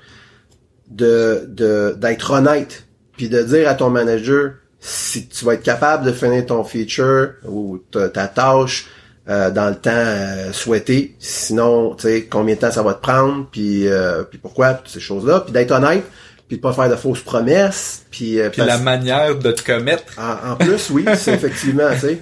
de 0.91 1.47
de 1.49 1.97
d'être 1.99 2.31
honnête, 2.31 2.84
puis 3.17 3.29
de 3.29 3.43
dire 3.43 3.69
à 3.69 3.75
ton 3.75 3.91
manager 3.91 4.53
si 4.81 5.27
tu 5.29 5.45
vas 5.45 5.55
être 5.55 5.63
capable 5.63 6.05
de 6.05 6.13
finir 6.13 6.45
ton 6.47 6.63
feature 6.65 7.31
ou 7.49 7.79
ta, 7.91 8.09
ta 8.11 8.27
tâche 8.29 8.87
euh, 9.29 9.51
dans 9.51 9.71
le 9.71 9.77
temps 9.77 9.91
euh, 9.95 10.53
souhaité, 10.53 11.15
sinon 11.19 11.95
tu 11.95 12.03
sais 12.03 12.25
combien 12.31 12.55
de 12.55 12.61
temps 12.61 12.71
ça 12.71 12.83
va 12.83 12.93
te 12.95 13.01
prendre, 13.01 13.47
puis 13.51 13.89
euh, 13.89 14.23
puis 14.25 14.39
pourquoi, 14.39 14.75
puis 14.75 14.93
ces 14.93 15.01
choses-là, 15.01 15.41
puis 15.41 15.53
d'être 15.53 15.71
honnête, 15.73 16.05
puis 16.49 16.59
de 16.59 16.63
pas 16.63 16.75
faire 16.75 16.91
de 16.91 16.97
fausses 16.97 17.23
promesses, 17.23 18.05
puis 18.11 18.39
euh, 18.39 18.51
Puis 18.51 18.59
parce- 18.59 18.69
la 18.69 18.79
manière 18.79 19.39
de 19.39 19.51
te 19.53 19.63
commettre. 19.65 20.05
en, 20.19 20.53
en 20.53 20.57
plus, 20.57 20.91
oui, 20.91 21.07
c'est 21.17 21.33
effectivement, 21.35 21.89
tu 21.95 22.01
sais. 22.01 22.19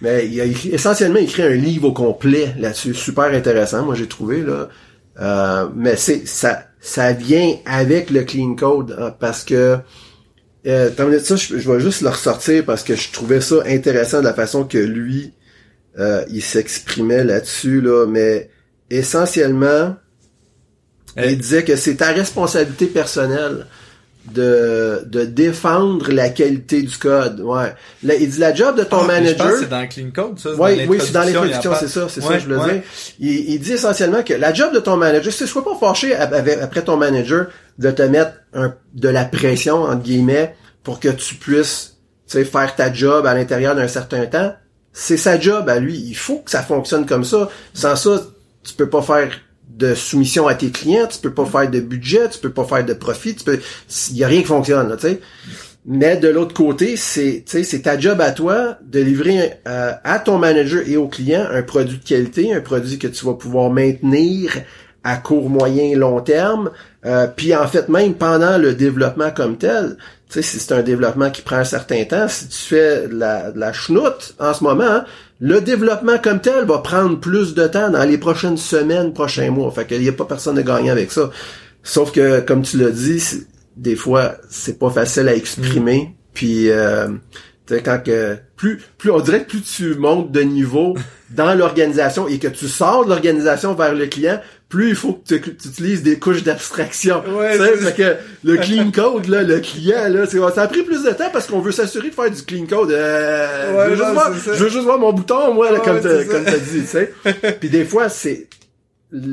Mais 0.00 0.26
il 0.26 0.40
a 0.40 0.44
écrit- 0.44 0.70
essentiellement 0.70 1.18
écrit 1.18 1.42
un 1.42 1.50
livre 1.50 1.88
au 1.88 1.92
complet 1.92 2.54
là-dessus, 2.58 2.94
super 2.94 3.24
intéressant, 3.26 3.82
moi 3.84 3.94
j'ai 3.94 4.08
trouvé 4.08 4.40
là. 4.42 4.68
Euh, 5.20 5.68
mais 5.74 5.96
c'est 5.96 6.26
ça, 6.26 6.62
ça 6.80 7.12
vient 7.12 7.54
avec 7.66 8.08
le 8.10 8.22
clean 8.22 8.54
code 8.54 8.96
hein, 8.98 9.14
parce 9.18 9.44
que 9.44 9.76
euh, 10.66 10.90
étant 10.90 11.04
donné 11.04 11.18
ça, 11.20 11.36
je, 11.36 11.58
je 11.58 11.70
vais 11.70 11.80
juste 11.80 12.02
le 12.02 12.08
ressortir 12.08 12.64
parce 12.64 12.82
que 12.82 12.94
je 12.96 13.12
trouvais 13.12 13.40
ça 13.40 13.56
intéressant 13.66 14.20
de 14.20 14.24
la 14.24 14.34
façon 14.34 14.64
que 14.64 14.78
lui 14.78 15.32
euh, 15.98 16.24
il 16.30 16.42
s'exprimait 16.42 17.24
là-dessus 17.24 17.80
là. 17.80 18.06
Mais 18.06 18.50
essentiellement, 18.90 19.96
Eh. 21.16 21.32
il 21.32 21.38
disait 21.38 21.64
que 21.64 21.76
c'est 21.76 21.96
ta 21.96 22.12
responsabilité 22.12 22.86
personnelle 22.86 23.66
de, 24.32 25.02
de 25.06 25.24
défendre 25.24 26.10
la 26.10 26.28
qualité 26.30 26.82
du 26.82 26.96
code. 26.98 27.40
Ouais. 27.40 27.72
Là, 28.02 28.14
il 28.14 28.28
dit 28.30 28.38
la 28.38 28.54
job 28.54 28.76
de 28.78 28.84
ton 28.84 29.00
Ah, 29.02 29.06
manager. 29.06 29.52
c'est 29.58 29.68
dans 29.68 29.86
Clean 29.86 30.10
Code, 30.14 30.38
ça. 30.38 30.50
Oui, 30.58 30.86
oui, 30.88 30.98
c'est 31.00 31.12
dans 31.12 31.20
en 31.22 31.74
c'est 31.78 31.88
ça, 31.88 32.06
c'est 32.08 32.20
ça, 32.20 32.38
je 32.38 32.48
le 32.48 32.58
ouais. 32.58 32.74
dis. 32.74 33.14
Il, 33.20 33.50
il 33.54 33.60
dit 33.60 33.72
essentiellement 33.72 34.22
que 34.22 34.34
la 34.34 34.52
job 34.52 34.72
de 34.74 34.80
ton 34.80 34.96
manager, 34.96 35.32
c'est 35.32 35.46
sois 35.46 35.64
pas 35.64 35.76
fâché 35.78 36.14
avec- 36.14 36.58
après 36.60 36.82
ton 36.82 36.96
manager 36.96 37.46
de 37.78 37.90
te 37.90 38.02
mettre 38.02 38.32
un, 38.54 38.74
de 38.94 39.08
la 39.08 39.24
pression, 39.24 39.82
entre 39.82 40.02
guillemets, 40.02 40.54
pour 40.82 41.00
que 41.00 41.08
tu 41.08 41.34
puisses, 41.34 41.96
tu 42.28 42.32
sais, 42.38 42.44
faire 42.44 42.74
ta 42.74 42.92
job 42.92 43.26
à 43.26 43.34
l'intérieur 43.34 43.74
d'un 43.74 43.88
certain 43.88 44.26
temps. 44.26 44.54
C'est 44.92 45.16
sa 45.18 45.38
job 45.38 45.68
à 45.68 45.78
lui. 45.78 45.96
Il 45.98 46.14
faut 46.16 46.38
que 46.38 46.50
ça 46.50 46.62
fonctionne 46.62 47.04
comme 47.06 47.24
ça. 47.24 47.48
Sans 47.74 47.96
ça, 47.96 48.22
tu 48.64 48.72
peux 48.74 48.88
pas 48.88 49.02
faire 49.02 49.30
de 49.76 49.94
soumission 49.94 50.48
à 50.48 50.54
tes 50.54 50.70
clients, 50.70 51.06
tu 51.06 51.18
peux 51.18 51.34
pas 51.34 51.44
faire 51.44 51.70
de 51.70 51.80
budget, 51.80 52.28
tu 52.30 52.38
peux 52.38 52.50
pas 52.50 52.64
faire 52.64 52.84
de 52.84 52.94
profit, 52.94 53.34
tu 53.34 53.44
peux, 53.44 53.60
il 54.10 54.16
y 54.16 54.24
a 54.24 54.28
rien 54.28 54.40
qui 54.40 54.46
fonctionne, 54.46 54.96
tu 54.96 55.08
sais. 55.08 55.20
Mais 55.88 56.16
de 56.16 56.26
l'autre 56.26 56.52
côté, 56.52 56.96
c'est 56.96 57.44
c'est 57.46 57.82
ta 57.82 57.96
job 57.96 58.20
à 58.20 58.32
toi 58.32 58.76
de 58.82 58.98
livrer 58.98 59.52
euh, 59.68 59.92
à 60.02 60.18
ton 60.18 60.36
manager 60.36 60.82
et 60.88 60.96
au 60.96 61.06
client 61.06 61.46
un 61.48 61.62
produit 61.62 61.98
de 61.98 62.04
qualité, 62.04 62.52
un 62.52 62.60
produit 62.60 62.98
que 62.98 63.06
tu 63.06 63.24
vas 63.24 63.34
pouvoir 63.34 63.70
maintenir 63.70 64.50
à 65.04 65.16
court, 65.18 65.48
moyen, 65.48 65.96
long 65.96 66.20
terme. 66.20 66.72
Euh, 67.04 67.28
puis 67.28 67.54
en 67.54 67.68
fait, 67.68 67.88
même 67.88 68.14
pendant 68.14 68.58
le 68.58 68.74
développement 68.74 69.30
comme 69.30 69.56
tel, 69.56 69.96
tu 70.28 70.34
sais, 70.34 70.42
si 70.42 70.58
c'est 70.58 70.74
un 70.74 70.82
développement 70.82 71.30
qui 71.30 71.42
prend 71.42 71.56
un 71.56 71.64
certain 71.64 72.04
temps, 72.04 72.26
si 72.28 72.48
tu 72.48 72.56
fais 72.56 73.08
de 73.08 73.14
la, 73.14 73.52
la 73.54 73.72
chenoute 73.72 74.34
en 74.40 74.52
ce 74.52 74.64
moment, 74.64 74.84
hein, 74.84 75.04
le 75.40 75.60
développement 75.60 76.18
comme 76.18 76.40
tel 76.40 76.64
va 76.64 76.78
prendre 76.78 77.20
plus 77.20 77.54
de 77.54 77.66
temps 77.66 77.90
dans 77.90 78.04
les 78.04 78.18
prochaines 78.18 78.56
semaines, 78.56 79.12
prochains 79.12 79.50
mois. 79.50 79.70
Fait 79.70 79.86
qu'il 79.86 80.00
n'y 80.00 80.08
a 80.08 80.12
pas 80.12 80.24
personne 80.24 80.56
de 80.56 80.62
gagnant 80.62 80.92
avec 80.92 81.12
ça. 81.12 81.30
Sauf 81.82 82.10
que, 82.10 82.40
comme 82.40 82.62
tu 82.62 82.78
l'as 82.78 82.90
dit, 82.90 83.22
des 83.76 83.94
fois, 83.94 84.36
c'est 84.48 84.78
pas 84.78 84.90
facile 84.90 85.28
à 85.28 85.34
exprimer. 85.34 86.16
Puis, 86.34 86.70
euh, 86.70 87.08
tu 87.66 87.74
sais, 87.74 87.82
quand 87.82 88.00
que 88.04 88.36
plus, 88.56 88.80
plus 88.98 89.10
on 89.10 89.20
dirait 89.20 89.42
que 89.44 89.48
plus 89.50 89.62
tu 89.62 89.94
montes 89.96 90.30
de 90.32 90.40
niveau 90.42 90.94
dans 91.30 91.54
l'organisation 91.54 92.28
et 92.28 92.38
que 92.38 92.48
tu 92.48 92.68
sors 92.68 93.04
de 93.04 93.10
l'organisation 93.10 93.74
vers 93.74 93.94
le 93.94 94.06
client, 94.06 94.40
plus 94.68 94.90
il 94.90 94.94
faut 94.94 95.12
que 95.14 95.34
tu, 95.34 95.40
tu 95.56 95.68
utilises 95.68 96.02
des 96.02 96.18
couches 96.18 96.42
d'abstraction. 96.42 97.22
Ouais, 97.36 97.58
c'est- 97.58 97.96
que 97.96 98.16
le 98.44 98.56
clean 98.56 98.90
code, 98.92 99.26
là, 99.28 99.42
le 99.42 99.58
client, 99.60 100.08
là, 100.08 100.26
c'est- 100.26 100.38
ça 100.54 100.62
a 100.62 100.66
pris 100.68 100.82
plus 100.82 101.02
de 101.04 101.10
temps 101.10 101.30
parce 101.32 101.46
qu'on 101.46 101.60
veut 101.60 101.72
s'assurer 101.72 102.10
de 102.10 102.14
faire 102.14 102.30
du 102.30 102.42
clean 102.42 102.66
code. 102.66 102.90
Euh, 102.90 103.72
Ouais, 103.76 103.84
je, 103.86 103.90
veux 103.90 103.96
juste 103.96 104.12
voir, 104.12 104.32
je 104.34 104.50
veux 104.64 104.68
juste 104.68 104.84
voir 104.84 104.98
mon 104.98 105.12
bouton, 105.12 105.54
moi, 105.54 105.70
là, 105.70 105.78
Ouais, 105.78 105.84
comme 105.84 106.00
t'as 106.00 106.58
dit, 106.58 106.80
tu 106.82 106.86
sais. 106.86 107.12
Puis 107.60 107.68
des 107.68 107.84
fois, 107.84 108.08
c'est 108.08 108.46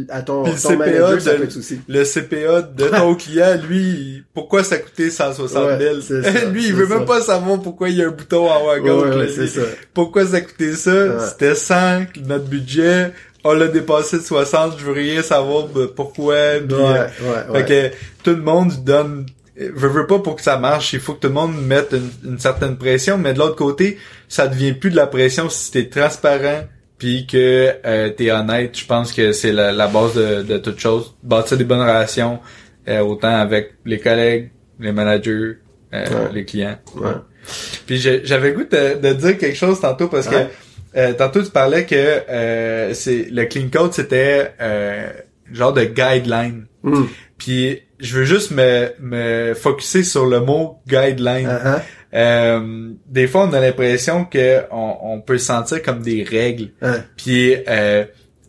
à 0.10 0.22
ton, 0.22 0.44
le 0.44 0.52
ton 0.52 0.58
CPA 0.58 0.76
manager, 0.78 1.22
ça 1.22 1.34
de- 1.34 1.38
peut 1.38 1.44
être 1.44 1.58
aussi. 1.58 1.80
Le 1.88 2.04
CPA 2.04 2.62
de 2.62 2.86
ton 2.90 3.16
client, 3.16 3.58
lui, 3.68 4.24
pourquoi 4.34 4.64
ça 4.64 4.78
coûtait 4.78 5.10
160 5.10 5.80
000? 5.80 5.96
Ouais, 5.96 6.02
c'est 6.02 6.24
ça, 6.24 6.46
lui, 6.52 6.66
il 6.68 6.74
veut 6.74 6.88
ça. 6.88 6.96
même 6.98 7.06
pas 7.06 7.22
savoir 7.22 7.60
pourquoi 7.62 7.90
il 7.90 7.98
y 7.98 8.04
a 8.04 8.08
un 8.08 8.12
bouton 8.12 8.50
en 8.50 8.66
haut 8.66 8.70
à 8.70 8.80
gauche. 8.80 9.16
ouais, 9.16 9.48
ça. 9.48 9.62
Pourquoi 9.94 10.26
ça 10.26 10.42
coûtait 10.42 10.74
ça? 10.76 11.28
C'était 11.30 11.56
100, 11.56 11.76
notre 12.28 12.46
budget. 12.46 13.12
On 13.44 13.54
l'a 13.54 13.68
dépassé 13.68 14.20
de 14.20 14.24
60, 14.24 14.76
je 14.80 14.86
veux 14.86 14.94
rien 14.94 15.22
savoir 15.22 15.68
de 15.68 15.86
pourquoi. 15.86 16.36
puis, 16.66 16.78
euh. 16.78 17.08
Fait 17.54 17.66
que 17.66 17.96
tout 18.24 18.30
le 18.38 18.42
monde 18.42 18.72
donne 18.86 19.26
veut, 19.58 19.90
veut 19.90 20.08
pas 20.08 20.20
pour 20.20 20.38
que 20.38 20.42
ça 20.42 20.58
marche, 20.58 20.94
il 20.94 21.00
faut 21.02 21.14
que 21.14 21.20
tout 21.20 21.28
le 21.28 21.34
monde 21.34 21.54
mette 21.62 21.92
une, 21.94 22.32
une 22.32 22.40
certaine 22.40 22.78
pression, 22.78 23.18
mais 23.18 23.34
de 23.34 23.40
l'autre 23.40 23.56
côté, 23.58 23.98
ça 24.30 24.48
devient 24.48 24.72
plus 24.74 24.92
de 24.92 24.96
la 24.96 25.08
pression 25.08 25.50
si 25.50 25.72
t'es 25.72 25.90
transparent 25.90 26.64
puis 27.04 27.28
que 27.28 27.74
euh, 27.86 28.10
t'es 28.12 28.32
honnête. 28.32 28.78
Je 28.80 28.86
pense 28.86 29.12
que 29.12 29.34
c'est 29.34 29.52
la, 29.52 29.74
la 29.74 29.88
base 29.88 30.14
de, 30.16 30.42
de 30.44 30.58
toute 30.58 30.80
chose. 30.80 31.14
Bâtir 31.22 31.58
des 31.58 31.66
bonnes 31.66 31.82
relations, 31.82 32.40
euh, 32.88 33.02
autant 33.02 33.36
avec 33.36 33.74
les 33.86 34.00
collègues, 34.00 34.52
les 34.80 34.94
managers, 34.94 35.58
euh, 35.94 36.06
Ouais. 36.06 36.30
les 36.34 36.46
clients. 36.46 36.78
Ouais. 36.96 37.12
Puis 37.86 37.98
j'avais 38.24 38.52
le 38.52 38.56
goût 38.56 38.64
de, 38.64 39.02
de 39.06 39.14
dire 39.16 39.38
quelque 39.38 39.58
chose 39.58 39.82
tantôt 39.82 40.08
parce 40.08 40.30
Ouais. 40.30 40.48
que 40.94 41.00
euh, 41.00 41.12
tantôt 41.14 41.44
tu 41.44 41.52
parlais 41.52 41.86
que 41.86 41.96
euh, 41.98 42.94
c'est 42.94 43.28
le 43.30 43.44
clean 43.48 43.68
code 43.70 43.92
c'était 43.92 44.54
euh, 44.62 45.10
genre 45.52 45.74
de 45.74 45.84
guideline. 45.84 46.68
Hmm. 46.84 47.04
Puis 47.38 47.82
je 48.00 48.18
veux 48.20 48.24
juste 48.26 48.52
me 48.52 48.92
me 49.02 49.54
focuser 49.56 50.04
sur 50.04 50.26
le 50.26 50.40
mot 50.40 50.78
guideline. 50.88 51.50
Uh-huh. 51.50 51.82
Euh, 52.14 52.90
des 53.08 53.28
fois 53.28 53.48
on 53.50 53.54
a 53.54 53.60
l'impression 53.60 54.26
que 54.26 54.62
on, 54.72 54.96
on 55.02 55.22
peut 55.22 55.38
se 55.38 55.46
sentir 55.46 55.82
comme 55.82 56.02
des 56.02 56.24
règles. 56.24 56.70
Hein. 56.82 57.04
Puis 57.18 57.56
euh, 57.68 58.06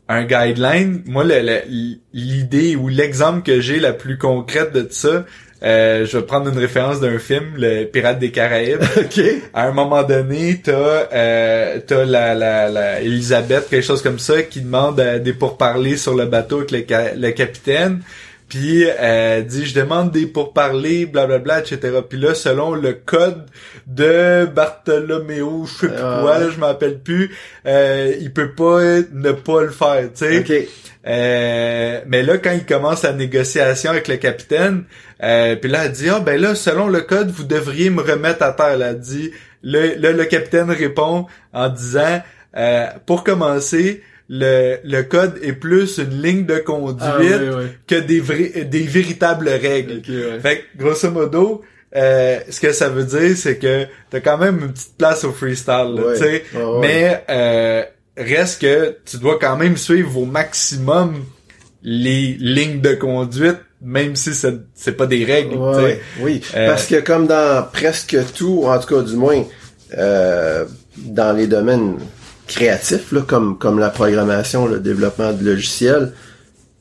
un 0.09 0.25
guideline, 0.25 1.03
moi 1.07 1.25
le- 1.25 1.41
le- 1.41 1.97
l'idée 2.13 2.77
ou 2.77 2.89
l'exemple 2.89 3.43
que 3.43 3.61
j'ai 3.61 3.81
la 3.81 3.93
plus 3.93 4.19
concrète 4.19 4.73
de 4.75 4.87
ça, 4.91 5.25
euh, 5.63 6.05
je 6.05 6.19
vais 6.19 6.25
prendre 6.27 6.51
une 6.51 6.59
référence 6.59 7.01
d'un 7.01 7.19
film, 7.19 7.55
le 7.57 7.85
Pirate 7.85 8.19
des 8.19 8.31
Caraïbes. 8.31 8.83
OK. 8.99 9.21
à 9.55 9.67
un 9.67 9.73
moment 9.73 10.03
donné, 10.03 10.61
t'as 10.63 11.09
euh, 11.11 11.79
t'as 11.87 12.05
la, 12.05 12.35
la, 12.35 12.69
la 12.69 13.01
Elisabeth, 13.01 13.71
quelque 13.71 13.83
chose 13.87 14.03
comme 14.03 14.19
ça, 14.19 14.43
qui 14.43 14.61
demande 14.61 15.01
euh, 15.01 15.19
des 15.19 15.33
pourparlers 15.33 15.97
sur 15.97 16.15
le 16.15 16.27
bateau 16.27 16.59
avec 16.59 16.71
le, 16.71 16.85
ca- 16.87 17.15
le 17.15 17.31
capitaine. 17.31 18.01
Puis 18.49 18.85
euh, 18.87 19.41
dit 19.41 19.65
je 19.67 19.75
demande 19.75 20.11
des 20.11 20.27
pourparlers, 20.27 21.07
blablabla, 21.07 21.61
etc. 21.61 22.01
Puis 22.09 22.19
là, 22.19 22.35
selon 22.35 22.75
le 22.75 22.93
code 22.93 23.47
de 23.87 24.47
Bartholoméo, 24.47 25.67
je 25.67 25.73
sais 25.73 25.89
plus 25.89 25.97
Ah, 25.99 26.19
quoi, 26.23 26.39
là, 26.39 26.51
je 26.51 26.59
m'en 26.61 26.67
rappelle 26.67 26.99
plus, 26.99 27.35
euh, 27.67 28.15
il 28.21 28.33
peut 28.33 28.53
pas 28.53 28.81
ne 29.13 29.33
pas 29.33 29.63
le 29.63 29.71
faire, 29.71 30.03
tu 30.15 30.27
sais. 30.27 30.39
OK. 30.39 30.69
Euh, 31.07 32.01
mais 32.07 32.23
là, 32.23 32.39
quand 32.39 32.53
il 32.53 32.65
commence 32.65 33.03
la 33.03 33.13
négociation 33.13 33.91
avec 33.91 34.09
le 34.09 34.17
capitaine, 34.17 34.85
euh, 35.23 35.57
puis 35.57 35.71
là, 35.71 35.85
elle 35.85 35.93
dit, 35.93 36.09
ah 36.09 36.21
ben 36.21 36.41
là, 36.41 36.55
selon 36.55 36.89
le 36.89 37.01
code, 37.03 37.31
vous 37.31 37.45
devriez 37.45 37.91
me 37.91 38.03
remettre 38.03 38.43
à 38.43 38.53
terre. 38.53 38.79
Là, 38.79 38.91
elle 38.91 39.01
dit, 39.01 39.31
le, 39.63 39.95
là, 39.97 40.13
le 40.13 40.25
capitaine 40.25 40.71
répond 40.71 41.27
en 41.53 41.69
disant, 41.69 42.23
euh, 42.57 42.87
pour 43.07 43.25
commencer, 43.25 44.03
le, 44.29 44.77
le 44.85 45.03
code 45.03 45.39
est 45.43 45.53
plus 45.53 45.99
une 45.99 46.23
ligne 46.23 46.47
de 46.47 46.59
conduite 46.59 47.01
Ah, 47.03 47.19
que 47.87 47.97
des 47.97 48.21
vrais, 48.21 48.65
des 48.65 48.83
véritables 48.83 49.49
règles. 49.49 49.99
OK, 49.99 50.09
ouais. 50.09 50.41
Fait 50.41 50.59
que, 50.59 50.79
grosso 50.83 51.11
modo, 51.11 51.63
euh, 51.97 52.39
ce 52.49 52.61
que 52.61 52.73
ça 52.73 52.89
veut 52.89 53.05
dire, 53.05 53.37
c'est 53.37 53.59
que 53.59 53.85
t'as 54.11 54.21
quand 54.21 54.39
même 54.39 54.61
une 54.61 54.73
petite 54.73 54.97
place 54.97 55.25
au 55.25 55.33
freestyle, 55.33 55.95
là, 55.95 56.03
Ouais. 56.03 56.43
Ouais. 56.55 56.79
Mais 56.81 57.25
euh, 57.31 57.83
reste 58.17 58.63
que 58.63 58.97
tu 59.05 59.19
dois 59.19 59.39
quand 59.39 59.57
même 59.57 59.77
suivre 59.77 60.17
au 60.19 60.25
maximum 60.25 61.25
les 61.83 62.37
lignes 62.41 62.81
de 62.81 62.95
conduite, 62.95 63.59
même 63.83 64.17
si 64.17 64.31
c'est 64.35 64.93
pas 64.97 65.07
des 65.07 65.25
règles. 65.27 65.57
ouais. 65.57 66.01
oui, 66.21 66.41
Euh, 66.57 66.67
parce 66.69 66.87
que 66.87 67.01
comme 67.01 67.27
dans 67.27 67.67
presque 67.71 68.17
tout, 68.35 68.63
en 68.65 68.79
tout 68.79 68.95
cas 68.97 69.03
du 69.03 69.17
moins, 69.17 69.45
euh, 69.99 70.65
dans 70.97 71.37
les 71.37 71.47
domaines 71.47 71.99
créatifs, 72.55 73.13
là, 73.13 73.23
comme 73.23 73.59
comme 73.59 73.79
la 73.79 73.91
programmation, 73.91 74.67
le 74.67 74.81
développement 74.81 75.33
de 75.33 75.45
logiciels, 75.45 76.13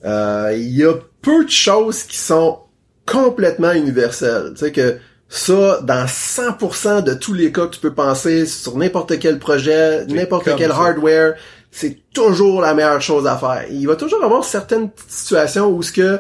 euh, 0.05 0.53
il 0.55 0.75
y 0.77 0.85
a 0.85 0.93
peu 1.21 1.45
de 1.45 1.49
choses 1.49 2.03
qui 2.03 2.17
sont 2.17 2.59
complètement 3.05 3.71
universelles. 3.71 4.51
Tu 4.53 4.65
sais 4.65 4.71
que 4.71 4.97
ça, 5.29 5.81
dans 5.81 6.05
100% 6.05 7.03
de 7.03 7.13
tous 7.15 7.33
les 7.33 7.51
cas 7.51 7.65
que 7.65 7.75
tu 7.75 7.79
peux 7.79 7.93
penser 7.93 8.45
sur 8.45 8.77
n'importe 8.77 9.17
quel 9.19 9.39
projet, 9.39 10.05
n'importe 10.05 10.49
quel 10.57 10.69
ça. 10.69 10.77
hardware, 10.77 11.33
c'est 11.71 11.97
toujours 12.13 12.61
la 12.61 12.75
meilleure 12.75 13.01
chose 13.01 13.25
à 13.25 13.35
faire. 13.37 13.65
Il 13.71 13.87
va 13.87 13.95
toujours 13.95 14.23
avoir 14.23 14.43
certaines 14.43 14.89
situations 15.07 15.69
où 15.69 15.81
ce 15.81 15.91
que 15.91 16.19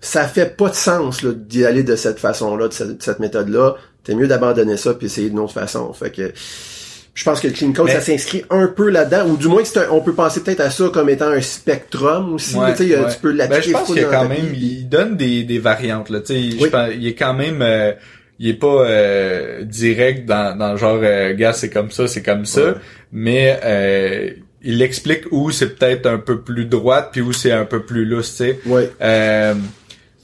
ça 0.00 0.26
fait 0.28 0.56
pas 0.56 0.68
de 0.68 0.74
sens 0.74 1.22
là, 1.22 1.32
d'y 1.32 1.64
aller 1.64 1.82
de 1.82 1.96
cette 1.96 2.18
façon-là, 2.18 2.68
de 2.68 2.72
cette, 2.74 3.02
cette 3.02 3.20
méthode-là. 3.20 3.76
T'es 4.04 4.14
mieux 4.14 4.26
d'abandonner 4.26 4.76
ça 4.76 4.92
puis 4.94 5.06
essayer 5.06 5.30
d'une 5.30 5.38
autre 5.38 5.54
façon. 5.54 5.92
Fait 5.92 6.10
que 6.10 6.32
je 7.14 7.24
pense 7.24 7.40
que 7.40 7.48
le 7.48 7.52
clean 7.52 7.72
code, 7.72 7.86
Mais- 7.86 7.92
ça 7.94 8.00
s'inscrit 8.00 8.44
un 8.50 8.68
peu 8.68 8.88
là-dedans, 8.90 9.28
ou 9.28 9.36
du 9.36 9.46
moins 9.48 9.62
que 9.62 9.68
c'est 9.68 9.80
un- 9.80 9.90
on 9.90 10.00
peut 10.00 10.14
penser 10.14 10.40
peut-être 10.42 10.60
à 10.60 10.70
ça 10.70 10.88
comme 10.92 11.08
étant 11.10 11.28
un 11.28 11.40
spectrum 11.42 12.32
aussi. 12.34 12.56
Ouais, 12.56 12.68
là, 12.68 12.72
tu 12.74 12.88
sais, 12.88 12.98
ouais. 12.98 13.12
tu 13.12 13.18
peux 13.20 13.30
Ben, 13.32 13.36
l'appliquer 13.36 13.68
je 13.68 13.72
pense 13.72 13.86
qu'il 13.92 14.02
quand 14.06 14.28
même, 14.28 14.54
il 14.54 14.88
donne 14.88 15.16
des, 15.16 15.42
des 15.44 15.58
variantes, 15.58 16.08
là, 16.10 16.20
je 16.26 16.66
pense- 16.68 16.88
il 16.94 17.06
est 17.06 17.14
quand 17.14 17.34
même, 17.34 17.60
euh, 17.60 17.92
il 18.38 18.48
est 18.48 18.54
pas 18.54 18.86
euh, 18.86 19.62
direct 19.64 20.26
dans, 20.26 20.56
dans 20.56 20.72
le 20.72 20.78
genre, 20.78 21.00
euh, 21.02 21.34
gars, 21.34 21.52
c'est 21.52 21.70
comme 21.70 21.90
ça, 21.90 22.08
c'est 22.08 22.22
comme 22.22 22.46
ça, 22.46 22.62
Ouais. 22.64 22.74
mais 23.12 23.60
euh, 23.62 24.30
il 24.62 24.80
explique 24.80 25.24
où 25.32 25.50
c'est 25.50 25.76
peut-être 25.76 26.06
un 26.06 26.18
peu 26.18 26.40
plus 26.40 26.64
droite, 26.64 27.10
puis 27.12 27.20
où 27.20 27.32
c'est 27.32 27.52
un 27.52 27.64
peu 27.66 27.82
plus 27.82 28.04
lousse, 28.06 28.30
tu 28.30 28.44
sais. 28.44 28.58
Ouais. 28.64 28.90
Euh, 29.02 29.54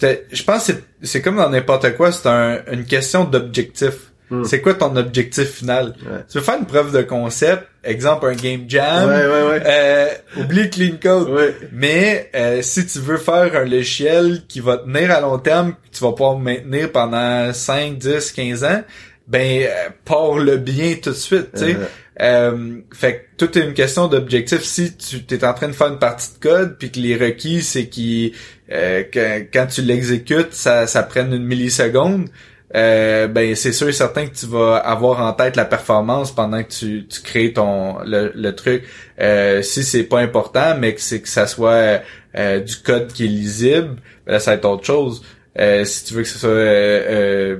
je 0.00 0.42
pense 0.44 0.66
que 0.66 0.72
c'est- 0.72 0.82
c'est 1.02 1.20
comme 1.20 1.36
dans 1.36 1.50
n'importe 1.50 1.94
quoi, 1.96 2.12
c'est 2.12 2.28
un, 2.28 2.60
une 2.72 2.84
question 2.84 3.24
d'objectif. 3.24 4.12
Hmm. 4.30 4.44
C'est 4.44 4.60
quoi 4.60 4.74
ton 4.74 4.94
objectif 4.96 5.48
final? 5.54 5.94
Ouais. 6.04 6.18
Tu 6.30 6.38
veux 6.38 6.44
faire 6.44 6.58
une 6.58 6.66
preuve 6.66 6.92
de 6.92 7.02
concept, 7.02 7.64
exemple 7.82 8.26
un 8.26 8.34
game 8.34 8.64
jam, 8.68 9.08
Ouais, 9.08 9.16
ouais, 9.26 9.48
ouais. 9.48 9.62
euh, 9.64 10.08
oublie 10.38 10.68
clean 10.68 10.96
code. 11.02 11.30
Ouais. 11.30 11.54
Mais 11.72 12.30
euh, 12.34 12.60
si 12.62 12.86
tu 12.86 12.98
veux 12.98 13.16
faire 13.16 13.56
un 13.56 13.64
logiciel 13.64 14.42
qui 14.48 14.60
va 14.60 14.76
tenir 14.78 15.10
à 15.10 15.20
long 15.20 15.38
terme, 15.38 15.72
que 15.72 15.96
tu 15.96 16.04
vas 16.04 16.12
pouvoir 16.12 16.38
maintenir 16.38 16.92
pendant 16.92 17.52
5, 17.52 17.96
10, 17.98 18.32
15 18.32 18.64
ans, 18.64 18.82
ben 19.26 19.62
euh, 19.62 19.88
pars 20.04 20.38
le 20.38 20.56
bien 20.56 20.94
tout 21.02 21.10
de 21.10 21.14
suite, 21.14 21.48
tu 21.54 21.60
sais. 21.60 21.76
Euh, 22.20 22.78
fait 22.92 23.28
que 23.38 23.46
tout 23.46 23.58
est 23.58 23.62
une 23.62 23.74
question 23.74 24.08
d'objectif. 24.08 24.62
Si 24.64 24.96
tu 24.96 25.22
es 25.34 25.44
en 25.44 25.54
train 25.54 25.68
de 25.68 25.72
faire 25.72 25.86
une 25.88 25.98
partie 26.00 26.30
de 26.34 26.38
code, 26.40 26.76
puis 26.76 26.90
que 26.90 26.98
les 26.98 27.16
requis, 27.16 27.62
c'est 27.62 27.86
qui 27.86 28.32
euh, 28.72 29.04
que, 29.04 29.40
quand 29.52 29.66
tu 29.66 29.82
l'exécutes, 29.82 30.52
ça, 30.52 30.86
ça 30.88 31.02
prenne 31.04 31.32
une 31.32 31.44
milliseconde, 31.44 32.28
euh, 32.76 33.28
ben 33.28 33.54
c'est 33.54 33.72
sûr 33.72 33.88
et 33.88 33.92
certain 33.92 34.26
que 34.26 34.34
tu 34.34 34.46
vas 34.46 34.76
avoir 34.76 35.20
en 35.20 35.32
tête 35.32 35.56
la 35.56 35.64
performance 35.64 36.32
pendant 36.34 36.62
que 36.62 36.68
tu, 36.68 37.06
tu 37.06 37.22
crées 37.22 37.52
ton 37.52 37.96
le, 38.04 38.50
truc. 38.50 38.84
Euh, 39.20 39.62
si 39.62 39.82
c'est 39.82 40.04
pas 40.04 40.20
important, 40.20 40.76
mais 40.78 40.94
que 40.94 41.00
c'est 41.00 41.20
que 41.22 41.28
ça 41.28 41.46
soit 41.46 42.02
euh, 42.36 42.60
du 42.60 42.76
code 42.76 43.12
qui 43.12 43.24
est 43.24 43.28
lisible, 43.28 43.96
ben 44.26 44.32
là 44.34 44.40
ça 44.40 44.50
va 44.50 44.56
être 44.56 44.66
autre 44.66 44.84
chose. 44.84 45.22
Euh, 45.58 45.84
si 45.84 46.04
tu 46.04 46.14
veux 46.14 46.22
que 46.22 46.28
ce 46.28 46.38
soit 46.38 46.50
euh, 46.50 47.56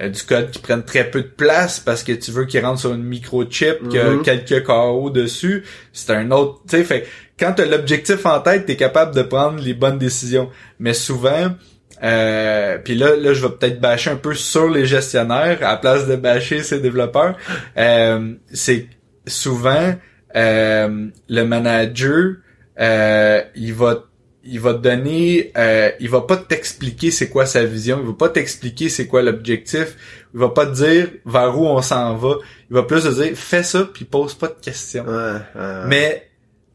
du 0.00 0.22
code 0.24 0.50
qui 0.50 0.58
prenne 0.58 0.82
très 0.84 1.10
peu 1.10 1.22
de 1.22 1.28
place 1.28 1.78
parce 1.78 2.02
que 2.02 2.12
tu 2.12 2.30
veux 2.30 2.44
qu'il 2.44 2.64
rentre 2.64 2.80
sur 2.80 2.92
une 2.94 3.04
microchip 3.04 3.88
qui 3.88 3.98
a 3.98 4.10
Mhm. 4.10 4.22
quelques 4.22 4.66
carreaux 4.66 5.10
dessus, 5.10 5.64
c'est 5.92 6.12
un 6.12 6.30
autre. 6.30 6.60
Tu 6.68 6.78
sais, 6.78 6.84
fait 6.84 7.06
quand 7.38 7.52
t'as 7.54 7.66
l'objectif 7.66 8.24
en 8.26 8.40
tête, 8.40 8.64
t'es 8.66 8.76
capable 8.76 9.14
de 9.14 9.22
prendre 9.22 9.62
les 9.62 9.74
bonnes 9.74 9.98
décisions. 9.98 10.50
Mais 10.78 10.94
souvent, 10.94 11.54
euh, 12.02 12.78
puis 12.78 12.94
là, 12.94 13.16
là, 13.16 13.32
je 13.32 13.46
vais 13.46 13.52
peut-être 13.52 13.80
bâcher 13.80 14.10
un 14.10 14.16
peu 14.16 14.34
sur 14.34 14.68
les 14.68 14.86
gestionnaires 14.86 15.58
à 15.62 15.72
la 15.72 15.76
place 15.76 16.06
de 16.06 16.16
bâcher 16.16 16.62
ces 16.62 16.80
développeurs. 16.80 17.36
Euh, 17.76 18.34
c'est 18.52 18.86
souvent 19.26 19.94
euh, 20.34 21.06
le 21.28 21.42
manager, 21.44 22.36
euh, 22.78 23.42
il 23.54 23.74
va 23.74 24.04
il 24.48 24.60
va 24.60 24.74
te 24.74 24.78
donner, 24.78 25.50
euh, 25.58 25.90
il 25.98 26.08
va 26.08 26.20
pas 26.20 26.36
t'expliquer 26.36 27.10
c'est 27.10 27.28
quoi 27.28 27.46
sa 27.46 27.64
vision, 27.64 27.98
il 28.00 28.06
va 28.06 28.12
pas 28.12 28.28
t'expliquer 28.28 28.88
c'est 28.88 29.08
quoi 29.08 29.22
l'objectif, 29.22 29.96
il 30.32 30.38
va 30.38 30.50
pas 30.50 30.66
te 30.66 30.74
dire 30.74 31.08
vers 31.24 31.58
où 31.58 31.66
on 31.66 31.82
s'en 31.82 32.14
va, 32.14 32.36
il 32.70 32.74
va 32.74 32.84
plus 32.84 33.02
te 33.02 33.08
dire 33.08 33.36
fais 33.36 33.64
ça 33.64 33.88
puis 33.92 34.04
pose 34.04 34.34
pas 34.34 34.46
de 34.46 34.54
questions. 34.60 35.04
Ouais, 35.04 35.40
ouais. 35.56 35.86
Mais 35.88 36.28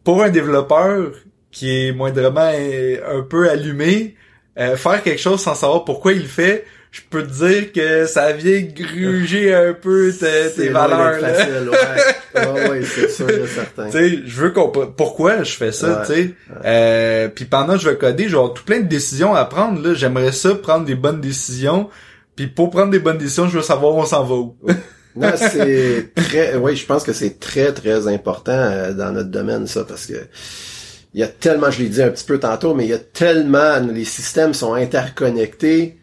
pour 0.04 0.22
un 0.22 0.30
développeur 0.30 1.12
qui 1.52 1.70
est 1.70 1.92
moindrement 1.94 2.52
euh, 2.54 3.20
un 3.20 3.22
peu 3.22 3.50
allumé, 3.50 4.16
euh, 4.60 4.76
faire 4.76 5.02
quelque 5.04 5.22
chose 5.22 5.42
sans 5.42 5.56
savoir 5.56 5.86
pourquoi 5.86 6.14
il 6.14 6.22
le 6.24 6.28
fait, 6.28 6.66
je 6.92 7.00
peux 7.10 7.24
te 7.24 7.32
dire 7.48 7.72
que 7.72 8.06
ça 8.06 8.34
vient 8.34 8.62
gruger 8.62 9.54
un 9.54 9.74
peu 9.74 10.12
tes, 10.12 10.52
tes 10.56 10.70
valeurs. 10.70 11.22
là. 11.22 11.34
facile, 11.34 11.70
ouais. 11.70 12.46
ouais, 12.46 12.70
ouais, 12.70 12.82
c'est 12.84 13.10
sûr 13.10 13.30
et 13.30 13.48
certain. 13.48 13.86
Tu 13.86 13.92
sais, 13.92 14.20
je 14.26 14.42
veux 14.42 14.52
comprendre 14.52 14.94
pourquoi 14.98 15.44
je 15.44 15.54
fais 15.54 15.72
ça, 15.72 16.02
Ouais. 16.02 16.06
tu 16.06 16.14
sais. 16.14 16.34
Euh, 16.66 17.30
puis 17.30 17.46
pendant 17.46 17.76
que 17.76 17.80
je 17.82 17.90
vais 17.90 17.96
coder, 17.98 18.26
j'ai 18.28 18.36
tout 18.36 18.64
plein 18.66 18.80
de 18.82 18.88
décisions 18.88 19.34
à 19.34 19.46
prendre 19.46 19.82
là, 19.82 19.94
j'aimerais 19.94 20.34
ça 20.34 20.54
prendre 20.56 20.86
des 20.86 20.96
bonnes 20.96 21.22
décisions. 21.22 21.90
Puis 22.36 22.48
pour 22.48 22.70
prendre 22.72 22.92
des 22.92 23.00
bonnes 23.00 23.18
décisions, 23.18 23.48
je 23.48 23.58
veux 23.58 23.64
savoir 23.64 23.94
où 23.96 24.00
on 24.02 24.06
s'en 24.06 24.24
va 24.26 24.36
où. 24.36 24.56
Non, 25.16 25.32
c'est 25.36 26.10
très, 26.16 26.56
oui, 26.56 26.76
je 26.76 26.86
pense 26.86 27.04
que 27.04 27.12
c'est 27.14 27.40
très, 27.40 27.74
très 27.74 28.08
important 28.08 28.52
euh, 28.54 28.94
dans 28.94 29.12
notre 29.12 29.30
domaine, 29.30 29.68
ça, 29.68 29.84
parce 29.86 30.06
que 30.06 30.14
il 31.14 31.20
y 31.20 31.24
a 31.24 31.28
tellement, 31.28 31.70
je 31.72 31.80
l'ai 31.84 31.90
dit 31.90 32.02
un 32.02 32.10
petit 32.10 32.26
peu 32.26 32.40
tantôt, 32.40 32.74
mais 32.74 32.86
il 32.86 32.90
y 32.90 32.94
a 32.94 33.00
tellement, 33.00 33.80
les 33.80 34.06
systèmes 34.06 34.54
sont 34.54 34.74
interconnectés, 34.74 35.98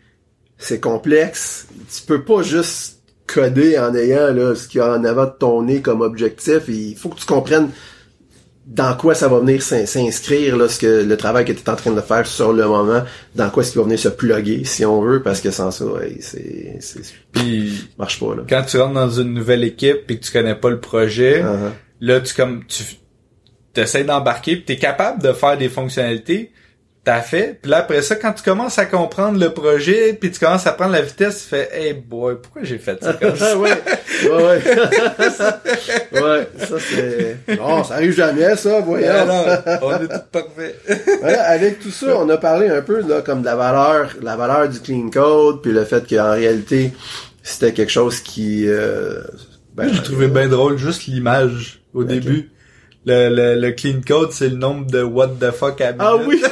c'est 0.59 0.81
complexe. 0.81 1.67
Tu 1.95 2.03
peux 2.07 2.23
pas 2.25 2.43
juste 2.43 2.97
coder 3.27 3.79
en 3.79 3.95
ayant, 3.95 4.33
là, 4.33 4.55
ce 4.55 4.69
qu'il 4.69 4.79
y 4.79 4.83
a 4.83 4.93
en 4.93 5.05
avant 5.05 5.25
de 5.27 5.33
ton 5.39 5.63
nez 5.63 5.81
comme 5.81 6.01
objectif. 6.01 6.63
Il 6.69 6.97
faut 6.97 7.09
que 7.11 7.19
tu 7.21 7.27
comprennes 7.27 7.69
dans 8.67 8.95
quoi 8.97 9.15
ça 9.15 9.29
va 9.29 9.39
venir 9.41 9.63
s'in- 9.63 9.87
s'inscrire, 9.87 10.57
là, 10.59 10.69
ce 10.69 10.79
que, 10.79 11.03
le 11.05 11.17
travail 11.17 11.47
que 11.47 11.53
tu 11.53 11.63
es 11.63 11.71
en 11.71 11.77
train 11.77 11.91
de 11.93 12.01
faire 12.03 12.27
sur 12.27 12.53
le 12.53 12.67
moment, 12.67 13.03
dans 13.35 13.49
quoi 13.49 13.63
est-ce 13.63 13.73
qu'il 13.73 13.79
va 13.81 13.85
venir 13.85 13.99
se 13.99 14.09
plugger, 14.11 14.65
si 14.65 14.85
on 14.85 15.01
veut, 15.01 15.23
parce 15.23 15.41
que 15.41 15.51
sans 15.51 15.71
ça, 15.71 15.85
c'est, 16.21 16.77
c'est, 16.81 17.01
Puis 17.33 17.89
marche 17.99 18.21
pas, 18.21 18.35
là. 18.35 18.43
quand 18.47 18.63
tu 18.67 18.77
rentres 18.79 18.93
dans 18.95 19.11
une 19.11 19.33
nouvelle 19.33 19.65
équipe 19.65 20.11
et 20.11 20.19
que 20.19 20.25
tu 20.25 20.31
connais 20.33 20.55
pas 20.55 20.69
le 20.69 20.81
projet, 20.81 21.43
Uh-huh. 21.43 21.71
là 22.01 22.21
tu 22.21 22.35
comme 22.35 22.65
tu 22.67 22.83
essaies 23.79 24.05
d'embarquer 24.05 24.57
puis 24.57 24.65
t'es 24.65 24.77
capable 24.77 25.23
de 25.23 25.33
faire 25.33 25.57
des 25.57 25.69
fonctionnalités 25.69 26.53
t'as 27.05 27.21
fait 27.21 27.59
puis 27.61 27.71
là 27.71 27.79
après 27.79 28.03
ça 28.03 28.17
quand 28.17 28.33
tu 28.33 28.43
commences 28.43 28.79
à 28.79 28.87
comprendre 28.87 29.39
le 29.39 29.51
projet 29.51 30.13
puis 30.13 30.31
tu 30.31 30.39
commences 30.41 30.67
à 30.67 30.73
prendre 30.73 30.93
la 30.93 31.03
vitesse 31.03 31.43
tu 31.43 31.49
fais 31.49 31.69
hey 31.73 31.93
boy 31.95 32.37
pourquoi 32.43 32.65
j'ai 32.65 32.79
fait 32.79 33.03
ça 33.03 33.15
comme 33.15 33.37
ça 33.37 33.57
ouais, 33.57 33.71
ouais, 34.25 34.31
ouais. 34.31 34.61
ouais, 36.21 36.49
ça 36.59 36.77
c'est... 36.79 37.37
Non, 37.57 37.85
ça 37.85 37.95
arrive 37.95 38.13
jamais, 38.13 38.57
ça, 38.57 38.81
voyons. 38.81 39.11
Alors, 39.11 39.47
on 39.83 39.95
est 39.95 40.09
tout 40.09 40.27
parfait 40.31 40.77
Voilà, 41.21 41.43
avec 41.49 41.81
tout 41.81 41.91
ça, 41.91 42.17
on 42.19 42.29
a 42.29 42.37
parlé 42.37 42.69
un 42.69 42.83
peu, 42.83 43.01
là, 43.01 43.23
comme 43.23 43.41
de 43.41 43.47
la 43.47 43.57
valeur, 43.57 44.17
la 44.23 44.37
valeur 44.37 44.69
du 44.69 44.81
clean 44.81 45.11
code, 45.11 45.63
puis 45.63 45.73
le 45.73 45.85
fait 45.85 46.09
qu'en 46.09 46.33
réalité, 46.33 46.93
c'était 47.43 47.73
quelque 47.73 47.93
chose 47.93 48.21
qui... 48.21 48.69
Euh, 48.69 49.23
ben, 49.75 49.89
j'ai 49.93 50.03
trouvé 50.03 50.29
bien 50.29 50.49
drôle 50.49 50.77
juste 50.77 51.07
l'image 51.07 51.81
au 51.95 52.05
début 52.05 52.51
le, 53.09 53.29
le, 53.35 53.61
le 53.61 53.73
clean 53.73 54.01
code 54.07 54.33
c'est 54.33 54.49
le 54.51 54.57
nombre 54.57 54.87
de 54.91 55.03
what 55.03 55.29
the 55.41 55.51
fuck 55.51 55.81
à 55.81 55.93
Ah 55.99 56.17
minute. 56.19 56.27
oui! 56.29 56.43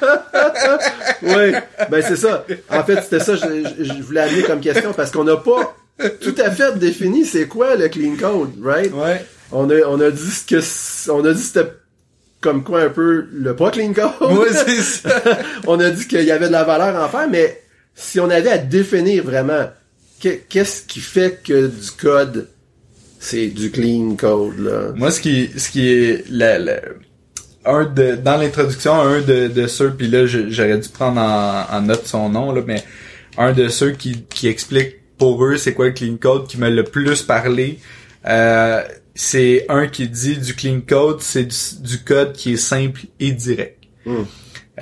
oui, 1.22 1.52
ben 1.90 2.02
c'est 2.06 2.16
ça. 2.16 2.44
En 2.70 2.84
fait, 2.84 3.00
c'était 3.02 3.20
ça, 3.20 3.34
je, 3.36 3.68
je- 3.78 3.84
je 3.84 4.02
voulais 4.02 4.20
amener 4.22 4.42
comme 4.42 4.60
question, 4.60 4.92
parce 4.92 5.10
qu'on 5.10 5.24
n'a 5.24 5.36
pas 5.36 5.76
tout 6.20 6.34
à 6.38 6.50
fait 6.50 6.78
défini 6.78 7.24
c'est 7.24 7.46
quoi 7.46 7.74
le 7.76 7.88
clean 7.88 8.16
code, 8.18 8.50
right? 8.62 8.92
ouais 8.92 9.24
On 9.52 9.70
a, 9.70 9.76
on 9.86 10.00
a 10.00 10.10
dit 10.10 10.30
ce 10.30 10.44
que, 10.46 11.10
on 11.10 11.24
a 11.24 11.32
dit 11.32 11.42
c'était 11.42 11.70
comme 12.40 12.62
quoi 12.62 12.82
un 12.82 12.90
peu 12.90 13.26
le 13.32 13.56
pas 13.56 13.70
clean 13.70 13.92
code. 13.94 14.30
moi 14.30 14.46
c'est 14.52 14.80
ça 14.82 15.22
on 15.66 15.80
a 15.80 15.88
dit 15.90 16.06
qu'il 16.06 16.22
y 16.22 16.30
avait 16.30 16.48
de 16.48 16.52
la 16.52 16.64
valeur 16.64 17.02
en 17.02 17.08
faire, 17.08 17.28
mais 17.30 17.62
si 17.94 18.20
on 18.20 18.28
avait 18.28 18.50
à 18.50 18.58
définir 18.58 19.24
vraiment 19.24 19.70
que- 20.22 20.38
qu'est-ce 20.48 20.82
qui 20.82 21.00
fait 21.00 21.40
que 21.42 21.66
du 21.68 21.90
code, 21.98 22.48
c'est 23.26 23.48
du 23.48 23.70
clean 23.70 24.14
code, 24.16 24.58
là. 24.60 24.92
Moi, 24.94 25.10
ce 25.10 25.20
qui, 25.20 25.50
ce 25.56 25.70
qui 25.70 25.88
est 25.88 26.24
la, 26.30 26.58
la- 26.58 26.80
un 27.64 27.84
de 27.84 28.14
dans 28.14 28.36
l'introduction, 28.36 28.94
un 28.94 29.20
de, 29.20 29.48
de 29.48 29.66
ceux, 29.66 29.90
puis 29.92 30.06
là, 30.08 30.26
j'aurais 30.26 30.78
dû 30.78 30.88
prendre 30.88 31.20
en, 31.20 31.64
en 31.76 31.80
note 31.82 32.06
son 32.06 32.28
nom 32.28 32.52
là, 32.52 32.62
mais 32.66 32.82
un 33.38 33.52
de 33.52 33.68
ceux 33.68 33.90
qui, 33.90 34.22
qui 34.36 34.46
explique 34.48 34.92
pour 35.18 35.44
eux 35.44 35.56
c'est 35.56 35.74
quoi 35.74 35.86
le 35.86 35.92
clean 35.92 36.16
code 36.20 36.46
qui 36.46 36.58
m'a 36.58 36.70
le 36.70 36.84
plus 36.84 37.22
parlé. 37.22 37.78
euh, 38.28 38.82
c'est 39.18 39.64
un 39.70 39.86
qui 39.88 40.06
dit 40.08 40.36
du 40.36 40.54
clean 40.54 40.80
code, 40.86 41.20
c'est 41.22 41.44
du, 41.44 41.56
du 41.80 41.98
code 42.04 42.34
qui 42.34 42.52
est 42.52 42.56
simple 42.58 43.00
et 43.18 43.32
direct. 43.32 43.78
Hmm. 44.04 44.24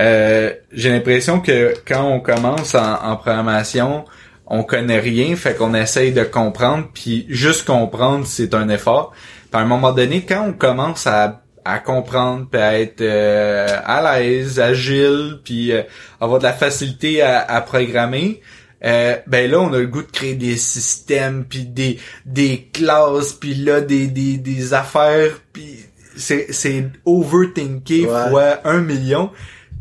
Euh, 0.01 0.53
J'ai 0.73 0.91
l'impression 0.91 1.41
que 1.41 1.73
quand 1.87 2.05
on 2.11 2.19
commence 2.21 2.75
en, 2.75 2.95
en 3.11 3.17
programmation, 3.17 4.05
on 4.47 4.63
connaît 4.63 5.01
rien, 5.01 5.35
fait 5.37 5.55
qu'on 5.55 5.75
essaye 5.75 6.13
de 6.13 6.23
comprendre, 6.25 6.89
puis 6.93 7.27
juste 7.29 7.65
comprendre, 7.65 8.27
c'est 8.27 8.55
un 8.55 8.69
effort. 8.69 9.13
Puis 9.51 9.61
à 9.61 9.65
un 9.65 9.67
moment 9.67 9.93
donné, 9.93 10.25
quand 10.29 10.47
on 10.49 10.53
commence 10.53 11.07
à, 11.07 11.43
à 11.65 11.79
comprendre, 11.79 12.47
puis 12.51 12.61
à 12.61 12.79
être 12.79 13.01
euh, 13.01 13.67
à 13.85 14.19
l'aise, 14.21 14.61
agile, 14.61 15.39
puis 15.45 15.73
euh, 15.73 15.83
avoir 16.21 16.39
de 16.41 16.45
la 16.45 16.53
facilité 16.53 17.23
à, 17.23 17.41
à 17.41 17.61
programmer, 17.63 18.43
euh, 18.85 19.17
ben 19.27 19.51
là, 19.51 19.61
on 19.61 19.73
a 19.73 19.79
le 19.79 19.87
goût 19.87 20.03
de 20.03 20.11
créer 20.11 20.35
des 20.35 20.57
systèmes, 20.59 21.47
puis 21.49 21.65
des 21.65 21.99
des 22.27 22.69
classes, 22.73 23.33
puis 23.33 23.55
là, 23.55 23.81
des, 23.81 24.09
des, 24.09 24.37
des 24.37 24.75
affaires, 24.75 25.41
puis 25.55 25.79
c'est 26.17 26.53
c'est 26.53 26.91
overthinker 27.07 28.03
Ouais. 28.09 28.29
fois 28.31 28.59
un 28.65 28.81
million. 28.81 29.31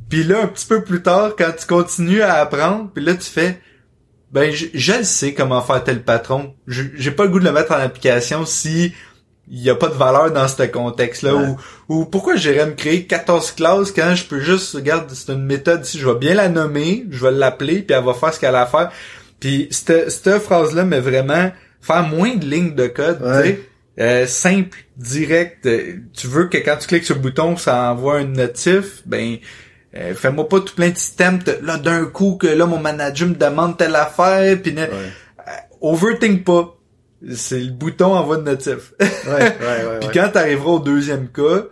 Puis 0.09 0.23
là, 0.23 0.43
un 0.43 0.47
petit 0.47 0.67
peu 0.67 0.83
plus 0.83 1.01
tard, 1.01 1.33
quand 1.37 1.51
tu 1.59 1.65
continues 1.67 2.21
à 2.21 2.35
apprendre, 2.35 2.89
puis 2.93 3.03
là, 3.03 3.13
tu 3.15 3.29
fais, 3.29 3.59
ben, 4.33 4.51
je, 4.51 4.65
je 4.73 4.93
le 4.93 5.03
sais 5.03 5.33
comment 5.33 5.61
faire 5.61 5.83
tel 5.83 6.01
patron. 6.03 6.53
J'ai 6.67 7.11
pas 7.11 7.23
le 7.23 7.29
goût 7.29 7.39
de 7.39 7.45
le 7.45 7.51
mettre 7.51 7.71
en 7.71 7.75
application 7.79 8.45
si 8.45 8.93
il 9.49 9.61
y 9.61 9.69
a 9.69 9.75
pas 9.75 9.87
de 9.89 9.93
valeur 9.93 10.31
dans 10.31 10.47
ce 10.47 10.63
contexte-là. 10.63 11.35
Ou, 11.35 11.57
ou 11.89 12.05
pourquoi 12.05 12.35
j'irais 12.35 12.65
me 12.65 12.71
créer 12.73 13.05
14 13.05 13.51
classes 13.51 13.91
quand 13.91 14.15
je 14.15 14.25
peux 14.25 14.39
juste, 14.39 14.73
regarde, 14.73 15.09
c'est 15.13 15.31
une 15.33 15.45
méthode 15.45 15.85
ici, 15.85 15.99
je 15.99 16.07
vais 16.09 16.15
bien 16.17 16.33
la 16.33 16.49
nommer, 16.49 17.05
je 17.11 17.23
vais 17.25 17.31
l'appeler, 17.31 17.81
puis 17.81 17.95
elle 17.95 18.03
va 18.03 18.13
faire 18.13 18.33
ce 18.33 18.39
qu'elle 18.39 18.55
a 18.55 18.61
à 18.61 18.65
faire. 18.65 18.91
Puis 19.39 19.67
cette, 19.71 20.09
cette 20.09 20.39
phrase-là, 20.39 20.85
mais 20.85 20.99
vraiment, 21.01 21.51
faire 21.81 22.03
moins 22.03 22.35
de 22.35 22.45
lignes 22.45 22.73
de 22.75 22.87
code, 22.87 23.21
Ouais. 23.21 23.41
tu 23.43 23.47
sais. 23.49 23.59
Euh, 23.99 24.25
simple, 24.25 24.77
direct. 24.97 25.65
euh, 25.67 25.97
tu 26.13 26.25
veux 26.27 26.47
que 26.47 26.57
quand 26.57 26.77
tu 26.79 26.87
cliques 26.87 27.03
sur 27.05 27.13
le 27.15 27.21
bouton, 27.21 27.57
ça 27.57 27.91
envoie 27.91 28.21
une 28.21 28.33
notif, 28.33 29.03
ben 29.05 29.37
euh, 29.95 30.13
fais-moi 30.15 30.47
pas 30.49 30.59
tout 30.59 30.73
plein 30.75 30.89
de 30.89 30.97
systèmes 30.97 31.39
là 31.61 31.77
d'un 31.77 32.05
coup 32.05 32.35
que 32.39 32.47
là 32.47 32.65
mon 32.65 32.79
manager 32.79 33.27
me 33.29 33.35
demande 33.35 33.77
telle 33.77 33.95
affaire 33.95 34.57
puis 34.61 34.73
Ouais. 34.73 34.89
euh, 34.89 35.51
overthink 35.81 36.43
pas. 36.43 36.75
C'est 37.35 37.59
le 37.59 37.71
bouton 37.71 38.13
envoie 38.15 38.37
de 38.37 38.43
notif. 38.43 38.93
Ouais, 38.99 39.07
ouais, 39.27 39.39
ouais. 39.39 39.99
Puis 40.01 40.09
quand 40.13 40.29
t'arriveras 40.33 40.71
au 40.71 40.79
deuxième 40.79 41.29
cas, 41.29 41.63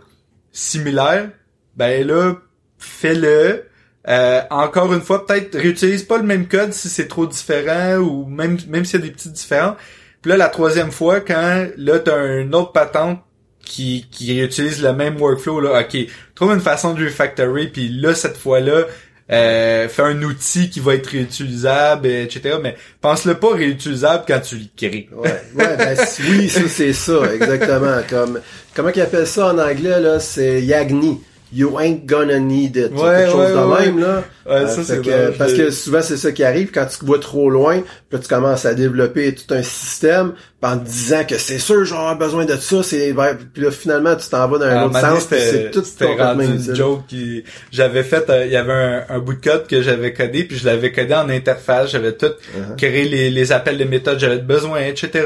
similaire, 0.50 1.28
ben 1.76 2.06
là, 2.06 2.34
fais-le. 2.78 3.64
Euh, 4.08 4.40
encore 4.50 4.92
une 4.94 5.00
fois, 5.02 5.26
peut-être 5.26 5.56
réutilise 5.56 6.02
pas 6.04 6.16
le 6.18 6.24
même 6.24 6.48
code 6.48 6.72
si 6.72 6.88
c'est 6.88 7.06
trop 7.06 7.26
différent 7.26 7.96
ou 7.98 8.24
même 8.26 8.56
même 8.68 8.84
s'il 8.84 9.00
y 9.00 9.02
a 9.02 9.06
des 9.06 9.12
petits 9.12 9.30
différents. 9.30 9.76
Puis 10.22 10.30
là, 10.30 10.36
la 10.36 10.48
troisième 10.48 10.90
fois, 10.90 11.20
quand 11.20 11.66
là, 11.76 11.98
t'as 11.98 12.40
une 12.40 12.54
autre 12.54 12.72
patente 12.72 13.20
qui, 13.64 14.06
qui 14.10 14.38
réutilise 14.38 14.82
le 14.82 14.92
même 14.92 15.20
workflow, 15.20 15.60
là, 15.60 15.80
ok, 15.80 16.06
trouve 16.34 16.52
une 16.52 16.60
façon 16.60 16.94
de 16.94 17.04
refactorer, 17.04 17.68
puis 17.68 17.88
là, 17.88 18.14
cette 18.14 18.36
fois-là, 18.36 18.86
euh, 19.30 19.88
fais 19.88 20.02
un 20.02 20.22
outil 20.22 20.68
qui 20.68 20.80
va 20.80 20.94
être 20.94 21.06
réutilisable, 21.06 22.06
etc. 22.06 22.58
Mais 22.62 22.76
pense-le 23.00 23.34
pas 23.34 23.54
réutilisable 23.54 24.24
quand 24.26 24.40
tu 24.40 24.56
le 24.56 24.64
crées. 24.76 25.08
Ouais, 25.12 25.42
ouais 25.54 25.76
ben, 25.76 25.96
oui, 26.28 26.48
ça 26.48 26.60
c'est 26.68 26.92
ça, 26.92 27.34
exactement. 27.34 28.00
Comme 28.10 28.40
comment 28.74 28.90
qu'ils 28.90 29.02
appellent 29.02 29.26
ça 29.26 29.54
en 29.54 29.58
anglais 29.58 30.00
là, 30.00 30.20
c'est 30.20 30.62
Yagni 30.62 31.20
you 31.52 31.78
ain't 31.78 32.06
gonna 32.06 32.38
need 32.38 32.76
it. 32.76 32.92
Ouais, 32.92 32.98
quelque 32.98 33.02
ouais, 33.02 33.30
chose 33.30 33.50
de 33.52 33.58
ouais. 33.72 33.80
même, 33.86 33.98
là. 34.00 34.24
Ouais, 34.46 34.52
Euh, 34.52 34.66
ça, 34.68 34.76
fait 34.76 34.82
c'est 34.84 35.02
que- 35.02 35.28
bon, 35.30 35.34
Parce 35.38 35.52
que 35.52 35.70
souvent, 35.70 36.02
c'est 36.02 36.16
ça 36.16 36.32
qui 36.32 36.42
arrive 36.42 36.70
quand 36.72 36.86
tu 36.86 37.04
vois 37.04 37.20
trop 37.20 37.48
loin, 37.50 37.82
puis 38.10 38.18
tu 38.20 38.26
commences 38.28 38.64
à 38.64 38.74
développer 38.74 39.34
tout 39.34 39.52
un 39.54 39.62
système, 39.62 40.32
en 40.62 40.78
te 40.78 40.84
disant 40.84 41.24
que 41.28 41.38
c'est 41.38 41.58
sûr, 41.58 41.84
j'aurai 41.84 42.14
besoin 42.16 42.44
de 42.44 42.56
ça, 42.56 42.82
c'est 42.82 43.14
puis 43.52 43.62
là, 43.62 43.70
finalement, 43.70 44.16
tu 44.16 44.28
t'en 44.28 44.48
vas 44.48 44.58
dans 44.58 44.64
un 44.64 44.76
un 44.78 44.84
autre 44.86 45.00
sens, 45.00 45.26
c'est 45.28 45.70
tout 45.70 45.82
complètement 45.82 46.40
une 46.42 46.74
joke 46.74 47.06
qui 47.08 47.44
j'avais 47.70 48.02
fait 48.02 48.28
euh, 48.30 48.46
il 48.46 48.52
y 48.52 48.56
avait 48.56 48.72
un, 48.72 49.04
un 49.08 49.18
bout 49.18 49.34
de 49.34 49.40
code 49.40 49.66
que 49.66 49.82
j'avais 49.82 50.12
codé 50.12 50.44
puis 50.44 50.56
je 50.56 50.64
l'avais 50.66 50.90
codé 50.92 51.14
en 51.14 51.28
interface 51.28 51.90
j'avais 51.90 52.12
tout 52.12 52.26
Uh-huh. 52.26 52.76
créé 52.76 53.04
les, 53.08 53.30
les 53.30 53.52
appels 53.52 53.76
de 53.78 53.84
méthode 53.84 54.18
j'avais 54.20 54.38
besoin 54.38 54.80
etc 54.80 55.24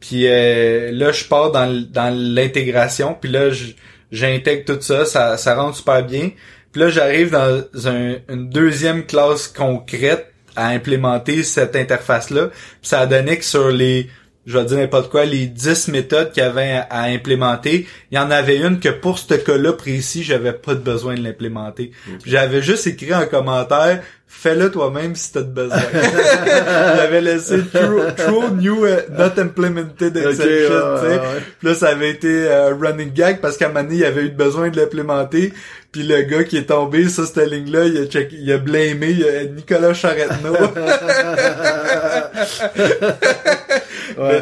puis 0.00 0.26
euh, 0.26 0.90
là 0.92 1.12
je 1.12 1.24
pars 1.24 1.50
dans 1.52 1.66
dans 1.92 2.14
l'intégration 2.14 3.16
puis 3.20 3.30
là 3.30 3.50
je- 3.50 3.72
j'intègre 4.12 4.64
tout 4.74 4.80
ça 4.80 5.04
ça 5.04 5.36
ça 5.36 5.54
rentre 5.54 5.76
super 5.76 6.04
bien. 6.04 6.30
Puis 6.72 6.80
là 6.82 6.88
j'arrive 6.90 7.30
dans 7.30 7.62
un- 7.88 8.16
une 8.28 8.48
deuxième 8.48 9.04
classe 9.06 9.48
concrète 9.48 10.32
à 10.56 10.68
implémenter 10.68 11.42
cette 11.42 11.76
interface 11.76 12.30
là 12.30 12.48
puis 12.48 12.88
ça 12.88 13.00
a 13.00 13.06
donné 13.06 13.38
que 13.38 13.44
sur 13.44 13.70
les 13.70 14.08
je 14.50 14.58
vais 14.58 14.64
dire 14.64 14.78
n'importe 14.78 15.10
quoi, 15.10 15.24
les 15.24 15.46
10 15.46 15.88
méthodes 15.88 16.32
qu'il 16.32 16.42
y 16.42 16.46
avait 16.46 16.72
à, 16.72 16.80
à 16.90 17.02
implémenter, 17.04 17.86
il 18.10 18.16
y 18.16 18.18
en 18.18 18.30
avait 18.30 18.58
une 18.58 18.80
que 18.80 18.88
pour 18.88 19.18
ce 19.18 19.34
cas-là 19.34 19.72
précis, 19.72 20.24
j'avais 20.24 20.52
pas 20.52 20.74
de 20.74 20.80
besoin 20.80 21.14
de 21.14 21.22
l'implémenter. 21.22 21.92
J'avais 22.26 22.60
juste 22.60 22.86
écrit 22.88 23.12
un 23.12 23.26
commentaire, 23.26 24.02
fais-le 24.26 24.70
toi-même 24.70 25.14
si 25.14 25.32
t'as 25.32 25.42
de 25.42 25.52
besoin. 25.52 25.78
J'avais 26.96 27.20
laissé 27.20 27.60
true, 27.72 28.00
true 28.16 28.50
new 28.56 28.86
uh, 28.86 29.02
not 29.10 29.38
implemented 29.38 30.16
exception, 30.16 30.94
ouais. 31.02 31.20
Puis 31.58 31.68
là, 31.68 31.74
ça 31.74 31.88
avait 31.88 32.10
été 32.10 32.48
euh, 32.48 32.74
running 32.74 33.12
gag 33.12 33.40
parce 33.40 33.56
qu'à 33.56 33.66
un 33.66 33.68
moment 33.68 33.84
donné, 33.84 33.96
il 33.96 34.04
avait 34.04 34.22
eu 34.22 34.30
besoin 34.30 34.70
de 34.70 34.80
l'implémenter. 34.80 35.52
Puis 35.92 36.04
le 36.04 36.22
gars 36.22 36.44
qui 36.44 36.56
est 36.56 36.66
tombé 36.66 37.08
sur 37.08 37.26
cette 37.26 37.50
ligne-là, 37.50 37.84
il 37.84 37.98
a 37.98 38.06
checké, 38.06 38.36
il 38.36 38.52
a 38.52 38.58
blamé 38.58 39.10
il 39.10 39.24
a 39.24 39.44
Nicolas 39.44 39.92
Charretneau. 39.92 40.54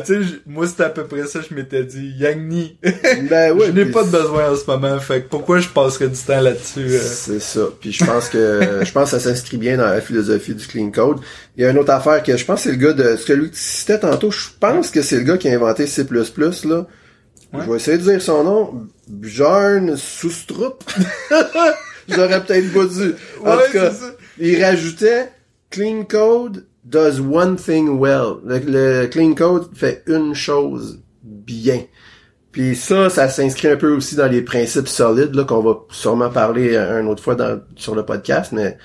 Tu 0.05 0.25
sais, 0.25 0.31
moi 0.47 0.67
c'était 0.67 0.85
à 0.85 0.91
peu 0.91 1.05
près 1.05 1.27
ça, 1.27 1.41
je 1.49 1.55
m'étais 1.55 1.85
dit, 1.85 2.15
Yangni, 2.19 2.79
Ben 3.31 3.57
je 3.59 3.71
n'ai 3.73 3.87
pas 3.87 4.05
de 4.05 4.11
besoin 4.11 4.51
en 4.53 4.57
ce 4.57 4.65
moment, 4.67 4.99
fait 5.01 5.23
que 5.23 5.29
pourquoi 5.29 5.61
je 5.61 5.69
passerais 5.69 6.09
du 6.09 6.19
temps 6.19 6.41
là-dessus? 6.41 6.81
euh? 6.95 6.99
C'est 7.01 7.41
ça. 7.41 7.63
Puis 7.81 7.93
je 7.93 8.05
pense 8.05 8.29
que 8.29 8.81
je 8.85 8.93
pense 8.93 9.11
que 9.11 9.19
ça 9.19 9.21
s'inscrit 9.21 9.57
bien 9.57 9.77
dans 9.77 9.87
la 9.87 10.01
philosophie 10.01 10.55
du 10.55 10.67
clean 10.67 10.91
code. 10.91 11.19
Il 11.57 11.63
y 11.63 11.67
a 11.67 11.71
une 11.71 11.79
autre 11.79 11.91
affaire 11.93 12.23
que 12.23 12.37
je 12.37 12.45
pense 12.45 12.63
que 12.65 12.71
c'est 12.71 12.77
le 12.77 12.83
gars 12.85 12.93
de 12.93 13.17
celui 13.17 13.51
que 13.51 13.55
tu 13.55 13.61
citais 13.61 13.99
tantôt, 13.99 14.31
je 14.31 14.49
pense 14.61 14.91
que 14.91 15.03
c'est 15.03 15.17
le 15.17 15.23
gars 15.25 15.37
qui 15.39 15.49
a 15.49 15.55
inventé 15.55 15.87
C++ 15.87 16.05
là. 16.11 16.87
Ouais. 17.53 17.61
Je 17.65 17.71
vais 17.71 17.77
essayer 17.77 17.99
de 17.99 18.03
dire 18.03 18.21
son 18.21 18.45
nom. 18.45 18.87
Bjorn 19.09 19.97
Soustrup. 19.97 20.85
J'aurais 22.09 22.43
peut-être 22.45 22.73
pas 22.73 22.85
dû. 22.85 23.15
En 23.45 23.57
Ouais, 23.57 23.67
tout 23.67 23.73
cas, 23.73 23.91
il 24.39 24.63
rajoutait 24.63 25.31
clean 25.71 26.05
code 26.05 26.67
does 26.89 27.21
one 27.21 27.57
thing 27.57 27.99
well. 27.99 28.39
Le, 28.45 28.59
le 28.59 29.07
clean 29.07 29.35
code 29.35 29.69
fait 29.75 30.03
une 30.07 30.35
chose 30.35 31.01
bien. 31.23 31.83
Puis 32.53 32.75
ça, 32.75 33.11
ça 33.11 33.29
s'inscrit 33.29 33.69
un 33.69 33.77
peu 33.77 33.95
aussi 33.95 34.17
dans 34.17 34.27
les 34.27 34.43
principes 34.43 34.89
solides 34.89 35.35
là 35.35 35.45
qu'on 35.45 35.63
va 35.63 35.81
sûrement 35.91 36.31
parler 36.31 36.77
une 36.77 37.07
autre 37.09 37.23
fois 37.23 37.35
dans, 37.35 37.61
sur 37.77 37.95
le 37.95 38.05
podcast, 38.05 38.53
mais 38.53 38.79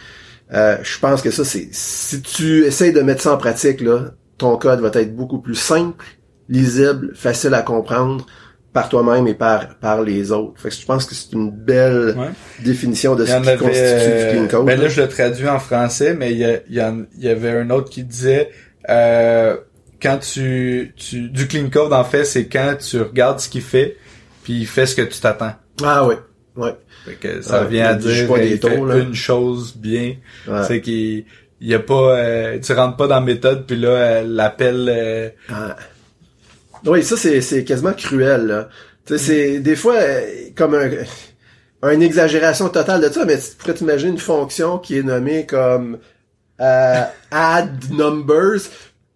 euh, 0.54 0.78
je 0.84 1.00
pense 1.00 1.22
que 1.22 1.32
ça 1.32 1.46
c'est 1.46 1.70
si 1.72 2.22
tu 2.22 2.66
essayes 2.66 2.94
de 2.94 3.02
mettre 3.02 3.22
ça 3.22 3.34
en 3.34 3.38
pratique 3.38 3.82
là, 3.82 4.12
ton 4.38 4.58
code 4.58 4.82
va 4.82 4.90
être 5.00 5.16
beaucoup 5.16 5.40
plus 5.40 5.56
simple, 5.56 6.06
lisible, 6.50 7.14
facile 7.16 7.54
à 7.54 7.62
comprendre 7.62 8.26
par 8.74 8.90
toi-même 8.90 9.28
et 9.28 9.34
par 9.36 9.76
par 9.78 10.02
les 10.02 10.32
autres. 10.32 10.60
Fait 10.60 10.70
que 10.70 10.76
je 10.76 10.86
pense 10.86 11.06
que 11.06 11.14
c'est 11.16 11.32
une 11.34 11.52
belle 11.52 12.16
Ouais. 12.18 12.28
définition 12.64 13.16
de 13.16 13.24
ce 13.24 13.30
qui 13.30 13.36
avait, 13.36 13.58
constitue 13.58 13.78
euh, 13.86 14.32
du 14.32 14.36
clean 14.38 14.48
code. 14.48 14.66
ben 14.66 14.82
là, 14.82 14.88
je 14.90 15.02
le 15.02 15.08
traduis 15.08 15.48
en 15.48 15.60
français, 15.60 16.14
mais 16.16 16.32
il 16.32 16.38
y, 16.40 16.46
a- 16.46 16.60
il 16.70 16.76
y, 16.76 17.06
il 17.20 17.24
y 17.24 17.30
avait 17.30 17.52
un 17.52 17.70
autre 17.70 17.90
qui 17.90 18.04
disait, 18.04 18.50
euh, 18.90 19.56
quand 20.02 20.18
tu, 20.18 20.94
tu, 20.98 21.30
du 21.30 21.48
clean 21.48 21.70
code, 21.70 21.94
en 21.94 22.04
fait, 22.04 22.26
c'est 22.26 22.48
quand 22.48 22.76
tu 22.80 23.00
regardes 23.00 23.40
ce 23.40 23.48
qu'il 23.48 23.62
fait, 23.62 23.96
puis 24.44 24.54
il 24.62 24.68
fait 24.68 24.86
ce 24.86 24.96
que 24.96 25.02
tu 25.04 25.20
t'attends. 25.20 25.54
Ah 25.84 26.06
oui. 26.08 26.16
Ouais. 26.56 26.76
Fait 27.06 27.14
que 27.16 27.42
ça 27.42 27.62
Ouais, 27.64 27.68
vient 27.70 27.86
à 27.88 27.94
dire 27.96 28.28
des 28.34 28.50
fait 28.52 28.58
taux, 28.60 28.86
là. 28.86 28.98
une 28.98 29.14
chose 29.16 29.76
bien. 29.76 30.16
Ouais. 30.48 30.64
C'est 30.68 30.82
qu'il 30.82 31.26
il 31.62 31.70
y 31.70 31.74
a 31.76 31.80
pas 31.80 32.18
euh, 32.18 32.60
tu 32.60 32.74
rentres 32.74 32.98
pas 32.98 33.08
dans 33.08 33.16
la 33.16 33.22
méthode 33.22 33.66
puis 33.66 33.78
là 33.78 33.88
euh, 33.90 34.24
l'appel 34.28 34.86
euh, 34.90 35.30
Ah. 35.50 35.78
Oui, 36.86 37.04
ça 37.04 37.18
c'est 37.18 37.42
c'est 37.42 37.64
quasiment 37.64 37.94
cruel 37.94 38.48
là. 38.48 38.70
Tu 39.06 39.18
sais, 39.18 39.26
c'est 39.26 39.60
des 39.60 39.76
fois 39.76 39.96
comme 40.56 40.76
un 40.76 40.90
une 41.92 42.02
exagération 42.02 42.70
totale 42.70 43.02
de 43.02 43.10
ça, 43.10 43.26
mais 43.26 43.38
tu 43.38 43.56
pourrais 43.58 43.74
t'imaginer 43.74 44.12
une 44.12 44.18
fonction 44.18 44.78
qui 44.78 44.98
est 44.98 45.04
nommée 45.04 45.46
comme 45.46 45.98
euh, 46.62 47.02
add 47.32 47.92
numbers, 47.92 48.62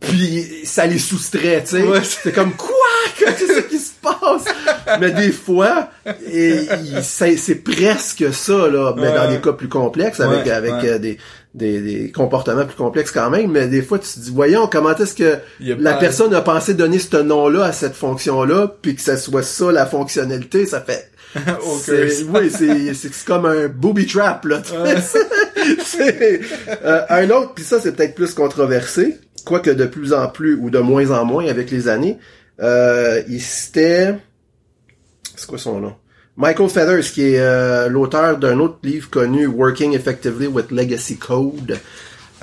puis 0.02 0.46
ça 0.66 0.86
les 0.86 1.00
soustrait, 1.00 1.64
tu 1.64 1.78
sais. 1.78 1.84
Ouais. 1.84 2.02
C'est 2.04 2.34
comme 2.34 2.54
quoi? 2.54 2.76
Qu'est-ce 3.18 3.62
qui 3.62 3.80
se 3.80 3.94
passe? 4.02 4.46
Mais 5.00 5.12
des 5.12 5.32
fois, 5.32 5.90
et, 6.30 6.68
c'est 7.02 7.64
presque 7.64 8.34
ça 8.34 8.68
là, 8.68 8.94
mais 8.96 9.04
Ouais. 9.08 9.14
dans 9.16 9.30
des 9.30 9.40
cas 9.40 9.54
plus 9.54 9.70
complexes 9.70 10.20
avec 10.20 10.46
Ouais, 10.46 10.52
avec 10.52 10.84
euh, 10.84 10.98
des, 11.00 11.18
des 11.58 11.82
des 11.82 12.12
comportements 12.12 12.66
plus 12.66 12.76
complexes 12.76 13.12
quand 13.12 13.30
même, 13.30 13.52
mais 13.52 13.68
des 13.68 13.82
fois 13.82 14.00
tu 14.00 14.08
te 14.08 14.20
dis 14.20 14.32
voyons 14.32 14.68
comment 14.68 14.96
est-ce 14.96 15.16
que 15.16 15.38
la 15.60 15.94
pas- 15.94 16.00
personne 16.00 16.34
a 16.34 16.42
pensé 16.42 16.74
donner 16.74 17.00
ce 17.00 17.18
nom-là 17.18 17.66
à 17.66 17.72
cette 17.74 17.96
fonction-là, 17.96 18.76
puis 18.82 18.96
que 18.96 19.02
ça 19.02 19.18
soit 19.18 19.44
ça 19.44 19.72
la 19.72 19.86
fonctionnalité, 19.86 20.66
ça 20.66 20.82
fait 20.82 21.12
c'est, 21.82 22.24
oui, 22.24 22.50
c'est, 22.50 23.26
comme 23.26 23.46
un 23.46 23.68
booby 23.68 24.06
trap, 24.08 24.46
là. 24.46 24.62
c'est, 25.84 26.42
euh, 26.84 27.02
un 27.10 27.30
autre, 27.30 27.54
puis 27.54 27.64
ça, 27.64 27.80
c'est 27.80 27.96
peut-être 27.96 28.16
plus 28.16 28.34
controversé, 28.34 29.18
quoique 29.46 29.70
de 29.70 29.86
plus 29.86 30.14
en 30.14 30.28
plus, 30.28 30.56
ou 30.56 30.70
de 30.70 30.80
moins 30.80 31.12
en 31.12 31.26
moins 31.26 31.48
avec 31.48 31.72
les 31.72 31.88
années. 31.88 32.18
Euh, 32.60 33.22
il 33.28 33.42
citait... 33.42 34.16
C'est 35.36 35.48
quoi 35.48 35.58
son 35.58 35.80
nom? 35.80 35.96
Michael 36.38 36.70
Feathers, 36.70 37.12
qui 37.12 37.34
est 37.34 37.40
euh, 37.40 37.90
l'auteur 37.90 38.38
d'un 38.38 38.60
autre 38.60 38.78
livre 38.84 39.10
connu, 39.10 39.48
Working 39.48 39.94
Effectively 39.94 40.48
with 40.48 40.72
Legacy 40.72 41.18
Code. 41.18 41.80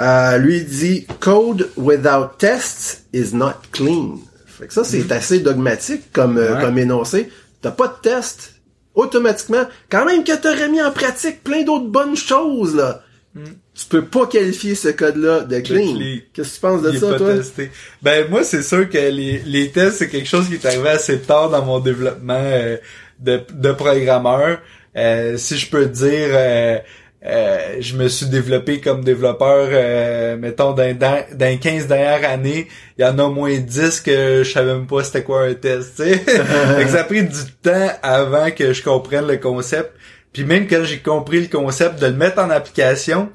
Euh, 0.01 0.37
lui 0.39 0.63
dit 0.65 1.07
«Code 1.21 1.71
without 1.77 2.31
tests 2.39 3.05
is 3.13 3.33
not 3.33 3.53
clean». 3.71 4.19
Fait 4.47 4.67
que 4.67 4.73
ça, 4.75 4.83
c'est 4.85 5.11
assez 5.13 5.39
dogmatique 5.41 6.13
comme, 6.13 6.39
euh, 6.39 6.57
Ouais. 6.57 6.61
comme 6.61 6.79
énoncé. 6.79 7.29
T'as 7.63 7.71
pas 7.71 7.87
de 7.89 7.95
test, 8.03 8.55
automatiquement, 8.95 9.65
quand 9.91 10.05
même 10.05 10.25
que 10.25 10.37
t'aurais 10.37 10.69
mis 10.69 10.83
en 10.83 10.91
pratique 10.91 11.45
plein 11.45 11.63
d'autres 11.63 11.87
bonnes 11.89 12.17
choses, 12.17 12.75
là. 12.75 13.03
Tu 13.37 13.87
peux 13.89 14.05
pas 14.05 14.27
qualifier 14.29 14.77
ce 14.77 14.89
code-là 14.89 15.41
de 15.41 15.59
clean. 15.59 15.99
Qu'est-ce 16.33 16.51
que 16.51 16.55
tu 16.55 16.61
penses 16.61 16.83
de 16.83 16.93
Il 16.93 17.01
ça, 17.01 17.11
pas 17.11 17.19
toi? 17.19 17.35
testé. 17.35 17.71
Ben 18.01 18.31
moi 18.31 18.45
c'est 18.45 18.63
sûr 18.63 18.89
que 18.89 18.97
les, 18.97 19.43
les 19.45 19.71
tests 19.73 19.97
c'est 19.99 20.09
quelque 20.09 20.29
chose 20.29 20.47
qui 20.47 20.55
est 20.55 20.65
arrivé 20.65 20.91
assez 20.91 21.19
tard 21.19 21.51
dans 21.51 21.65
mon 21.65 21.81
développement 21.81 22.39
euh, 22.39 22.77
de, 23.21 23.43
de 23.53 23.73
programmeur. 23.73 24.59
Euh, 24.97 25.37
si 25.37 25.59
je 25.59 25.69
peux 25.69 25.87
dire, 25.87 26.29
euh, 26.33 26.79
euh, 27.27 27.77
je 27.81 27.97
me 27.97 28.09
suis 28.09 28.27
développé 28.27 28.81
comme 28.81 29.03
développeur, 29.03 29.69
euh, 29.73 30.37
mettons 30.37 30.73
dans, 30.73 30.97
dans, 30.97 31.25
dans 31.33 31.47
les 31.47 31.59
15 31.59 31.87
dernières 31.87 32.31
années, 32.31 32.69
il 32.99 33.03
y 33.03 33.09
en 33.09 33.19
a 33.19 33.25
au 33.25 33.31
moins 33.31 33.57
10 33.57 34.03
que 34.03 34.43
je 34.45 34.51
savais 34.51 34.75
même 34.75 34.87
pas 34.87 35.03
c'était 35.03 35.23
quoi 35.23 35.45
un 35.45 35.55
test. 35.55 35.97
Fait 36.05 36.85
que 36.85 36.91
ça 36.91 37.01
a 37.01 37.05
pris 37.05 37.23
du 37.23 37.45
temps 37.63 37.89
avant 38.03 38.51
que 38.51 38.75
je 38.75 38.83
comprenne 38.83 39.27
le 39.27 39.39
concept. 39.39 39.93
Puis 40.35 40.45
même 40.45 40.67
quand 40.67 40.85
j'ai 40.85 40.99
compris 40.99 41.41
le 41.41 41.47
concept 41.49 41.99
de 41.99 42.07
le 42.07 42.13
mettre 42.13 42.43
en 42.43 42.51
application, 42.51 43.31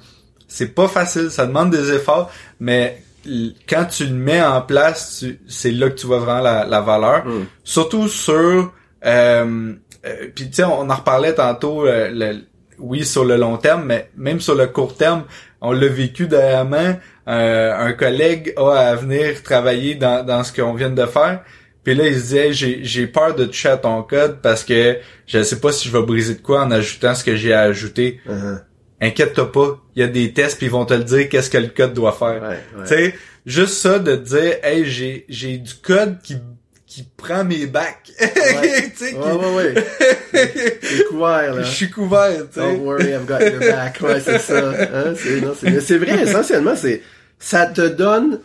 c'est 0.47 0.75
pas 0.75 0.88
facile, 0.88 1.32
ça 1.32 1.47
demande 1.47 1.71
des 1.71 1.91
efforts, 1.91 2.32
mais 2.59 3.01
quand 3.67 3.86
tu 3.86 4.05
le 4.05 4.13
mets 4.13 4.41
en 4.41 4.61
place, 4.61 5.25
c'est 5.47 5.71
là 5.71 5.89
que 5.89 5.95
tu 5.95 6.05
vois 6.05 6.19
vraiment 6.19 6.41
la, 6.41 6.65
la 6.65 6.82
valeur. 6.82 7.25
Mm. 7.25 7.45
Surtout 7.63 8.07
sur, 8.07 8.71
euh, 9.05 9.73
euh, 10.05 10.27
puis 10.35 10.47
tu 10.49 10.53
sais, 10.53 10.63
on 10.63 10.89
en 10.89 10.95
reparlait 10.95 11.33
tantôt, 11.33 11.85
euh, 11.87 12.09
le- 12.11 12.41
oui 12.77 13.05
sur 13.05 13.25
le 13.25 13.35
long 13.35 13.57
terme, 13.57 13.83
mais 13.85 14.09
même 14.15 14.39
sur 14.39 14.55
le 14.55 14.67
court 14.67 14.95
terme, 14.95 15.23
on 15.61 15.71
l'a 15.73 15.87
vécu 15.87 16.27
dernièrement. 16.27 16.97
euh, 17.27 17.75
un 17.77 17.93
collègue 17.93 18.53
a 18.57 18.71
à 18.71 18.95
venir 18.95 19.43
travailler 19.43 19.93
dans, 19.95 20.25
dans 20.25 20.43
ce 20.43 20.51
qu'on 20.53 20.73
vient 20.73 20.89
de 20.89 21.05
faire. 21.05 21.43
Puis 21.83 21.93
là, 21.93 22.07
il 22.07 22.15
se 22.19 22.27
dit, 22.29 22.37
Hey, 22.37 22.53
j'ai, 22.53 22.79
j'ai 22.83 23.05
peur 23.07 23.35
de 23.35 23.45
toucher 23.45 23.69
à 23.69 23.77
ton 23.77 24.01
code 24.03 24.39
parce 24.41 24.63
que 24.63 24.97
je 25.27 25.43
sais 25.43 25.59
pas 25.59 25.71
si 25.71 25.87
je 25.87 25.95
vais 25.95 26.03
briser 26.03 26.35
de 26.35 26.41
quoi 26.41 26.63
en 26.63 26.71
ajoutant 26.71 27.13
ce 27.13 27.23
que 27.23 27.35
j'ai 27.35 27.53
à 27.53 27.61
ajouter 27.61 28.19
Uh-huh. 28.27 28.59
inquiète-toi 29.01 29.51
pas, 29.51 29.79
il 29.95 30.01
y 30.01 30.03
a 30.03 30.07
des 30.07 30.33
tests 30.33 30.57
puis 30.57 30.65
ils 30.67 30.71
vont 30.71 30.85
te 30.85 30.93
le 30.93 31.03
dire 31.03 31.29
qu'est-ce 31.29 31.49
que 31.49 31.57
le 31.57 31.67
code 31.67 31.93
doit 31.93 32.11
faire. 32.13 32.41
Ouais, 32.41 32.49
ouais. 32.79 32.83
Tu 32.83 32.87
sais, 32.87 33.15
juste 33.45 33.73
ça 33.75 33.99
de 33.99 34.15
te 34.15 34.23
dire 34.29 34.55
hey, 34.63 34.85
j'ai 34.85 35.25
j'ai 35.29 35.57
du 35.57 35.73
code 35.75 36.19
qui 36.23 36.35
qui 36.89 37.07
prend 37.15 37.45
mes 37.45 37.67
bacs. 37.67 38.11
Ouais. 38.19 38.91
tu 38.97 39.05
sais, 39.05 39.13
Ouais, 39.15 39.31
ouais, 39.33 39.55
ouais. 39.55 39.73
T'es 40.81 41.03
couvert, 41.09 41.53
là. 41.55 41.61
je 41.61 41.71
suis 41.71 41.89
couvert, 41.89 42.31
tu 42.51 42.59
sais. 42.59 42.61
Don't 42.61 42.79
worry, 42.83 43.13
I've 43.13 43.25
got 43.25 43.39
your 43.39 43.59
back. 43.59 43.99
Ouais, 44.01 44.19
c'est 44.19 44.39
ça. 44.39 44.71
Hein, 44.71 45.13
c'est 45.15 45.97
vrai, 45.97 46.23
essentiellement, 46.23 46.75
c'est, 46.75 47.01
ça 47.37 47.67
te 47.67 47.87
donne, 47.87 48.39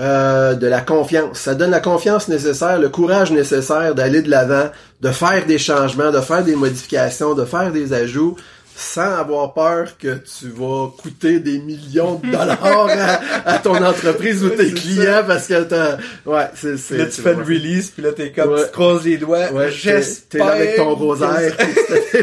euh, 0.00 0.54
de 0.54 0.66
la 0.66 0.80
confiance. 0.80 1.38
Ça 1.38 1.54
donne 1.54 1.70
la 1.70 1.78
confiance 1.80 2.26
nécessaire, 2.26 2.80
le 2.80 2.88
courage 2.88 3.30
nécessaire 3.30 3.94
d'aller 3.94 4.22
de 4.22 4.30
l'avant, 4.30 4.70
de 5.00 5.10
faire 5.10 5.46
des 5.46 5.58
changements, 5.58 6.10
de 6.10 6.20
faire 6.20 6.42
des 6.42 6.56
modifications, 6.56 7.34
de 7.34 7.44
faire 7.44 7.70
des 7.70 7.92
ajouts, 7.92 8.36
sans 8.76 9.16
avoir 9.18 9.54
peur 9.54 9.96
que 9.98 10.16
tu 10.16 10.48
vas 10.48 10.88
coûter 11.00 11.40
des 11.40 11.58
millions 11.58 12.16
de 12.16 12.30
dollars 12.30 12.88
à, 12.90 13.48
à 13.50 13.58
ton 13.58 13.76
entreprise 13.82 14.44
ou 14.44 14.50
tes 14.50 14.72
clients 14.72 15.22
parce 15.26 15.46
que 15.46 15.62
t'as, 15.62 15.96
ouais, 16.26 16.44
c'est, 16.54 16.76
c'est, 16.76 16.98
là, 16.98 17.06
tu 17.06 17.20
fais 17.22 17.30
le 17.30 17.36
vraiment- 17.42 17.46
release, 17.48 17.90
puis 17.90 18.02
là, 18.02 18.12
t'es 18.12 18.32
comme, 18.32 18.50
Ouais. 18.52 18.64
tu 18.64 18.70
croises 18.72 19.04
les 19.04 19.16
doigts. 19.18 19.50
Ouais, 19.52 19.66
t'es- 19.66 19.72
J'espère. 19.72 20.28
t'es 20.28 20.38
là 20.38 20.46
avec 20.52 20.76
ton 20.76 20.94
rosaire. 20.94 21.56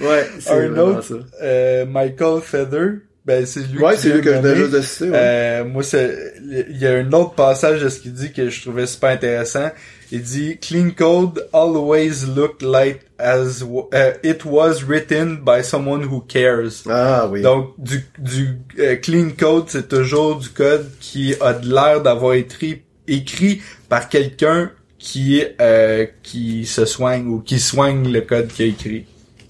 ouais, 0.00 0.28
c'est 0.40 0.50
Un 0.50 0.76
autre, 0.78 1.02
ça. 1.02 1.14
euh, 1.42 1.86
Michael 1.86 2.40
Feather, 2.42 2.88
ben, 3.24 3.46
c'est 3.46 3.60
lui 3.60 3.78
Ouais, 3.82 3.94
qui 3.94 4.02
c'est 4.02 4.10
lui 4.10 4.20
que 4.20 4.32
je 4.34 4.38
venais 4.38 4.56
juste 4.56 4.70
de 4.72 4.80
citer, 4.82 5.10
ouais. 5.10 5.16
Euh, 5.18 5.64
moi, 5.64 5.82
c'est, 5.82 6.34
il 6.44 6.76
y 6.78 6.86
a 6.86 6.92
un 6.92 7.12
autre 7.12 7.34
passage 7.34 7.82
de 7.82 7.88
ce 7.88 8.00
qu'il 8.00 8.12
dit 8.12 8.32
que 8.32 8.50
je 8.50 8.62
trouvais 8.62 8.86
super 8.86 9.10
intéressant. 9.10 9.70
Il 10.14 10.22
dit, 10.22 10.58
clean 10.58 10.90
code 10.96 11.44
always 11.52 12.24
look 12.36 12.62
like 12.62 13.00
as 13.18 13.62
uh, 13.62 14.12
it 14.22 14.44
was 14.44 14.84
written 14.86 15.38
by 15.44 15.60
someone 15.62 16.02
who 16.04 16.20
cares. 16.20 16.84
Ah 16.88 17.26
oui. 17.28 17.42
Donc, 17.42 17.74
du, 17.78 18.06
du 18.18 18.58
euh, 18.78 18.94
clean 18.96 19.30
code, 19.36 19.64
c'est 19.68 19.88
toujours 19.88 20.36
du 20.38 20.50
code 20.50 20.88
qui 21.00 21.34
a 21.40 21.52
de 21.52 21.68
l'air 21.68 22.00
d'avoir 22.00 22.34
été 22.34 22.84
écrit 23.08 23.60
par 23.88 24.08
quelqu'un 24.08 24.70
qui 24.98 25.42
euh, 25.60 26.06
qui 26.22 26.64
se 26.64 26.84
soigne 26.84 27.26
ou 27.26 27.40
qui 27.40 27.58
soigne 27.58 28.10
le 28.12 28.20
code 28.20 28.48
qu'il 28.48 28.66
a 28.66 28.68
écrit. 28.68 29.06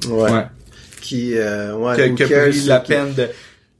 ouais. 0.08 0.32
Ouais. 0.32 0.44
Qui, 1.02 1.34
euh, 1.36 1.76
ouais, 1.76 1.94
Qui, 1.96 2.00
a- 2.02 2.08
qui 2.08 2.24
pris 2.32 2.60
la 2.66 2.78
qui- 2.80 2.92
peine 2.92 3.12
de... 3.12 3.28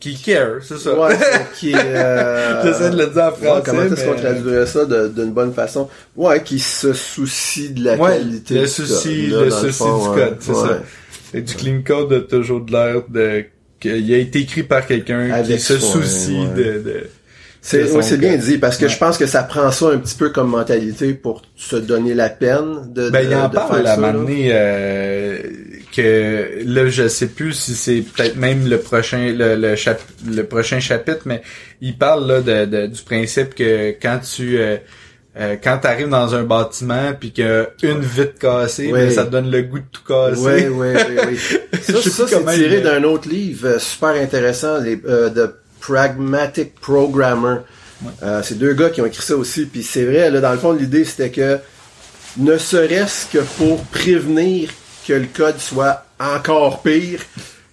Qui 0.05 0.17
care, 0.23 0.57
c'est 0.63 0.77
ça. 0.79 0.99
Ouais, 0.99 1.15
qui, 1.59 1.73
euh, 1.75 2.63
J'essaie 2.65 2.91
de 2.91 2.99
le 2.99 3.07
dire 3.07 3.23
en 3.23 3.29
ouais, 3.31 3.35
français, 3.37 3.63
comment 3.65 3.83
est-ce 3.85 4.05
qu'on 4.05 4.15
traduirait 4.17 4.67
ça 4.67 4.85
de- 4.85 5.09
d'une 5.09 5.33
bonne 5.33 5.55
façon? 5.55 5.89
Ouais, 6.15 6.43
qui 6.43 6.59
se 6.59 6.93
soucie 6.93 7.71
de 7.71 7.85
la 7.87 7.97
Ouais, 7.97 8.19
qualité 8.19 8.55
le 8.61 8.67
souci, 8.67 9.29
le 9.29 9.49
souci 9.51 9.73
fond, 9.73 9.99
du 10.13 10.19
code, 10.21 10.37
c'est 10.41 10.55
ça. 10.55 10.79
Et 11.33 11.41
du 11.41 11.55
clean 11.55 11.81
code 11.87 12.13
a 12.13 12.21
toujours 12.21 12.61
de 12.61 12.71
l'air 12.73 13.03
de 13.09 13.45
qu'il 13.81 14.13
a 14.15 14.19
été 14.19 14.41
écrit 14.41 14.63
par 14.63 14.87
quelqu'un 14.87 15.27
qui 15.27 15.33
Avec 15.33 15.61
se 15.61 15.79
soin, 15.79 16.03
soucie 16.03 16.47
de, 16.55 16.63
de 16.83 17.07
C'est 17.63 17.91
ouais, 17.91 18.03
c'est 18.03 18.19
bien 18.19 18.37
dit 18.37 18.59
parce 18.59 18.77
que 18.77 18.85
Ouais. 18.85 18.91
je 18.91 18.99
pense 18.99 19.17
que 19.17 19.27
ça 19.27 19.43
prend 19.43 19.71
ça 19.71 19.87
un 19.89 19.97
petit 19.99 20.17
peu 20.17 20.29
comme 20.29 20.51
mentalité 20.51 21.15
pour 21.15 21.41
se 21.57 21.77
donner 21.77 22.13
la 22.13 22.29
peine 22.29 22.93
de 22.93 23.09
Ben, 23.09 23.25
de, 23.25 23.31
il 23.31 23.35
en 23.37 23.49
de 23.49 23.55
parle 23.55 23.87
à 23.87 23.97
m'amener 23.97 24.51
euh, 24.53 25.39
que 25.95 26.59
là 26.65 26.89
je 26.89 27.09
sais 27.09 27.29
plus 27.29 27.53
si 27.53 27.75
c'est 27.75 28.03
peut-être 28.03 28.37
même 28.37 28.69
le 28.69 28.79
prochain 28.79 29.33
le 29.33 29.55
le, 29.57 29.77
chap- 29.77 30.01
le 30.27 30.43
prochain 30.45 30.81
chapitre 30.81 31.23
mais 31.27 31.43
il 31.81 31.97
parle 31.97 32.27
là 32.27 32.41
de, 32.41 32.65
de- 32.65 32.87
du 32.87 33.03
principe 33.03 33.55
que 33.55 33.91
quand 34.03 34.19
tu 34.21 34.59
euh, 34.59 34.77
euh, 35.39 35.57
quand 35.63 35.79
t'arrives 35.79 36.09
dans 36.09 36.35
un 36.35 36.45
bâtiment 36.45 37.13
puis 37.19 37.33
que 37.33 37.69
une 37.83 38.01
vitre 38.01 38.39
cassée 38.39 38.93
Ouais. 38.93 39.07
ben, 39.07 39.11
ça 39.11 39.25
te 39.25 39.31
donne 39.31 39.51
le 39.51 39.63
goût 39.63 39.81
de 39.81 39.85
tout 39.91 40.05
casser. 40.07 40.69
Oui, 40.69 40.93
oui, 40.95 41.03
oui, 41.09 41.17
oui. 41.29 41.81
Ça, 41.83 42.01
ça 42.01 42.27
c'est 42.29 42.55
tiré 42.57 42.81
d'un 42.83 43.03
autre 43.03 43.29
livre 43.29 43.67
euh, 43.67 43.79
super 43.81 44.11
intéressant, 44.11 44.79
les, 44.79 45.01
euh, 45.07 45.31
The 45.31 45.53
Pragmatic 45.81 46.75
Programmer. 46.81 47.57
Euh, 48.23 48.41
c'est 48.45 48.59
deux 48.59 48.75
gars 48.75 48.91
qui 48.91 49.01
ont 49.01 49.07
écrit 49.07 49.23
ça 49.23 49.37
aussi, 49.37 49.67
puis 49.67 49.83
c'est 49.83 50.05
vrai, 50.05 50.31
là, 50.31 50.41
dans 50.41 50.53
le 50.53 50.59
fond, 50.59 50.73
l'idée, 50.73 51.05
c'était 51.05 51.31
que 51.31 51.59
ne 52.37 52.57
serait-ce 52.59 53.27
que 53.33 53.39
pour 53.59 53.83
prévenir 53.87 54.69
que 55.07 55.13
le 55.13 55.27
code 55.27 55.59
soit 55.59 56.05
encore 56.19 56.83
pire, 56.83 57.21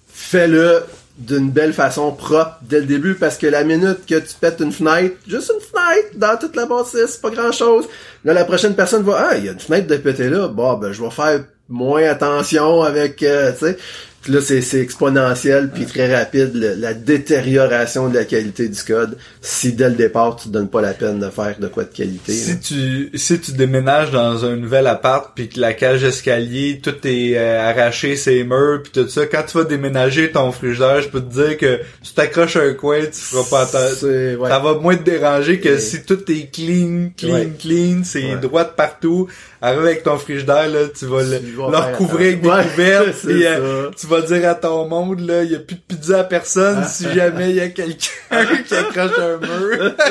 fais-le 0.08 0.82
d'une 1.18 1.50
belle 1.50 1.72
façon 1.72 2.12
propre 2.12 2.58
dès 2.62 2.80
le 2.80 2.86
début 2.86 3.14
parce 3.14 3.36
que 3.36 3.46
la 3.46 3.64
minute 3.64 4.06
que 4.06 4.18
tu 4.18 4.34
pètes 4.40 4.60
une 4.60 4.72
fenêtre, 4.72 5.16
juste 5.26 5.52
une 5.54 5.60
fenêtre 5.60 6.16
dans 6.16 6.36
toute 6.38 6.56
la 6.56 6.66
bâtisse, 6.66 7.16
pas 7.16 7.30
grand 7.30 7.52
chose. 7.52 7.86
Là, 8.24 8.32
la 8.32 8.44
prochaine 8.44 8.74
personne 8.74 9.02
va, 9.02 9.28
ah, 9.30 9.36
il 9.36 9.44
y 9.44 9.48
a 9.48 9.52
une 9.52 9.60
fenêtre 9.60 9.86
de 9.86 9.96
péter 9.96 10.28
là, 10.28 10.48
bon, 10.48 10.74
ben, 10.74 10.92
je 10.92 11.02
vais 11.02 11.10
faire 11.10 11.44
moins 11.68 12.04
attention 12.04 12.82
avec, 12.82 13.22
euh, 13.22 13.52
tu 13.52 13.66
sais. 13.66 13.78
Puis 14.22 14.32
là, 14.32 14.40
c'est, 14.40 14.62
exponentiel 14.80 15.70
puis 15.74 15.84
très 15.86 16.14
rapide, 16.14 16.52
le- 16.54 16.74
la 16.74 16.94
détérioration 16.94 18.08
de 18.08 18.14
la 18.14 18.24
qualité 18.24 18.68
du 18.68 18.80
code 18.82 19.16
si 19.40 19.72
dès 19.72 19.88
le 19.88 19.96
départ, 19.96 20.36
tu 20.36 20.48
te 20.48 20.52
donnes 20.52 20.68
pas 20.68 20.80
la 20.80 20.92
peine 20.94 21.18
de 21.18 21.28
faire 21.28 21.56
de 21.58 21.66
quoi 21.66 21.84
de 21.84 21.88
qualité. 21.94 22.32
là. 22.32 22.38
Si 22.38 22.58
tu 22.60 23.10
si 23.18 23.40
tu 23.40 23.52
déménages 23.52 24.10
dans 24.10 24.44
un 24.44 24.56
nouvel 24.56 24.86
appart 24.86 25.32
puis 25.34 25.48
que 25.48 25.58
la 25.60 25.72
cage 25.74 26.02
d'escalier 26.02 26.80
tout 26.82 26.94
est 27.04 27.36
euh, 27.36 27.68
arraché 27.68 28.14
ses 28.16 28.44
murs 28.44 28.80
puis 28.82 28.92
tout 28.92 29.08
ça 29.08 29.26
quand 29.26 29.42
tu 29.46 29.58
vas 29.58 29.64
déménager 29.64 30.30
ton 30.30 30.52
frigidaire 30.52 31.00
je 31.02 31.08
peux 31.08 31.20
te 31.20 31.32
dire 31.32 31.56
que 31.58 31.80
tu 32.02 32.12
t'accroches 32.14 32.56
à 32.56 32.62
un 32.62 32.74
coin 32.74 33.00
tu 33.06 33.18
feras 33.20 33.44
pas 33.50 33.60
attention 33.62 33.96
C'est- 34.08 34.36
ouais. 34.36 34.48
ça 34.48 34.58
va 34.58 34.74
moins 34.74 34.96
te 34.96 35.02
déranger 35.02 35.58
que 35.60 35.70
Et- 35.70 35.78
si 35.78 36.02
tout 36.04 36.20
est 36.30 36.52
clean 36.52 37.10
clean 37.16 37.32
Ouais. 37.34 37.52
clean 37.58 38.02
c'est 38.04 38.36
droit 38.40 38.64
de 38.64 38.70
partout 38.70 39.28
arrive 39.60 39.80
avec 39.80 40.02
ton 40.04 40.18
frigidaire 40.18 40.68
là 40.68 40.80
tu 40.96 41.06
vas 41.06 41.22
le, 41.22 41.40
vas 41.70 41.80
recouvrir 41.92 42.28
avec 42.28 42.42
des 42.42 42.48
couvertes 42.48 43.18
euh, 43.26 43.90
tu 43.98 44.06
vas 44.06 44.11
dire 44.20 44.48
à 44.48 44.54
ton 44.54 44.86
monde 44.86 45.20
là 45.20 45.42
il 45.42 45.52
y 45.52 45.56
a 45.56 45.58
plus 45.58 45.76
de 45.76 45.80
pizza 45.88 46.20
à 46.20 46.24
personne 46.24 46.84
si 46.86 47.10
jamais 47.12 47.50
il 47.50 47.56
y 47.56 47.60
a 47.60 47.68
quelqu'un 47.68 48.08
qui 48.66 48.74
accroche 48.74 49.18
un 49.18 49.38
mur 49.38 49.92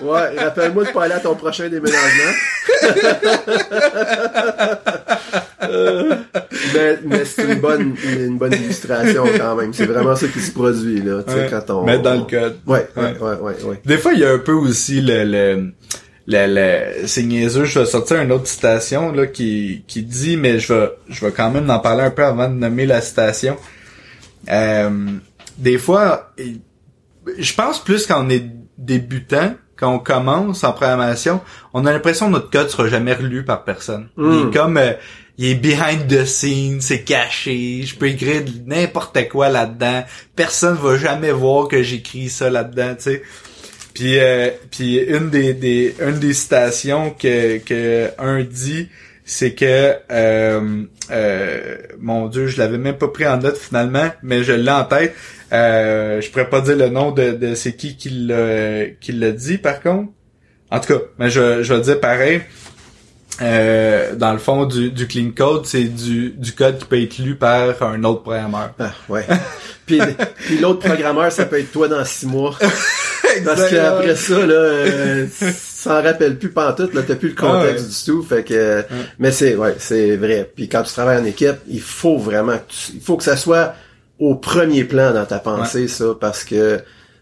Ouais, 0.00 0.38
rappelle-moi 0.38 0.84
de 0.84 0.90
pas 0.90 1.04
aller 1.04 1.14
à 1.14 1.18
ton 1.18 1.34
prochain 1.34 1.68
déménagement. 1.68 2.32
Euh, 5.64 6.14
mais 6.74 6.98
mais 7.04 7.24
c'est 7.24 7.44
une 7.44 7.60
bonne 7.60 7.96
une 8.04 8.38
bonne 8.38 8.52
illustration 8.52 9.24
quand 9.36 9.56
même. 9.56 9.72
C'est 9.72 9.86
vraiment 9.86 10.14
ça 10.14 10.28
qui 10.28 10.40
se 10.40 10.52
produit 10.52 11.00
là, 11.02 11.22
tu 11.26 11.32
sais 11.32 11.38
Ouais. 11.40 11.48
quand 11.50 11.70
on 11.74 11.84
Mettre 11.84 12.02
dans 12.02 12.14
le 12.14 12.20
code. 12.30 12.58
Ouais, 12.66 12.88
ouais, 12.96 13.02
Ouais. 13.02 13.18
ouais, 13.20 13.34
ouais, 13.40 13.62
ouais. 13.64 13.80
Des 13.84 13.98
fois, 13.98 14.12
il 14.12 14.20
y 14.20 14.24
a 14.24 14.30
un 14.32 14.38
peu 14.38 14.52
aussi 14.52 15.00
le, 15.00 15.24
le, 15.24 15.72
le, 16.30 16.46
le- 16.46 17.06
c'est 17.06 17.22
niaiseux, 17.22 17.64
je 17.64 17.78
vais 17.80 17.86
sortir 17.86 18.20
une 18.20 18.30
autre 18.32 18.46
citation, 18.46 19.10
là, 19.12 19.26
qui, 19.26 19.82
qui 19.88 20.02
dit, 20.02 20.36
mais 20.36 20.60
je 20.60 20.74
vais, 20.74 20.90
je 21.08 21.24
vais 21.24 21.32
quand 21.32 21.50
même 21.50 21.70
en 21.70 21.78
parler 21.78 22.02
un 22.02 22.10
peu 22.10 22.24
avant 22.24 22.48
de 22.48 22.54
nommer 22.54 22.84
la 22.86 23.00
citation. 23.00 23.56
Euh, 24.50 24.90
des 25.56 25.78
fois, 25.78 26.32
je 27.38 27.54
pense 27.54 27.82
plus 27.82 28.06
quand 28.06 28.24
on 28.24 28.30
est 28.30 28.44
débutant, 28.76 29.54
quand 29.76 29.92
on 29.94 29.98
commence 29.98 30.64
en 30.64 30.72
programmation, 30.72 31.40
on 31.72 31.86
a 31.86 31.92
l'impression 31.92 32.26
que 32.26 32.32
notre 32.32 32.50
code 32.50 32.68
sera 32.68 32.88
jamais 32.88 33.14
relu 33.14 33.44
par 33.44 33.64
personne. 33.64 34.08
Il 34.18 34.48
est 34.48 34.52
comme, 34.52 34.76
euh, 34.76 34.92
il 35.38 35.46
est 35.50 35.54
behind 35.54 36.06
the 36.08 36.24
scenes, 36.24 36.80
c'est 36.80 37.02
caché, 37.04 37.82
je 37.84 37.94
peux 37.96 38.08
écrire 38.08 38.42
n'importe 38.66 39.28
quoi 39.28 39.48
là-dedans, 39.48 40.04
personne 40.36 40.74
va 40.76 40.96
jamais 40.98 41.30
voir 41.32 41.68
que 41.68 41.82
j'écris 41.82 42.28
ça 42.28 42.50
là-dedans, 42.50 42.94
tu 42.96 43.02
sais. 43.04 43.22
Puis, 43.98 44.20
euh, 44.20 44.50
puis 44.70 44.96
une 44.98 45.28
des, 45.28 45.54
des 45.54 45.92
une 46.00 46.20
des 46.20 46.32
citations 46.32 47.10
que 47.10 47.58
que 47.58 48.08
un 48.20 48.44
dit, 48.44 48.88
c'est 49.24 49.54
que 49.54 49.92
euh, 50.12 50.84
euh, 51.10 51.76
mon 51.98 52.28
Dieu, 52.28 52.46
je 52.46 52.58
l'avais 52.58 52.78
même 52.78 52.96
pas 52.96 53.08
pris 53.08 53.26
en 53.26 53.38
note 53.38 53.58
finalement, 53.58 54.08
mais 54.22 54.44
je 54.44 54.52
l'ai 54.52 54.70
en 54.70 54.84
tête. 54.84 55.16
Euh, 55.52 56.20
je 56.20 56.30
pourrais 56.30 56.48
pas 56.48 56.60
dire 56.60 56.76
le 56.76 56.90
nom 56.90 57.10
de, 57.10 57.32
de 57.32 57.56
c'est 57.56 57.74
qui 57.74 57.96
qui 57.96 58.10
l'a 58.10 58.84
qui 59.00 59.10
l'a 59.10 59.32
dit 59.32 59.58
par 59.58 59.80
contre. 59.80 60.12
En 60.70 60.78
tout 60.78 60.94
cas, 60.94 61.00
mais 61.18 61.28
je, 61.28 61.64
je 61.64 61.74
vais 61.74 61.80
dire 61.80 61.98
pareil. 61.98 62.42
Euh, 63.42 64.14
dans 64.14 64.32
le 64.32 64.38
fond 64.38 64.64
du, 64.64 64.92
du 64.92 65.08
clean 65.08 65.30
code, 65.36 65.66
c'est 65.66 65.84
du, 65.84 66.30
du 66.36 66.52
code 66.52 66.78
qui 66.78 66.84
peut 66.84 67.02
être 67.02 67.18
lu 67.18 67.34
par 67.34 67.82
un 67.82 68.04
autre 68.04 68.22
programmeur. 68.22 68.74
Ah, 68.78 68.92
ouais. 69.08 69.26
puis 69.86 70.00
puis 70.36 70.58
l'autre 70.58 70.86
programmeur, 70.86 71.32
ça 71.32 71.46
peut 71.46 71.58
être 71.58 71.72
toi 71.72 71.88
dans 71.88 72.04
six 72.04 72.26
mois. 72.26 72.56
Parce 73.44 73.60
Exactement. 73.62 73.96
qu'après 73.98 74.16
ça, 74.16 74.46
là, 74.46 74.54
euh, 74.54 75.26
s'en 75.40 76.02
rappelle 76.02 76.36
plus 76.38 76.50
pantoute, 76.50 76.94
là, 76.94 77.02
t'as 77.06 77.14
plus 77.14 77.30
le 77.30 77.34
contexte 77.34 77.86
Ah 77.88 77.94
du 77.98 78.04
tout, 78.12 78.22
fait 78.22 78.42
que, 78.44 78.84
mais 79.18 79.30
c'est, 79.32 79.56
ouais, 79.56 79.74
c'est 79.78 80.16
vrai. 80.16 80.50
Puis 80.54 80.68
quand 80.68 80.82
tu 80.82 80.92
travailles 80.92 81.18
en 81.20 81.24
équipe, 81.24 81.56
il 81.68 81.80
faut 81.80 82.18
vraiment, 82.18 82.56
que 82.58 82.64
tu- 82.72 82.92
il 82.96 83.00
faut 83.00 83.16
que 83.16 83.24
ça 83.24 83.36
soit 83.36 83.74
au 84.18 84.34
premier 84.34 84.84
plan 84.84 85.12
dans 85.12 85.24
ta 85.26 85.38
pensée, 85.38 85.86
ça, 85.88 86.06
parce 86.20 86.42
que, 86.44 86.80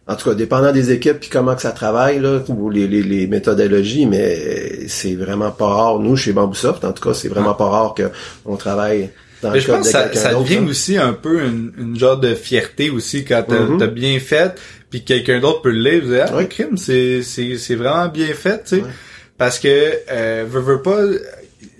en 0.08 0.14
tout 0.16 0.28
cas, 0.30 0.34
dépendant 0.34 0.72
des 0.72 0.92
équipes 0.92 1.18
puis 1.20 1.28
comment 1.28 1.54
que 1.54 1.62
ça 1.62 1.72
travaille, 1.72 2.20
là, 2.20 2.40
ou 2.48 2.70
les, 2.70 2.86
les, 2.86 3.02
les 3.02 3.26
méthodologies, 3.26 4.06
mais 4.06 4.86
c'est 4.88 5.14
vraiment 5.14 5.50
pas 5.50 5.66
rare. 5.66 5.98
Nous, 5.98 6.16
chez 6.16 6.32
Bamboosoft, 6.32 6.84
en 6.84 6.92
tout 6.92 7.02
cas, 7.06 7.12
c'est 7.14 7.28
vraiment 7.28 7.54
pas 7.54 7.66
rare 7.66 7.94
que 7.94 8.04
on 8.44 8.56
travaille 8.56 9.10
dans 9.42 9.50
Mais 9.50 9.56
le 9.56 9.60
je 9.60 9.66
pense 9.66 9.84
que 9.86 9.92
ça, 9.92 10.14
ça 10.14 10.32
devient 10.34 10.54
là. 10.64 10.70
aussi 10.70 10.96
un 10.96 11.12
peu 11.12 11.44
une, 11.44 11.72
une 11.76 11.98
genre 11.98 12.16
de 12.18 12.34
fierté 12.34 12.88
aussi 12.88 13.24
quand 13.24 13.44
t'as 13.46 13.56
t'as 13.78 13.86
bien 13.88 14.18
fait, 14.18 14.54
puis 14.97 15.05
quelqu'un 15.05 15.40
d'autre 15.40 15.62
peut 15.62 15.70
le 15.70 15.80
lire, 15.80 16.03
et 16.05 16.07
dire, 16.07 16.24
ah, 16.28 16.36
Ouais. 16.36 16.42
le 16.42 16.49
crime, 16.49 16.76
c'est 16.76 17.22
c'est 17.22 17.59
c'est 17.59 17.74
vraiment 17.74 18.09
bien 18.09 18.28
fait, 18.34 18.62
tu 18.64 18.76
sais, 18.76 18.82
Ouais. 18.82 18.90
parce 19.38 19.59
que 19.59 19.92
euh, 20.11 20.44
veux, 20.49 20.61
veux 20.61 20.82
pas, 20.82 20.99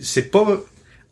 c'est 0.01 0.31
pas 0.31 0.45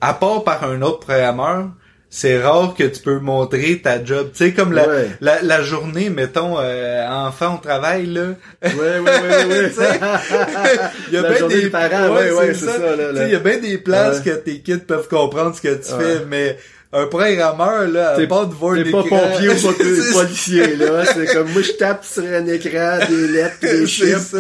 à 0.01 0.15
part 0.15 0.45
par 0.45 0.65
un 0.65 0.83
autre 0.83 1.01
programmeur, 1.01 1.69
c'est 2.11 2.41
rare 2.41 2.75
que 2.79 2.85
tu 2.85 3.01
peux 3.03 3.19
montrer 3.19 3.81
ta 3.83 4.05
job. 4.05 4.29
Tu 4.33 4.39
sais, 4.45 4.53
comme 4.53 4.73
la, 4.73 4.87
Ouais. 4.87 5.09
la, 5.21 5.43
la 5.43 5.63
journée, 5.63 6.11
mettons, 6.11 6.57
euh, 6.61 7.09
enfant 7.09 7.57
au 7.57 7.59
travail, 7.59 8.07
là. 8.07 8.35
Ouais, 8.63 8.71
ouais, 8.75 9.01
ouais, 9.01 9.45
ouais. 9.47 9.69
Tu 9.71 9.75
sais, 9.75 9.99
il 11.09 11.15
y 11.15 11.17
a 11.17 11.23
La 11.23 11.31
bien 11.33 11.49
des 11.49 11.71
parents, 11.71 12.15
ouais, 12.15 12.31
ouais, 12.31 12.55
c'est 12.55 12.67
ça, 12.67 12.79
là, 12.79 12.93
Tu 12.97 12.99
sais, 12.99 13.13
là. 13.23 13.27
il 13.27 13.33
y 13.33 13.37
a 13.37 13.39
bien 13.41 13.59
des 13.59 13.79
places 13.79 14.19
Ouais. 14.19 14.25
que 14.33 14.37
tes 14.37 14.61
kids 14.61 14.79
peuvent 14.87 15.09
comprendre 15.09 15.57
ce 15.57 15.61
que 15.63 15.75
tu 15.75 15.91
fais, 15.91 16.25
mais 16.29 16.57
un 16.95 17.07
programmeur, 17.07 17.89
là, 17.89 18.15
T'es- 18.17 18.27
part 18.27 18.47
de 18.47 18.55
voir 18.55 18.77
T'es 18.77 18.91
pas 18.91 19.03
pompier 19.03 19.49
ou 19.49 19.55
pas 19.55 19.73
policier, 20.23 20.77
là. 20.77 21.05
C'est 21.05 21.27
comme, 21.27 21.51
moi, 21.53 21.63
je 21.63 21.73
tape 21.73 22.05
sur 22.05 22.23
un 22.25 22.47
écran 22.47 22.99
des 23.09 23.29
lettres 23.29 23.61
des 23.61 23.87
chiffres 23.87 24.39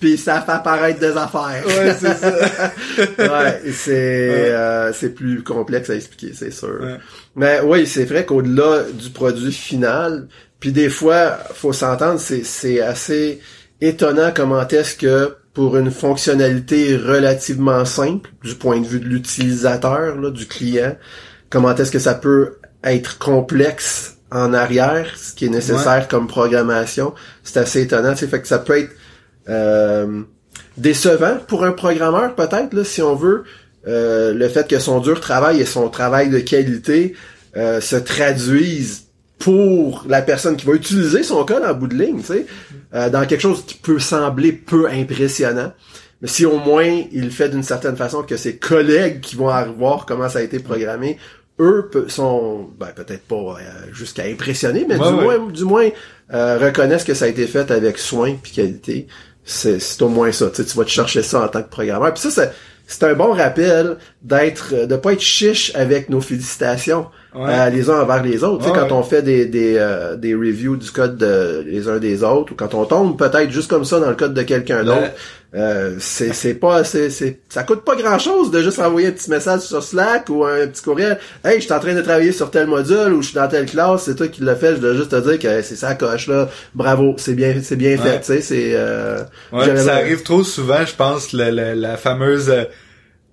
pis 0.00 0.18
ça 0.18 0.42
fait 0.42 0.52
apparaître 0.52 0.98
des 1.00 1.16
affaires. 1.16 1.62
Ouais, 1.66 1.94
c'est 1.98 2.14
ça. 2.14 2.32
ouais, 3.18 3.72
c'est 3.72 4.50
euh, 4.52 4.92
c'est 4.92 5.14
plus 5.14 5.42
complexe 5.42 5.88
à 5.88 5.94
expliquer, 5.94 6.32
c'est 6.34 6.50
sûr. 6.50 6.78
Ouais. 6.80 6.96
Mais 7.36 7.60
oui, 7.64 7.86
c'est 7.86 8.04
vrai 8.04 8.26
qu'au-delà 8.26 8.82
du 8.92 9.08
produit 9.10 9.52
final, 9.52 10.26
puis 10.60 10.72
des 10.72 10.90
fois, 10.90 11.38
faut 11.54 11.72
s'entendre, 11.72 12.20
c'est 12.20 12.44
c'est 12.44 12.80
assez 12.82 13.40
étonnant 13.80 14.30
comment 14.34 14.66
est-ce 14.68 14.94
que 14.96 15.36
pour 15.54 15.76
une 15.76 15.90
fonctionnalité 15.90 16.96
relativement 16.96 17.84
simple 17.84 18.30
du 18.42 18.56
point 18.56 18.80
de 18.80 18.86
vue 18.86 19.00
de 19.00 19.06
l'utilisateur, 19.06 20.16
là, 20.16 20.30
du 20.30 20.46
client, 20.46 20.96
comment 21.50 21.74
est-ce 21.74 21.92
que 21.92 21.98
ça 21.98 22.14
peut 22.14 22.58
être 22.82 23.18
complexe 23.18 24.16
en 24.30 24.52
arrière, 24.52 25.06
ce 25.16 25.32
qui 25.32 25.46
est 25.46 25.50
nécessaire 25.50 26.08
comme 26.08 26.26
programmation, 26.26 27.14
c'est 27.44 27.58
assez 27.58 27.82
étonnant, 27.82 28.16
sais, 28.16 28.26
fait 28.26 28.40
que 28.40 28.48
ça 28.48 28.58
peut 28.58 28.78
être 28.78 28.90
euh, 29.48 30.22
décevant 30.76 31.38
pour 31.46 31.64
un 31.64 31.72
programmeur 31.72 32.34
peut-être 32.34 32.82
si 32.82 33.00
on 33.02 33.14
veut 33.14 33.44
euh, 33.86 34.32
le 34.32 34.48
fait 34.48 34.66
que 34.66 34.78
son 34.78 35.00
dur 35.00 35.20
travail 35.20 35.60
et 35.60 35.66
son 35.66 35.88
travail 35.88 36.30
de 36.30 36.38
qualité 36.38 37.14
euh, 37.56 37.80
se 37.80 37.96
traduisent 37.96 39.04
pour 39.38 40.06
la 40.08 40.22
personne 40.22 40.56
qui 40.56 40.64
va 40.64 40.72
utiliser 40.72 41.22
son 41.22 41.44
code 41.44 41.62
en 41.62 41.74
bout 41.74 41.86
de 41.86 41.94
ligne, 41.94 42.20
tu 42.20 42.26
sais, 42.26 42.46
euh, 42.94 43.10
dans 43.10 43.26
quelque 43.26 43.42
chose 43.42 43.64
qui 43.66 43.76
peut 43.76 43.98
sembler 43.98 44.52
peu 44.52 44.88
impressionnant. 44.88 45.72
Mais 46.24 46.30
si 46.30 46.46
au 46.46 46.56
moins 46.58 47.02
il 47.12 47.30
fait 47.30 47.50
d'une 47.50 47.62
certaine 47.62 47.96
façon 47.96 48.22
que 48.22 48.38
ses 48.38 48.56
collègues 48.56 49.20
qui 49.20 49.36
vont 49.36 49.50
voir 49.76 50.06
comment 50.06 50.26
ça 50.30 50.38
a 50.38 50.42
été 50.42 50.58
programmé, 50.58 51.18
eux 51.60 51.90
sont 52.08 52.70
ben, 52.80 52.86
peut-être 52.96 53.24
pas 53.24 53.36
euh, 53.36 53.92
jusqu'à 53.92 54.22
impressionner, 54.24 54.86
mais 54.88 54.96
Ouais, 54.96 55.06
du 55.10 55.14
ouais. 55.18 55.22
moins 55.38 55.50
du 55.52 55.64
moins 55.64 55.88
euh, 56.32 56.58
reconnaissent 56.58 57.04
que 57.04 57.12
ça 57.12 57.26
a 57.26 57.28
été 57.28 57.46
fait 57.46 57.70
avec 57.70 57.98
soin 57.98 58.36
puis 58.42 58.52
qualité. 58.52 59.06
C'est 59.44 60.00
au 60.00 60.08
moins 60.08 60.32
ça. 60.32 60.48
Tu 60.48 60.56
sais, 60.56 60.64
tu 60.64 60.78
vas 60.78 60.84
te 60.84 60.88
chercher 60.90 61.22
ça 61.22 61.44
en 61.44 61.48
tant 61.48 61.62
que 61.62 61.68
programmeur. 61.68 62.14
Puis 62.14 62.22
ça, 62.22 62.30
c'est 62.30 62.52
c'est 62.86 63.02
un 63.02 63.12
bon 63.12 63.32
rappel 63.34 63.98
d'être 64.22 64.86
de 64.86 64.96
pas 64.96 65.12
être 65.12 65.20
chiche 65.20 65.72
avec 65.74 66.08
nos 66.08 66.22
félicitations 66.22 67.06
Ouais. 67.34 67.48
euh, 67.48 67.70
les 67.70 67.90
uns 67.90 68.00
envers 68.00 68.22
les 68.22 68.44
autres. 68.44 68.58
Tu 68.58 68.64
sais, 68.64 68.74
quand 68.74 68.86
ouais. 68.86 68.92
on 68.92 69.02
fait 69.02 69.22
des 69.22 69.46
des, 69.46 69.74
euh, 69.76 70.16
des 70.16 70.34
reviews 70.34 70.76
du 70.76 70.90
code 70.90 71.16
de, 71.16 71.64
les 71.66 71.88
uns 71.88 71.98
des 71.98 72.22
autres 72.22 72.52
ou 72.52 72.54
quand 72.54 72.74
on 72.74 72.84
tombe 72.84 73.18
peut-être 73.18 73.50
juste 73.50 73.68
comme 73.68 73.84
ça 73.84 73.98
dans 73.98 74.08
le 74.08 74.14
code 74.14 74.34
de 74.34 74.42
quelqu'un 74.42 74.84
d'autre, 74.84 75.10
euh, 75.56 75.96
c'est 75.98 76.32
c'est 76.32 76.54
pas 76.54 76.84
c'est 76.84 77.10
c'est 77.10 77.40
ça 77.48 77.62
coûte 77.64 77.84
pas 77.84 77.96
grand 77.96 78.18
chose 78.18 78.50
de 78.50 78.60
juste 78.62 78.78
envoyer 78.78 79.08
un 79.08 79.12
petit 79.12 79.30
message 79.30 79.60
sur 79.60 79.82
Slack 79.82 80.28
ou 80.28 80.44
un 80.44 80.66
petit 80.66 80.82
courriel. 80.82 81.18
Hey, 81.44 81.56
je 81.56 81.64
suis 81.64 81.72
en 81.72 81.80
train 81.80 81.94
de 81.94 82.02
travailler 82.02 82.32
sur 82.32 82.50
tel 82.50 82.66
module 82.66 83.12
ou 83.12 83.22
je 83.22 83.28
suis 83.28 83.36
dans 83.36 83.48
telle 83.48 83.66
classe, 83.66 84.04
c'est 84.04 84.14
toi 84.16 84.28
qui 84.28 84.42
l'as 84.42 84.56
fait, 84.56 84.76
je 84.76 84.80
dois 84.80 84.94
juste 84.94 85.10
te 85.10 85.28
dire 85.28 85.38
que 85.38 85.62
c'est 85.62 85.76
ça 85.76 85.94
coche 85.94 86.28
là. 86.28 86.48
Bravo, 86.74 87.14
c'est 87.18 87.34
bien 87.34 87.54
c'est 87.62 87.76
bien 87.76 87.96
fait, 87.98 88.20
tu 88.20 88.26
sais, 88.26 88.40
c'est 88.40 88.74
euh, 88.74 89.18
ça 89.50 89.94
arrive 89.94 90.22
trop 90.22 90.42
souvent, 90.44 90.84
je 90.86 90.94
pense, 90.94 91.32
la, 91.32 91.50
la, 91.50 91.74
la 91.74 91.96
fameuse 91.96 92.48
euh, 92.50 92.64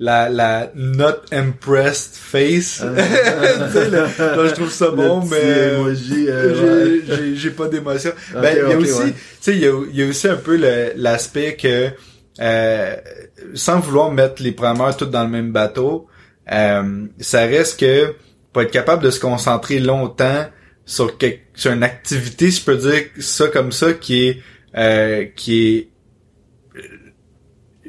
la, 0.04 0.30
la 0.30 0.72
not 0.76 1.22
impressed 1.32 2.16
face. 2.18 2.84
Tu 3.72 3.72
sais, 3.74 3.90
là, 3.92 4.08
je 4.48 4.54
trouve 4.56 4.72
ça 4.72 4.88
le 4.88 4.96
bon, 4.96 5.22
mais 5.30 5.38
euh, 5.42 5.94
euh, 6.28 7.00
j'ai 7.08 7.36
j'ai- 7.36 7.50
pas 7.52 7.68
d'émotion. 7.68 8.10
Ok, 8.36 8.42
ben, 8.42 8.58
il 8.66 8.70
y 8.72 8.74
a 8.74 8.78
aussi, 8.78 8.92
ouais. 9.04 9.12
tu 9.12 9.16
sais, 9.42 9.54
il 9.54 9.60
y 9.62 9.68
a, 9.68 9.74
y 9.94 10.04
a 10.04 10.08
aussi 10.08 10.28
un 10.28 10.36
peu 10.38 10.58
le- 10.58 10.94
l'aspect 10.96 11.56
que, 11.56 11.90
euh, 12.42 12.96
sans 13.54 13.80
vouloir 13.80 14.12
mettre 14.12 14.42
les 14.42 14.52
programmeurs 14.54 14.98
tous 14.98 15.06
dans 15.06 15.24
le 15.24 15.30
même 15.30 15.52
bateau, 15.52 16.08
euh, 16.52 17.06
ça 17.20 17.42
reste 17.42 17.80
que 17.80 18.16
pour 18.52 18.64
être 18.64 18.72
capable 18.72 19.04
de 19.04 19.12
se 19.12 19.20
concentrer 19.20 19.80
longtemps 19.80 20.48
sur, 20.86 21.18
quelque, 21.20 21.42
sur 21.54 21.72
une 21.74 21.84
activité, 21.84 22.50
si 22.50 22.60
je 22.62 22.66
peux 22.66 22.76
dire 22.78 23.04
ça 23.20 23.48
comme 23.50 23.72
ça, 23.72 23.94
qui 23.94 24.28
est 24.28 24.38
euh, 24.76 25.26
qui 25.36 25.68
est 25.78 25.88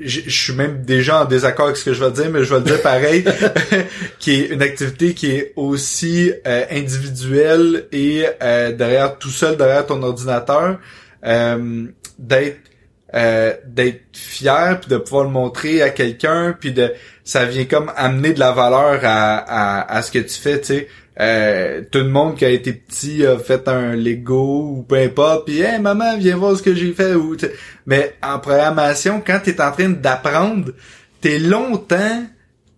je 0.04 0.30
suis 0.30 0.52
même 0.52 0.82
déjà 0.82 1.22
en 1.22 1.24
désaccord 1.24 1.66
avec 1.66 1.76
ce 1.76 1.84
que 1.84 1.94
je 1.94 2.04
vais 2.04 2.10
dire, 2.10 2.30
mais 2.30 2.44
je 2.44 2.54
vais 2.54 2.60
le 2.60 2.66
dire 2.66 2.82
pareil, 2.82 3.24
qui 4.18 4.32
est 4.32 4.46
une 4.46 4.62
activité 4.62 5.14
qui 5.14 5.30
est 5.30 5.52
aussi 5.56 6.32
euh, 6.46 6.64
individuelle 6.70 7.86
et 7.92 8.26
euh, 8.42 8.72
derrière 8.72 9.18
tout 9.18 9.30
seul 9.30 9.56
derrière 9.56 9.86
ton 9.86 10.02
ordinateur, 10.02 10.78
euh, 11.24 11.86
d'être 12.18 12.58
euh, 13.14 13.52
d'être 13.66 14.16
fier 14.16 14.80
puis 14.80 14.88
de 14.88 14.96
pouvoir 14.96 15.24
le 15.24 15.30
montrer 15.30 15.82
à 15.82 15.90
quelqu'un 15.90 16.56
puis 16.58 16.72
de 16.72 16.94
ça 17.24 17.44
vient 17.44 17.66
comme 17.66 17.92
amener 17.94 18.32
de 18.32 18.40
la 18.40 18.52
valeur 18.52 19.00
à, 19.02 19.36
à, 19.36 19.96
à 19.96 20.00
ce 20.00 20.10
que 20.10 20.18
tu 20.18 20.40
fais 20.40 20.58
tu 20.60 20.66
sais 20.68 20.88
euh, 21.20 21.82
tout 21.90 21.98
le 21.98 22.08
monde 22.08 22.36
qui 22.36 22.44
a 22.44 22.48
été 22.48 22.72
petit 22.72 23.26
a 23.26 23.38
fait 23.38 23.68
un 23.68 23.94
Lego 23.94 24.76
ou 24.78 24.82
peu 24.82 24.96
importe 24.96 25.44
puis 25.46 25.60
hey 25.60 25.78
maman 25.78 26.16
viens 26.16 26.36
voir 26.36 26.56
ce 26.56 26.62
que 26.62 26.74
j'ai 26.74 26.92
fait 26.92 27.14
ou 27.14 27.36
mais 27.84 28.14
en 28.22 28.38
programmation 28.38 29.22
quand 29.24 29.40
t'es 29.44 29.60
en 29.60 29.72
train 29.72 29.90
d'apprendre 29.90 30.72
t'es 31.20 31.38
longtemps 31.38 32.24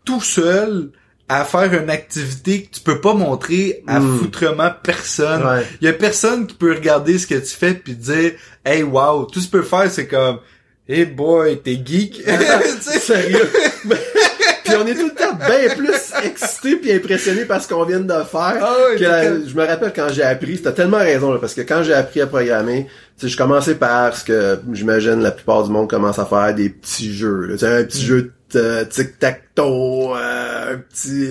tout 0.05 0.21
seul 0.21 0.91
à 1.29 1.45
faire 1.45 1.73
une 1.81 1.89
activité 1.91 2.63
que 2.65 2.75
tu 2.75 2.81
peux 2.81 3.01
pas 3.01 3.15
montrer 3.15 3.83
à 3.87 3.99
Mm. 4.01 4.19
foutrement 4.19 4.71
personne. 4.83 5.43
Ouais. 5.47 5.63
Il 5.81 5.87
y 5.87 5.89
a 5.89 5.95
personne 5.95 6.47
qui 6.47 6.55
peut 6.55 6.75
regarder 6.75 7.19
ce 7.19 7.27
que 7.27 7.37
tu 7.37 7.55
fais 7.55 7.73
puis 7.73 7.95
dire 7.95 8.33
"Hey 8.65 8.83
wow, 8.83 9.25
tout 9.25 9.41
ce 9.41 9.47
que 9.47 9.53
tu 9.53 9.63
peux 9.63 9.63
faire 9.63 9.91
c'est 9.91 10.07
comme 10.07 10.41
Hey 10.87 11.07
boy, 11.07 11.61
t'es 11.63 11.81
geek." 11.83 12.23
Sérieux. 12.81 13.49
puis 14.65 14.75
on 14.83 14.87
est 14.87 14.95
tout 14.95 15.07
le 15.07 15.15
temps 15.15 15.35
bien 15.35 15.75
plus 15.77 16.13
excité 16.25 16.77
puis 16.77 16.93
impressionné 16.93 17.45
par 17.45 17.61
ce 17.63 17.69
qu'on 17.69 17.85
vient 17.85 18.01
de 18.01 18.13
faire. 18.13 18.59
Ah 18.63 18.75
que 18.97 19.03
la- 19.03 19.47
je 19.47 19.55
me 19.55 19.67
rappelle 19.67 19.93
quand 19.95 20.09
j'ai 20.13 20.23
appris, 20.23 20.61
t'as 20.61 20.73
tellement 20.73 20.99
raison 20.99 21.33
là, 21.33 21.39
parce 21.39 21.55
que 21.55 21.61
quand 21.63 21.83
j'ai 21.83 21.95
appris 21.95 22.21
à 22.21 22.27
programmer, 22.27 22.87
tu 23.19 23.27
sais, 23.27 23.29
je 23.33 23.37
commençais 23.37 23.75
par 23.77 24.17
ce 24.17 24.25
que 24.25 24.59
j'imagine 24.73 25.21
la 25.23 25.31
plupart 25.31 25.65
du 25.65 25.71
monde 25.71 25.89
commence 25.89 26.19
à 26.19 26.25
faire 26.27 26.55
des 26.55 26.71
petits 26.71 27.13
jeux. 27.15 27.47
Là, 27.47 27.53
Tu 27.55 27.59
sais, 27.61 27.67
un 27.69 27.81
Mm. 27.83 27.87
petit 27.87 28.05
jeu 28.05 28.33
de 28.55 28.85
tic-tac-toe, 28.85 30.15
euh, 30.17 30.75
un 30.75 30.79
petit, 30.79 31.29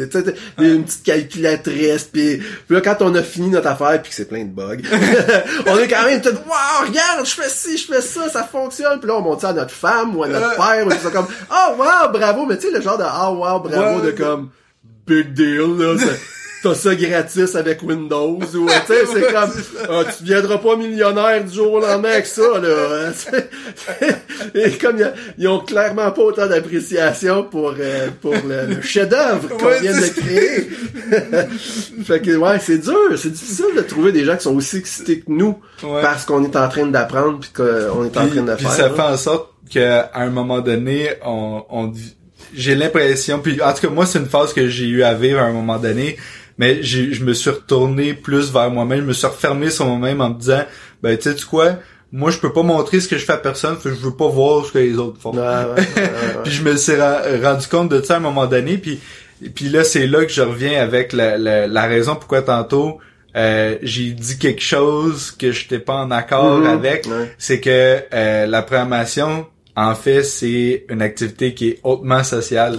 une 0.59 0.84
petite 0.86 1.03
calculatrice, 1.03 2.03
puis 2.05 2.41
là 2.69 2.82
quand 2.82 2.97
on 3.01 3.13
a 3.15 3.24
fini 3.24 3.49
notre 3.49 3.67
affaire 3.67 4.01
puis 4.01 4.09
que 4.09 4.15
c'est 4.15 4.28
plein 4.28 4.43
de 4.43 4.49
bugs, 4.51 4.78
on 5.67 5.78
est 5.80 5.88
quand 5.88 6.05
même 6.05 6.21
tout 6.21 6.30
wow 6.30 6.88
regarde 6.88 7.26
je 7.26 7.32
fais 7.32 7.49
ci 7.49 7.78
je 7.78 7.86
fais 7.91 8.01
ça 8.01 8.30
ça 8.30 8.43
fonctionne 8.43 8.99
puis 8.99 9.07
là 9.07 9.15
on 9.15 9.21
monte 9.21 9.41
ça 9.41 9.49
à 9.49 9.53
notre 9.53 9.71
femme 9.74 10.15
ou 10.15 10.24
à 10.24 10.28
notre 10.28 10.55
père 10.55 10.86
ou 10.86 10.91
ils 10.91 10.97
sont 10.99 11.09
comme 11.11 11.28
oh 11.51 11.74
wow 11.78 12.11
bravo 12.11 12.45
mais 12.45 12.57
tu 12.57 12.67
sais 12.67 12.74
le 12.74 12.82
genre 12.82 12.97
de 12.97 13.03
oh 13.03 13.32
wow 13.38 13.59
bravo 13.59 13.99
Ouais. 14.01 14.11
de 14.11 14.11
comme 14.11 14.49
big 15.07 15.34
deal 15.34 15.78
là 15.78 15.95
t'as 16.64 16.74
ça 16.76 16.95
gratis 16.95 17.55
avec 17.55 17.84
Windows 17.84 18.39
ou 18.41 18.66
tu 18.68 18.72
sais 18.88 19.05
c'est 19.05 19.32
comme 19.34 19.51
Ah, 19.89 20.03
tu 20.18 20.24
viendras 20.24 20.57
pas 20.57 20.76
millionnaire 20.78 21.43
du 21.43 21.53
jour 21.53 21.74
au 21.74 21.80
lendemain 21.82 22.09
avec 22.14 22.26
ça 22.26 22.41
là 22.61 23.11
et 24.55 24.72
comme 24.78 24.97
ils 25.38 25.47
ont 25.47 25.59
clairement 25.59 26.11
pas 26.11 26.22
autant 26.22 26.47
d'appréciation 26.47 27.43
pour 27.43 27.76
euh, 27.80 28.07
pour 28.22 28.34
le, 28.34 28.76
le 28.76 28.82
chef-d'œuvre 28.82 29.49
qu'on 29.49 29.66
Ouais, 29.66 29.80
vient 29.82 29.93
de 29.93 30.07
créer 30.07 30.70
fait 32.05 32.22
que 32.22 32.36
ouais 32.36 32.59
c'est 32.59 32.78
dur 32.80 32.97
c'est 33.18 33.32
difficile 33.32 33.66
de 33.76 33.82
trouver 33.82 34.11
des 34.11 34.26
gens 34.26 34.36
qui 34.38 34.43
sont 34.43 34.55
aussi 34.55 34.78
excités 34.78 35.20
que 35.20 35.26
nous 35.32 35.59
Ouais. 35.84 36.01
parce 36.01 36.24
qu'on 36.24 36.43
est 36.45 36.55
en 36.55 36.70
train 36.70 36.86
d'apprendre 36.86 37.39
puis 37.41 37.49
qu'on 37.53 38.05
est 38.05 38.18
en 38.18 38.28
train 38.28 38.41
de 38.41 38.55
puis 38.55 38.64
faire 38.66 38.72
ça 38.74 38.88
là. 38.88 38.93
fait 38.93 39.01
en 39.01 39.18
sorte 39.18 39.49
qu'à 39.70 40.11
un 40.16 40.30
moment 40.30 40.61
donné, 40.61 41.09
on, 41.26 41.64
on 41.70 41.91
j'ai 42.55 42.76
l'impression, 42.76 43.39
puis 43.39 43.61
en 43.61 43.74
tout 43.74 43.82
cas 43.82 43.89
moi 43.93 44.05
c'est 44.05 44.20
une 44.20 44.28
phase 44.28 44.53
que 44.53 44.70
j'ai 44.70 44.86
eu 44.86 45.03
à 45.03 45.14
vivre 45.14 45.39
à 45.39 45.43
un 45.43 45.51
moment 45.51 45.78
donné, 45.78 46.18
mais 46.57 46.83
je 46.83 47.23
me 47.23 47.33
suis 47.33 47.49
retourné 47.49 48.13
plus 48.13 48.51
vers 48.51 48.69
moi-même, 48.69 48.99
je 49.01 49.05
me 49.05 49.13
suis 49.13 49.27
refermé 49.27 49.69
sur 49.69 49.85
moi-même 49.85 50.21
en 50.21 50.29
me 50.29 50.39
disant, 50.39 50.63
ben 51.01 51.17
tu 51.17 51.31
sais 51.31 51.45
quoi, 51.49 51.77
moi 52.11 52.29
je 52.31 52.37
peux 52.37 52.53
pas 52.53 52.63
montrer 52.63 52.99
ce 52.99 53.07
que 53.07 53.17
je 53.17 53.25
fais 53.25 53.33
à 53.33 53.37
personne, 53.37 53.75
fait 53.77 53.89
que 53.89 53.95
je 53.95 54.01
veux 54.01 54.15
pas 54.15 54.27
voir 54.27 54.65
ce 54.65 54.71
que 54.71 54.77
les 54.79 54.97
autres 54.97 55.19
font. 55.19 55.31
Ouais, 55.33 55.39
ouais, 55.39 55.45
ouais, 55.45 55.75
ouais. 55.75 56.11
puis 56.43 56.51
je 56.53 56.61
me 56.63 56.75
suis 56.77 56.93
rendu 56.95 57.67
compte 57.67 57.89
de 57.89 58.01
ça 58.01 58.15
à 58.15 58.17
un 58.17 58.19
moment 58.19 58.45
donné 58.45 58.77
puis 58.77 58.99
puis 59.55 59.67
là 59.69 59.83
c'est 59.83 60.07
là 60.07 60.23
que 60.23 60.31
je 60.31 60.41
reviens 60.41 60.81
avec 60.81 61.11
la, 61.11 61.37
la, 61.37 61.67
la 61.67 61.83
raison 61.87 62.15
pourquoi 62.15 62.43
tantôt 62.43 62.99
euh, 63.35 63.77
j'ai 63.81 64.11
dit 64.11 64.37
quelque 64.37 64.61
chose 64.61 65.31
que 65.31 65.51
j'étais 65.51 65.79
pas 65.79 65.95
en 65.95 66.11
accord 66.11 66.59
Mhm. 66.59 66.67
avec 66.67 67.07
c'est 67.39 67.59
que 67.59 67.99
euh, 68.13 68.45
la 68.45 68.61
programmation 68.61 69.47
en 69.75 69.95
fait 69.95 70.21
c'est 70.23 70.85
une 70.87 71.01
activité 71.01 71.55
qui 71.55 71.69
est 71.69 71.79
hautement 71.83 72.23
sociale 72.23 72.77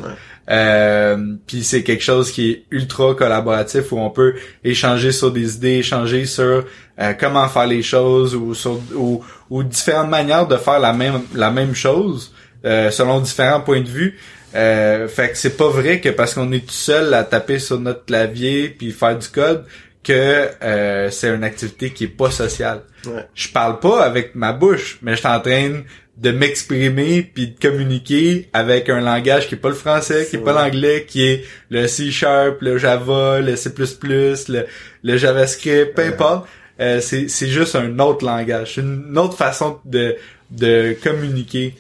euh, 0.51 1.17
puis 1.47 1.65
c'est 1.65 1.83
quelque 1.83 2.03
chose 2.03 2.31
qui 2.31 2.51
est 2.51 2.65
ultra 2.71 3.15
collaboratif 3.15 3.93
où 3.93 3.99
on 3.99 4.11
peut 4.11 4.35
échanger 4.63 5.11
sur 5.11 5.31
des 5.31 5.57
idées 5.57 5.79
échanger 5.79 6.27
sur 6.27 6.65
euh, 7.01 7.13
comment 7.19 7.49
faire 7.49 7.67
les 7.67 7.83
choses 7.83 8.35
ou 8.35 8.55
sur 8.55 8.79
ou, 8.95 9.25
ou 9.49 9.63
différentes 9.63 10.11
manières 10.11 10.47
de 10.47 10.57
faire 10.57 10.81
la 10.81 10.93
même 10.93 11.23
la 11.35 11.51
même 11.51 11.75
chose 11.75 12.35
euh, 12.65 12.91
selon 12.91 13.21
différents 13.21 13.61
points 13.61 13.81
de 13.81 13.89
vue 13.89 14.19
Euh, 14.55 15.09
fait 15.09 15.31
que 15.31 15.37
c'est 15.37 15.57
pas 15.57 15.69
vrai 15.69 16.01
que 16.01 16.11
parce 16.11 16.35
qu'on 16.35 16.53
est 16.53 16.65
tout 16.65 16.73
seul 16.73 17.13
à 17.13 17.25
taper 17.25 17.59
sur 17.59 17.81
notre 17.81 18.05
clavier 18.05 18.69
puis 18.69 18.93
faire 18.93 19.19
du 19.19 19.27
code 19.27 19.65
que 20.05 20.49
euh, 20.63 21.11
c'est 21.11 21.35
une 21.35 21.43
activité 21.43 21.91
qui 21.91 22.05
est 22.05 22.09
pas 22.09 22.31
sociale. 22.31 22.83
Ouais. 23.07 23.27
Je 23.35 23.49
parle 23.49 23.81
pas 23.81 24.05
avec 24.05 24.35
ma 24.35 24.53
bouche, 24.53 24.99
mais 25.03 25.17
je 25.17 25.23
train 25.23 25.83
de 26.17 26.31
m'exprimer 26.31 27.23
puis 27.35 27.49
de 27.49 27.59
communiquer 27.61 28.49
avec 28.53 28.89
un 28.89 29.01
langage 29.01 29.49
qui 29.49 29.55
est 29.57 29.59
pas 29.59 29.69
le 29.71 29.75
français, 29.75 30.27
qui 30.31 30.37
est 30.37 30.39
pas 30.39 30.53
l'anglais, 30.53 31.05
qui 31.09 31.25
est 31.27 31.45
le 31.71 31.87
C 31.89 32.11
Sharp, 32.13 32.59
le 32.61 32.79
Java, 32.79 33.41
le 33.41 33.57
C++, 33.57 33.71
le, 34.09 34.67
le 35.03 35.17
JavaScript, 35.17 35.95
peu 35.95 36.03
importe. 36.03 36.47
Euh, 36.81 37.01
c'est 37.01 37.29
c'est 37.29 37.49
juste 37.49 37.75
un 37.77 37.99
autre 37.99 38.25
langage, 38.25 38.75
c'est 38.75 38.81
une 38.81 39.17
autre 39.19 39.37
façon 39.37 39.79
de 39.85 40.17
de 40.51 40.97
communiquer. 41.03 41.75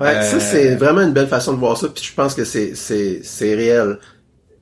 Ouais, 0.00 0.08
Euh, 0.16 0.22
ça 0.22 0.38
c'est 0.40 0.74
vraiment 0.76 1.00
une 1.02 1.12
belle 1.12 1.26
façon 1.28 1.52
de 1.54 1.58
voir 1.58 1.76
ça, 1.76 1.88
puis 1.88 2.04
je 2.04 2.12
pense 2.14 2.34
que 2.34 2.44
c'est 2.44 2.74
c'est 2.74 3.20
c'est 3.22 3.54
réel. 3.54 3.98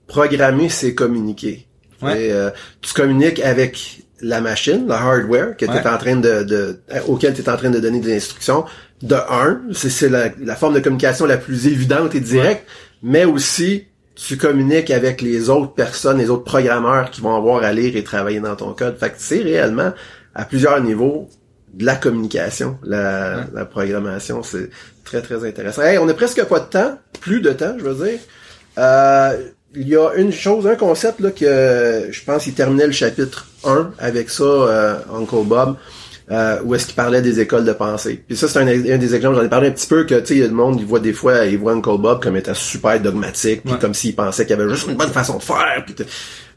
Programmer, 0.07 0.69
c'est 0.69 0.95
communiquer. 0.95 1.67
Ouais. 2.01 2.27
Et, 2.27 2.33
euh, 2.33 2.51
tu 2.81 2.93
communiques 2.95 3.41
avec 3.41 4.03
la 4.21 4.41
machine, 4.41 4.87
le 4.87 4.93
hardware 4.95 5.57
que 5.57 5.67
Ouais. 5.67 5.87
en 5.87 5.99
train 5.99 6.17
de, 6.17 6.43
de 6.43 6.81
euh, 6.93 7.01
auquel 7.09 7.35
tu 7.35 7.43
es 7.43 7.49
en 7.49 7.57
train 7.57 7.71
de 7.71 7.81
donner 7.81 8.01
des 8.01 8.17
instructions. 8.17 8.65
De 9.03 9.15
un, 9.15 9.61
c'est 9.73 10.09
la, 10.09 10.31
la 10.43 10.57
forme 10.57 10.75
de 10.75 10.81
communication 10.81 11.27
la 11.27 11.37
plus 11.37 11.67
évidente 11.67 12.15
et 12.15 12.21
directe, 12.21 12.67
mais 13.03 13.25
aussi 13.27 13.85
tu 14.15 14.39
communiques 14.39 14.91
avec 14.91 15.21
les 15.21 15.51
autres 15.51 15.75
personnes, 15.75 16.17
les 16.19 16.31
autres 16.31 16.45
programmeurs 16.45 17.11
qui 17.11 17.21
vont 17.21 17.37
avoir 17.37 17.63
à 17.63 17.73
lire 17.75 17.95
et 17.97 18.03
travailler 18.05 18.41
dans 18.41 18.57
ton 18.57 18.73
code. 18.73 18.97
Fait 18.99 19.11
que 19.11 19.17
c'est 19.19 19.43
réellement 19.43 19.93
à 20.35 20.45
plusieurs 20.47 20.81
niveaux 20.81 21.29
de 21.75 21.85
la 21.85 21.97
communication, 21.97 22.79
la, 22.83 23.37
Ouais. 23.37 23.45
la 23.53 23.65
programmation, 23.67 24.43
c'est 24.43 24.71
très 25.05 25.21
très 25.21 25.47
intéressant. 25.47 25.83
Hey, 25.83 25.99
on 25.99 26.09
a 26.09 26.15
presque 26.15 26.43
pas 26.45 26.61
de 26.61 26.65
temps, 26.67 26.99
plus 27.21 27.43
de 27.43 27.53
temps, 27.53 27.75
je 27.79 27.85
veux 27.85 28.07
dire. 28.09 28.19
Euh, 28.79 29.37
il 29.75 29.89
y 29.89 29.97
a 29.97 30.15
une 30.15 30.33
chose, 30.33 30.67
un 30.67 30.75
concept 30.77 31.21
là 31.21 31.31
que 31.33 32.09
je 32.11 32.25
pense 32.25 32.45
qu'il 32.45 32.55
terminait 32.55 32.87
le 32.87 32.93
chapitre 32.93 33.47
1 33.65 33.91
avec 33.99 34.31
ça, 34.31 34.45
euh, 34.45 34.95
Uncle 35.15 35.45
Bob, 35.45 35.77
euh, 36.31 36.59
où 36.65 36.75
est-ce 36.75 36.87
qu'il 36.87 36.95
parlait 36.97 37.23
des 37.23 37.39
écoles 37.41 37.65
de 37.65 37.73
pensée. 37.73 38.23
Puis 38.27 38.37
ça, 38.37 38.49
c'est 38.49 38.59
un, 38.59 38.67
un 38.67 38.99
des 38.99 39.15
exemples, 39.15 39.37
j'en 39.37 39.45
ai 39.45 39.49
parlé 39.49 39.69
un 39.69 39.73
petit 39.73 39.87
peu, 39.87 40.05
que 40.05 40.15
tu 40.17 40.27
sais, 40.27 40.35
il 40.35 40.41
y 40.41 40.43
a 40.43 40.47
le 40.49 40.53
monde, 40.53 40.77
il 40.81 40.87
voit 40.87 40.99
des 41.01 41.13
fois, 41.13 41.45
il 41.47 41.59
voit 41.59 41.73
Uncle 41.73 41.99
Bob 41.99 42.23
comme 42.23 42.37
étant 42.37 42.55
super 42.55 43.01
dogmatique, 43.01 43.63
puis 43.63 43.75
Ouais. 43.75 43.79
comme 43.79 43.95
s'il 43.95 44.15
pensait 44.17 44.45
qu'il 44.45 44.57
y 44.57 44.61
avait 44.61 44.69
juste 44.69 44.89
une 44.89 44.97
bonne 44.97 45.11
façon 45.13 45.39
de 45.39 45.43
faire. 45.43 45.85
puis 45.87 45.95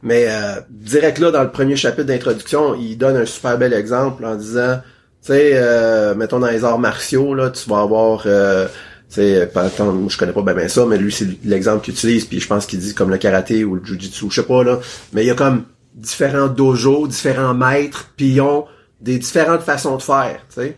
mais 0.02 0.26
euh, 0.30 0.62
direct 0.70 1.20
là, 1.20 1.30
dans 1.32 1.44
le 1.44 1.52
premier 1.52 1.76
chapitre 1.76 2.04
d'introduction, 2.08 2.74
il 2.76 2.98
donne 2.98 3.18
un 3.18 3.26
super 3.26 3.58
bel 3.58 3.74
exemple 3.74 4.24
en 4.26 4.36
disant, 4.36 4.78
tu 5.22 5.34
sais, 5.34 5.52
euh, 5.56 6.16
mettons 6.16 6.40
dans 6.40 6.48
les 6.50 6.64
arts 6.64 6.80
martiaux, 6.80 7.34
là, 7.36 7.50
tu 7.50 7.70
vas 7.70 7.82
avoir... 7.82 8.24
Euh, 8.26 8.66
tu 9.10 9.16
sais, 9.16 9.48
par 9.54 9.66
exemple, 9.66 9.98
je 10.08 10.18
connais 10.18 10.32
pas 10.32 10.42
bien, 10.54 10.68
ça, 10.68 10.86
mais 10.86 10.98
lui, 10.98 11.12
c'est 11.12 11.28
l'exemple 11.44 11.84
qu'il 11.84 11.94
utilise, 11.96 12.26
puis 12.26 12.40
je 12.40 12.48
pense 12.48 12.66
qu'il 12.68 12.80
dit 12.80 12.94
comme 12.94 13.10
le 13.10 13.18
karaté 13.18 13.66
ou 13.66 13.76
le 13.76 13.84
jujitsu, 13.84 14.28
je 14.30 14.36
sais 14.42 14.48
pas, 14.48 14.64
là. 14.64 14.80
Mais 15.14 15.24
il 15.24 15.28
y 15.28 15.32
a 15.32 15.36
comme 15.36 15.64
différents 15.96 16.48
dojos, 16.48 17.08
différents 17.08 17.54
maîtres, 17.56 18.12
puis 18.16 18.28
ils 18.34 18.42
ont 18.42 18.66
des 19.02 19.18
différentes 19.18 19.62
façons 19.62 19.98
de 19.98 20.02
faire, 20.02 20.46
tu 20.50 20.62
sais. 20.62 20.78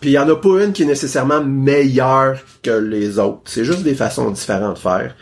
Puis 0.00 0.10
il 0.10 0.12
y 0.14 0.18
en 0.18 0.28
a 0.28 0.36
pas 0.36 0.64
une 0.64 0.72
qui 0.72 0.84
est 0.84 0.86
nécessairement 0.86 1.44
meilleure 1.44 2.40
que 2.62 2.70
les 2.70 3.18
autres. 3.18 3.42
C'est 3.44 3.64
juste 3.64 3.82
des 3.82 3.94
façons 3.94 4.30
différentes 4.30 4.76
de 4.76 4.80
faire. 4.80 5.14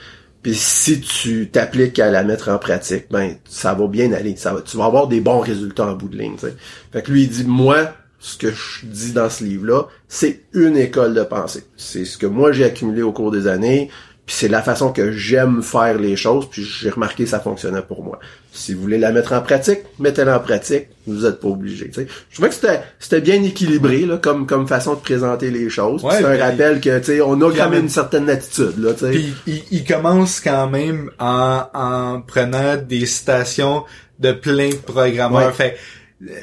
Puis 0.43 0.55
si 0.55 1.01
tu 1.01 1.51
t'appliques 1.51 1.99
à 1.99 2.11
la 2.11 2.22
mettre 2.22 2.49
en 2.49 2.59
pratique, 2.59 3.07
ben 3.11 3.35
ça 3.45 3.74
va 3.74 3.89
bien 3.89 4.12
aller. 4.12 4.37
Ça 4.37 4.55
va, 4.55 4.61
tu 4.61 4.76
vas 4.76 4.85
avoir 4.85 5.09
des 5.09 5.20
bons 5.20 5.41
résultats 5.41 5.87
en 5.87 5.95
bout 5.95 6.09
de 6.09 6.16
ligne. 6.16 6.37
tu 6.37 6.47
sais. 6.47 6.55
Fait 6.93 7.03
que 7.03 7.11
lui 7.11 7.24
il 7.24 7.29
dit 7.29 7.45
moi, 7.45 7.93
ce 8.20 8.39
que 8.39 8.53
je 8.53 8.87
dis 8.87 9.12
dans 9.12 9.31
ce 9.31 9.43
livre-là, 9.43 9.89
c'est 10.07 10.45
une 10.53 10.76
école 10.76 11.14
de 11.14 11.24
pensée. 11.24 11.64
C'est 11.76 12.05
ce 12.05 12.16
que 12.16 12.26
moi 12.26 12.53
j'ai 12.53 12.64
accumulé 12.64 13.03
au 13.03 13.12
cours 13.12 13.33
des 13.33 13.49
années. 13.49 13.91
Puis 14.26 14.37
c'est 14.37 14.49
la 14.49 14.62
façon 14.62 14.93
que 14.93 15.11
j'aime 15.11 15.62
faire 15.62 15.99
les 15.99 16.14
choses, 16.14 16.51
puis 16.51 16.62
j'ai 16.62 16.91
remarqué 16.91 17.24
que 17.24 17.31
ça 17.31 17.41
fonctionnait 17.41 17.81
pour 17.81 18.05
moi. 18.05 18.18
Si 18.53 18.74
vous 18.74 18.80
voulez 18.80 18.99
la 18.99 19.12
mettre 19.12 19.34
en 19.34 19.40
pratique, 19.40 19.80
mettez-la 19.99 20.38
en 20.38 20.40
pratique, 20.40 20.86
vous 21.07 21.26
êtes 21.26 21.38
pas 21.38 21.49
obligé. 21.49 21.90
Je 21.94 22.03
trouvais 22.34 22.49
que 22.49 22.55
c'était 22.55 22.80
c'était 22.99 23.20
bien 23.20 23.42
équilibré 23.42 24.07
là, 24.07 24.16
comme 24.16 24.46
comme 24.46 24.66
façon 24.66 24.94
de 24.94 25.01
présenter 25.01 25.51
les 25.51 25.70
choses. 25.70 26.03
Ouais, 26.03 26.16
c'est 26.18 26.24
un 26.24 26.36
rappel 26.36 26.80
que 26.80 26.99
tu 26.99 27.05
sais, 27.05 27.20
on 27.20 27.40
a 27.42 27.53
quand 27.55 27.70
même 27.70 27.82
une 27.84 27.88
certaine 27.88 28.28
attitude 28.28 28.78
là. 28.78 28.92
Puis 28.94 29.34
il, 29.46 29.62
il 29.70 29.84
commence 29.84 30.40
quand 30.40 30.68
même 30.68 31.11
en, 31.18 31.62
en 31.72 32.20
prenant 32.20 32.76
des 32.76 33.07
citations 33.07 33.84
de 34.18 34.32
plein 34.32 34.70
de 34.70 34.74
programmeurs. 34.74 35.49
Ouais. 35.49 35.53
Fait 35.53 35.76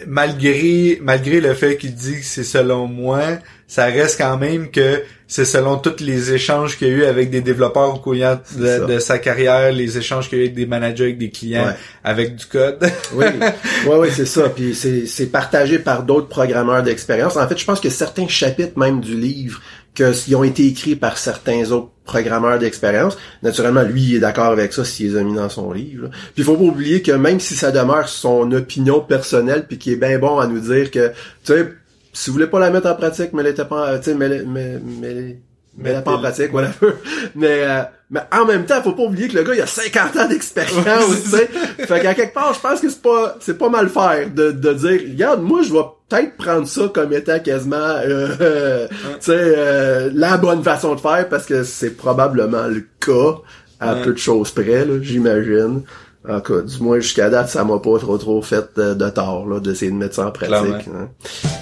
malgré 0.07 0.99
malgré 1.01 1.41
le 1.41 1.53
fait 1.53 1.75
qu'il 1.77 1.95
dit 1.95 2.19
que 2.19 2.25
c'est 2.25 2.43
selon 2.43 2.87
moi, 2.87 3.21
ça 3.67 3.85
reste 3.85 4.19
quand 4.19 4.37
même 4.37 4.71
que 4.71 5.01
c'est 5.27 5.45
selon 5.45 5.77
tous 5.77 6.03
les 6.03 6.33
échanges 6.33 6.77
qu'il 6.77 6.87
y 6.87 6.91
a 6.91 6.93
eu 6.93 7.03
avec 7.05 7.29
des 7.29 7.41
développeurs 7.41 7.95
au 7.95 7.97
cours 7.99 8.13
de, 8.15 8.99
sa 8.99 9.17
carrière, 9.17 9.71
les 9.71 9.97
échanges 9.97 10.29
qu'il 10.29 10.37
y 10.37 10.41
a 10.41 10.43
eu 10.43 10.47
avec 10.47 10.55
des 10.55 10.65
managers, 10.65 11.03
avec 11.05 11.17
des 11.17 11.29
clients, 11.29 11.65
Ouais. 11.65 11.75
avec 12.03 12.35
du 12.35 12.45
code. 12.45 12.77
Oui, 13.13 13.25
ouais, 13.87 13.95
ouais, 13.97 14.09
c'est 14.11 14.25
ça. 14.25 14.49
Puis 14.49 14.75
c'est 14.75 15.05
c'est 15.07 15.27
partagé 15.27 15.79
par 15.79 16.03
d'autres 16.03 16.27
programmeurs 16.27 16.83
d'expérience. 16.83 17.37
En 17.37 17.47
fait, 17.47 17.57
je 17.57 17.65
pense 17.65 17.79
que 17.79 17.89
certains 17.89 18.27
chapitres 18.27 18.77
même 18.77 19.01
du 19.01 19.15
livre 19.15 19.61
que 19.95 20.11
ils 20.27 20.35
ont 20.35 20.43
été 20.43 20.67
écrits 20.67 20.95
par 20.97 21.17
certains 21.17 21.71
autres 21.71 21.89
programmeurs 22.03 22.59
d'expérience. 22.59 23.17
Naturellement, 23.41 23.81
lui, 23.81 24.03
il 24.03 24.15
est 24.17 24.19
d'accord 24.19 24.51
avec 24.51 24.73
ça 24.73 24.83
s'il 24.85 25.13
les 25.13 25.17
a 25.17 25.23
mis 25.23 25.33
dans 25.33 25.49
son 25.49 25.71
livre. 25.71 26.03
là. 26.03 26.09
Puis 26.11 26.33
il 26.39 26.43
faut 26.43 26.55
pas 26.57 26.63
oublier 26.63 27.01
que 27.01 27.13
même 27.13 27.39
si 27.39 27.55
ça 27.55 27.71
demeure 27.71 28.07
son 28.09 28.51
opinion 28.51 28.99
personnelle, 28.99 29.65
puis 29.67 29.77
qu'il 29.77 29.93
est 29.93 29.97
bien 29.97 30.19
bon 30.19 30.37
à 30.37 30.47
nous 30.47 30.59
dire 30.59 30.91
que, 30.91 31.09
tu 31.43 31.53
sais, 31.53 31.69
si 32.15 32.29
vous 32.29 32.35
voulez 32.35 32.47
pas 32.47 32.59
la 32.59 32.69
mettre 32.69 32.87
en 32.89 32.95
pratique, 32.95 33.33
mais 33.33 33.53
pas, 33.53 33.93
en- 33.95 33.97
tu 33.97 34.05
sais, 34.05 34.15
mais, 34.15 34.41
mais, 34.45 34.79
mais, 34.83 35.37
mais 35.77 35.91
la 35.91 36.01
pas 36.01 36.13
en 36.13 36.19
pratique, 36.19 36.51
voilà. 36.51 36.69
mais, 37.35 37.63
euh, 37.63 37.81
mais 38.09 38.21
en 38.31 38.45
même 38.45 38.65
temps, 38.65 38.81
faut 38.81 38.93
pas 38.93 39.03
oublier 39.03 39.27
que 39.27 39.35
le 39.37 39.43
gars, 39.43 39.53
il 39.53 39.61
a 39.61 39.67
50 39.67 40.15
ans 40.15 40.27
d'expérience, 40.29 41.23
tu 41.23 41.29
sais. 41.29 41.49
Fait 41.85 41.99
qu'à 42.01 42.13
quelque 42.13 42.33
part, 42.33 42.53
je 42.53 42.59
pense 42.61 42.79
que 42.79 42.89
c'est 42.89 43.01
pas, 43.01 43.35
c'est 43.41 43.57
pas 43.57 43.67
mal 43.69 43.89
faire 43.89 44.29
de, 44.33 44.51
de 44.51 44.73
dire, 44.73 45.01
regarde, 45.11 45.41
moi, 45.41 45.61
je 45.61 45.73
vais 45.73 45.79
peut-être 46.07 46.37
prendre 46.37 46.67
ça 46.67 46.89
comme 46.93 47.11
étant 47.11 47.39
quasiment, 47.39 47.75
euh, 47.75 48.87
tu 48.89 48.95
sais, 49.19 49.33
euh, 49.35 50.09
la 50.13 50.37
bonne 50.37 50.63
façon 50.63 50.95
de 50.95 51.01
faire 51.01 51.27
parce 51.27 51.45
que 51.45 51.63
c'est 51.63 51.91
probablement 51.97 52.67
le 52.67 52.85
cas 53.05 53.41
à 53.81 53.95
peu 53.95 54.13
de 54.13 54.17
choses 54.17 54.51
près, 54.51 54.85
là, 54.85 54.93
j'imagine. 55.01 55.81
En 56.27 56.39
cas, 56.39 56.61
du 56.61 56.81
moins 56.83 56.99
jusqu'à 56.99 57.29
date, 57.29 57.49
ça 57.49 57.63
m'a 57.63 57.77
pas 57.79 57.97
trop 57.99 58.17
trop 58.17 58.41
fait 58.41 58.65
de, 58.75 58.93
de 58.93 59.09
tort 59.09 59.47
là, 59.47 59.59
d'essayer 59.59 59.91
de 59.91 59.97
mettre 59.97 60.15
ça 60.15 60.27
en 60.27 60.31
pratique. 60.31 60.87
hein. 60.93 61.07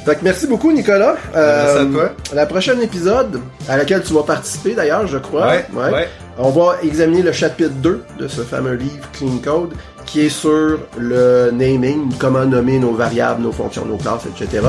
Fait 0.06 0.16
que 0.16 0.24
merci 0.24 0.48
beaucoup 0.48 0.72
Nicolas. 0.72 1.16
Merci 1.34 1.38
à 1.78 1.82
Euh, 1.82 1.86
toi. 1.92 2.10
La 2.34 2.46
prochaine 2.46 2.82
épisode, 2.82 3.40
à 3.68 3.78
laquelle 3.78 4.04
tu 4.04 4.14
vas 4.14 4.24
participer 4.24 4.74
d'ailleurs, 4.74 5.06
je 5.08 5.18
crois. 5.18 5.48
Ouais, 5.48 5.66
ouais. 5.76 6.08
On 6.38 6.50
va 6.50 6.78
examiner 6.82 7.22
le 7.22 7.32
chapitre 7.32 7.72
2 7.82 8.04
de 8.20 8.28
ce 8.28 8.42
fameux 8.42 8.74
livre 8.76 9.08
Clean 9.14 9.38
Code 9.44 9.74
qui 10.06 10.22
est 10.26 10.30
sur 10.30 10.80
le 10.98 11.50
naming, 11.52 12.10
comment 12.20 12.46
nommer 12.46 12.78
nos 12.80 12.94
variables, 12.94 13.42
nos 13.42 13.52
fonctions, 13.54 13.86
nos 13.86 13.98
classes, 13.98 14.26
etc. 14.26 14.62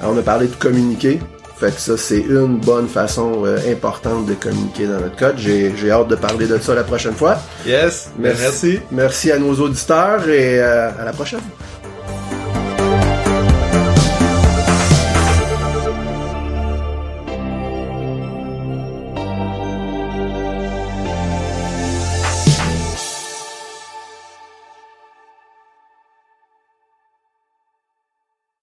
Alors, 0.00 0.14
on 0.14 0.18
a 0.18 0.22
parlé 0.22 0.46
de 0.46 0.54
communiquer. 0.54 1.20
Fait 1.58 1.74
que 1.74 1.80
ça, 1.80 1.96
c'est 1.96 2.20
une 2.20 2.58
bonne 2.58 2.86
façon 2.86 3.44
euh, 3.44 3.58
importante 3.72 4.26
de 4.26 4.34
communiquer 4.34 4.86
dans 4.86 5.00
notre 5.00 5.16
code. 5.16 5.38
J'ai 5.38 5.74
j'ai 5.76 5.90
hâte 5.90 6.06
de 6.06 6.14
parler 6.14 6.46
de 6.46 6.56
ça 6.58 6.72
la 6.72 6.84
prochaine 6.84 7.14
fois. 7.14 7.36
Yes, 7.66 8.10
ben, 8.16 8.36
merci. 8.38 8.78
Merci 8.92 9.32
à 9.32 9.38
nos 9.38 9.54
auditeurs 9.54 10.28
et 10.28 10.60
euh, 10.60 10.90
à 11.00 11.04
la 11.04 11.12
prochaine. 11.12 11.40